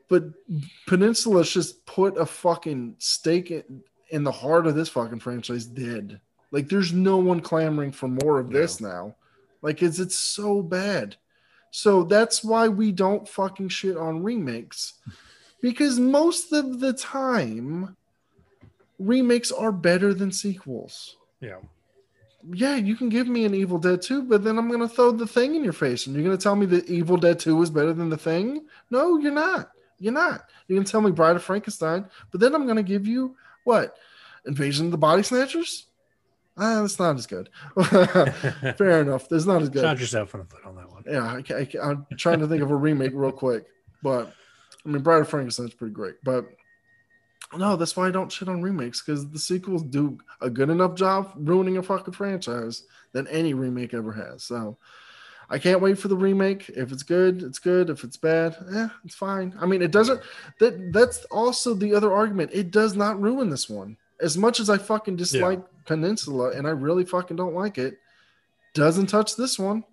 [0.09, 0.25] But
[0.87, 6.19] Peninsula's just put a fucking stake in, in the heart of this fucking franchise dead.
[6.51, 9.15] Like there's no one clamoring for more of this now.
[9.61, 11.15] Like it's it's so bad.
[11.71, 14.95] So that's why we don't fucking shit on remakes.
[15.61, 17.95] Because most of the time
[18.99, 21.17] remakes are better than sequels.
[21.39, 21.57] Yeah.
[22.51, 25.11] Yeah, you can give me an Evil Dead 2, but then I'm going to throw
[25.11, 27.61] the thing in your face and you're going to tell me that Evil Dead 2
[27.61, 28.65] is better than the thing?
[28.89, 29.71] No, you're not.
[29.99, 30.45] You're not.
[30.67, 33.35] You're going to tell me Bride of Frankenstein, but then I'm going to give you
[33.63, 33.95] what?
[34.47, 35.85] Invasion of the Body Snatchers?
[36.57, 37.49] Ah, that's not as good.
[38.77, 39.29] Fair enough.
[39.29, 39.83] That's not as good.
[39.83, 41.03] Shot yourself in the foot on that one.
[41.07, 43.65] Yeah, I, I, I'm trying to think of a remake real quick,
[44.01, 44.33] but
[44.85, 46.15] I mean, Bride of Frankenstein's pretty great.
[46.23, 46.45] But
[47.55, 50.95] no, that's why I don't shit on remakes because the sequels do a good enough
[50.95, 54.43] job ruining a fucking franchise than any remake ever has.
[54.43, 54.77] So
[55.49, 56.69] I can't wait for the remake.
[56.69, 57.89] If it's good, it's good.
[57.89, 59.53] If it's bad, eh, it's fine.
[59.59, 60.21] I mean, it doesn't.
[60.59, 62.51] That that's also the other argument.
[62.53, 63.97] It does not ruin this one.
[64.21, 67.97] As much as I fucking dislike Peninsula and I really fucking don't like it,
[68.73, 69.83] doesn't touch this one.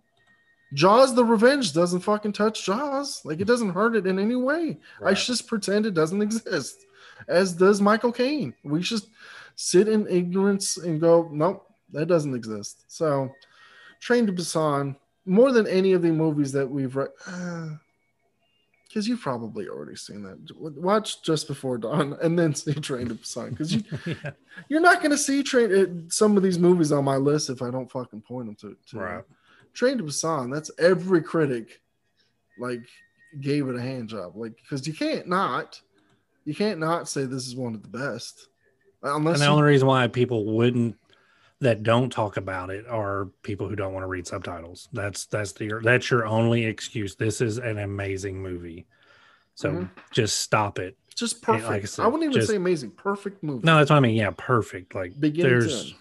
[0.74, 3.22] Jaws the Revenge doesn't fucking touch Jaws.
[3.24, 4.78] Like it doesn't hurt it in any way.
[5.00, 5.16] I Right.
[5.16, 6.84] just pretend it doesn't exist.
[7.26, 8.54] As does Michael Caine.
[8.62, 9.08] We just
[9.56, 12.84] sit in ignorance and go, nope, that doesn't exist.
[12.88, 13.34] So
[14.00, 14.94] Train to Busan,
[15.26, 17.08] more than any of the movies that we've read,
[18.86, 20.38] because you've probably already seen that.
[20.56, 23.50] Watch Just Before Dawn and then see Train to Busan.
[23.50, 24.30] Because you, yeah.
[24.68, 27.60] you're not going to see train uh, some of these movies on my list if
[27.62, 28.76] I don't fucking point them to.
[28.90, 29.24] to Right.
[29.78, 30.52] To Busan.
[30.52, 31.80] That's every critic
[32.58, 32.82] like
[33.40, 34.32] gave it a hand job.
[34.36, 35.80] Like because you can't not,
[36.44, 38.48] you can't not say this is one of the best,
[39.02, 40.96] unless And the you- only reason why people wouldn't
[41.60, 44.88] that don't talk about it are people who don't want to read subtitles.
[44.92, 47.16] That's that's the that's your only excuse.
[47.16, 48.86] This is an amazing movie.
[49.56, 49.90] So Mhm.
[50.12, 50.96] just stop it.
[51.16, 51.98] just like I perfect.
[51.98, 52.92] I, wouldn't even just- say amazing.
[52.92, 53.66] Perfect movie.
[53.66, 54.14] No, that's what I mean.
[54.14, 54.94] Yeah, perfect.
[54.94, 55.94] Like Beginning there's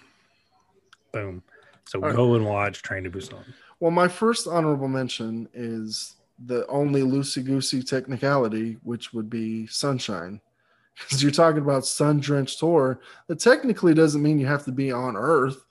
[1.12, 1.42] boom.
[1.86, 2.16] So All right.
[2.16, 3.44] go and watch Train to Busan.
[3.80, 10.42] Well, my first honorable mention is the only loosey goosey technicality, which would be sunshine.
[11.00, 14.92] Because you're talking about sun drenched tour, that technically doesn't mean you have to be
[14.92, 15.64] on Earth.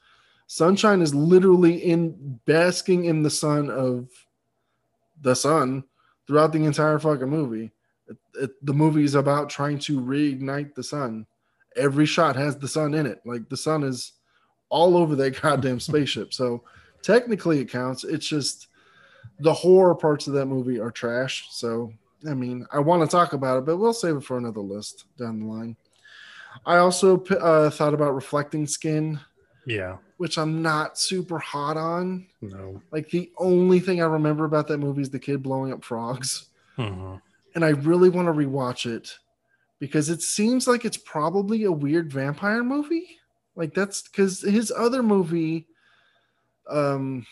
[0.46, 4.08] Sunshine is literally in basking in the sun of
[5.22, 5.82] the sun
[6.28, 7.72] throughout the entire fucking movie.
[8.06, 11.26] It, it- the movie is about trying to reignite the sun.
[11.74, 13.20] Every shot has the sun in it.
[13.24, 14.12] Like the sun is
[14.68, 16.32] all over that goddamn spaceship.
[16.32, 16.62] So
[17.06, 18.02] technically it counts.
[18.04, 18.66] It's just
[19.38, 21.46] the horror parts of that movie are trash.
[21.50, 21.92] So
[22.28, 25.04] I mean, I want to talk about it, but we'll save it for another list
[25.16, 25.76] down the line.
[26.64, 29.20] I also uh, thought about reflecting skin,
[29.66, 29.98] Yeah.
[30.16, 32.26] which I'm not super hot on.
[32.40, 32.82] No.
[32.90, 36.46] Like the only thing I remember about that movie is the kid blowing up frogs,
[36.78, 37.20] Mhm.
[37.54, 39.14] and I really want to rewatch it
[39.78, 43.18] because it seems like it's probably a weird vampire movie.
[43.54, 45.68] Like that's because his other movie,
[46.68, 47.26] um,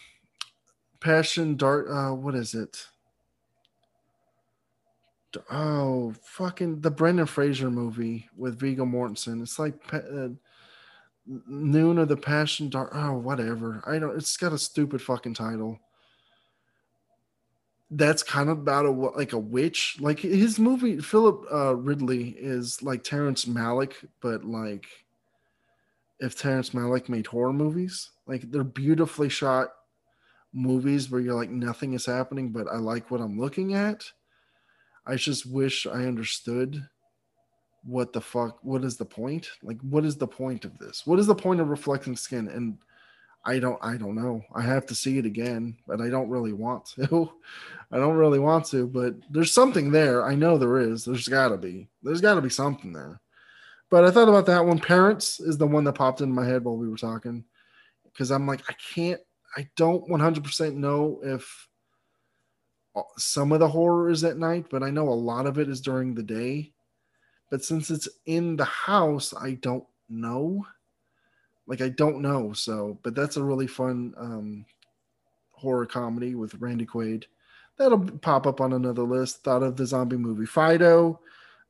[1.01, 1.89] Passion Dark.
[1.90, 2.86] Uh, what is it?
[5.51, 9.43] Oh, fucking the Brendan Fraser movie with Viggo Mortensen.
[9.43, 10.28] It's like uh,
[11.27, 12.90] Noon of the Passion Dark.
[12.94, 13.82] Oh, whatever.
[13.86, 14.16] I don't.
[14.16, 15.81] It's got a stupid fucking title.
[17.90, 19.97] That's kind of about a like a witch.
[20.01, 24.86] Like his movie, Philip uh, Ridley is like Terrence Malick, but like
[26.20, 29.69] if Terrence Malick made horror movies, like they're beautifully shot
[30.53, 34.05] movies where you're like nothing is happening, but I like what I'm looking at.
[35.07, 36.89] I just wish I understood
[37.85, 39.49] what the fuck what is the point?
[39.63, 41.03] Like what is the point of this?
[41.07, 42.49] What is the point of reflecting skin?
[42.49, 42.79] And
[43.45, 44.43] I don't I don't know.
[44.55, 47.31] I have to see it again, but I don't really want to.
[47.93, 50.25] I don't really want to, but there's something there.
[50.25, 51.05] I know there is.
[51.05, 51.89] There's got to be.
[52.03, 53.21] There's got to be something there.
[53.91, 54.79] But I thought about that one.
[54.79, 57.45] Parents is the one that popped into my head while we were talking
[58.15, 59.20] because I'm like I can't
[59.57, 61.69] I don't 100% know if
[63.16, 65.81] some of the horror is at night, but I know a lot of it is
[65.81, 66.73] during the day.
[67.51, 70.66] But since it's in the house, I don't know.
[71.66, 72.53] Like I don't know.
[72.53, 74.66] So, but that's a really fun um,
[75.53, 77.24] horror comedy with Randy Quaid.
[77.77, 79.43] That'll pop up on another list.
[79.43, 81.20] Thought of the zombie movie Fido,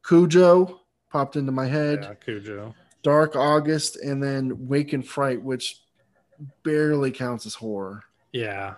[0.07, 0.81] Cujo
[1.11, 2.01] popped into my head.
[2.03, 2.75] Yeah, Cujo.
[3.03, 5.84] Dark August, and then Wake in Fright, which
[6.63, 8.03] barely counts as horror.
[8.33, 8.75] Yeah,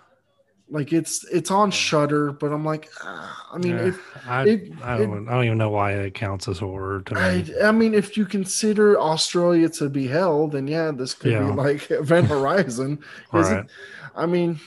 [0.69, 4.71] like it's it's on Shudder, but I'm like, ah, I mean, yeah, if I, it,
[4.83, 7.21] I, don't, it, I don't even know why it counts as horror to me.
[7.21, 11.45] I, I mean, if you consider Australia to be hell, then yeah, this could yeah.
[11.45, 12.99] be like Event Horizon.
[13.31, 13.59] right.
[13.59, 13.71] It,
[14.15, 14.59] I mean,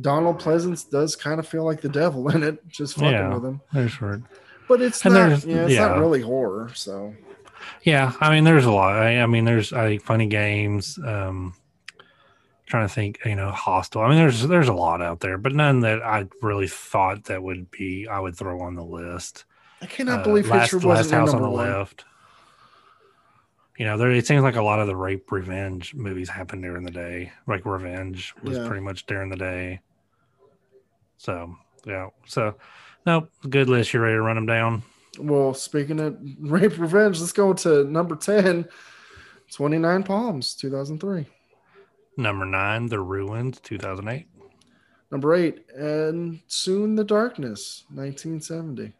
[0.00, 3.44] Donald Pleasence does kind of feel like the devil in it, just fucking yeah, with
[3.44, 3.60] him.
[3.72, 4.20] There's right.
[4.68, 5.44] But it's and not.
[5.44, 6.70] Yeah, it's not really horror.
[6.74, 7.14] So.
[7.84, 8.96] Yeah, I mean, there's a lot.
[8.96, 10.98] I, I mean, there's I think funny games.
[10.98, 11.54] Um,
[12.72, 14.00] trying to think, you know, Hostel.
[14.00, 17.42] I mean, there's there's a lot out there, but none that I really thought that
[17.42, 19.44] would be I would throw on the list.
[19.82, 21.68] I cannot uh, believe last, Hitcher last house on the one.
[21.68, 22.06] left.
[23.76, 26.82] You know, there it seems like a lot of the rape revenge movies happen during
[26.82, 27.30] the day.
[27.46, 28.66] Like Revenge was yeah.
[28.66, 29.80] pretty much during the day.
[31.18, 31.54] So
[31.84, 32.54] yeah, so
[33.04, 33.92] nope, good list.
[33.92, 34.82] You ready to run them down?
[35.18, 38.66] Well, speaking of rape revenge, let's go to number 10,
[39.50, 41.26] 29 Palms, 2003.
[42.16, 44.26] Number nine, The Ruins, 2008.
[45.10, 48.92] Number eight, and Soon the Darkness, 1970.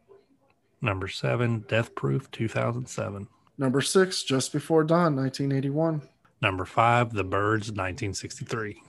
[0.81, 3.29] Number seven, Death Proof, 2007.
[3.57, 6.03] Number six, Just Before Dawn, 1981.
[6.41, 8.83] Number five, The Birds, 1963.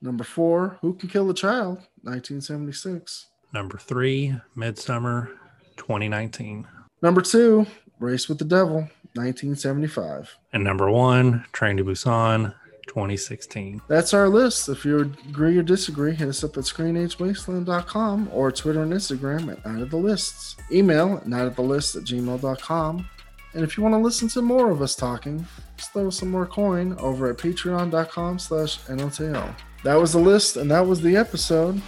[0.00, 3.28] Number four, Who Can Kill a Child, 1976.
[3.54, 5.28] Number three, Midsommar,
[5.76, 6.66] 2019.
[7.02, 7.66] Number two,
[8.00, 10.36] Race with the Devil, 1975.
[10.52, 12.54] And number one, Train to Busan,
[12.86, 13.80] 2016.
[13.88, 14.68] That's our list.
[14.68, 19.64] If you agree or disagree, hit us up at screenagewasteland.com or Twitter and Instagram at
[19.64, 20.56] Night of the Lists.
[20.70, 23.08] Email at night of the list at gmail.com.
[23.54, 25.46] And if you want to listen to more of us talking,
[25.76, 29.54] just throw some more coin over at patreon.com slash NOTL.
[29.84, 31.80] That was the list and that was the episode.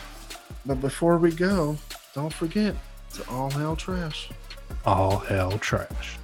[0.66, 1.76] But before we go,
[2.14, 2.74] don't forget
[3.14, 4.30] to all hell trash.
[4.84, 6.18] All hell trash.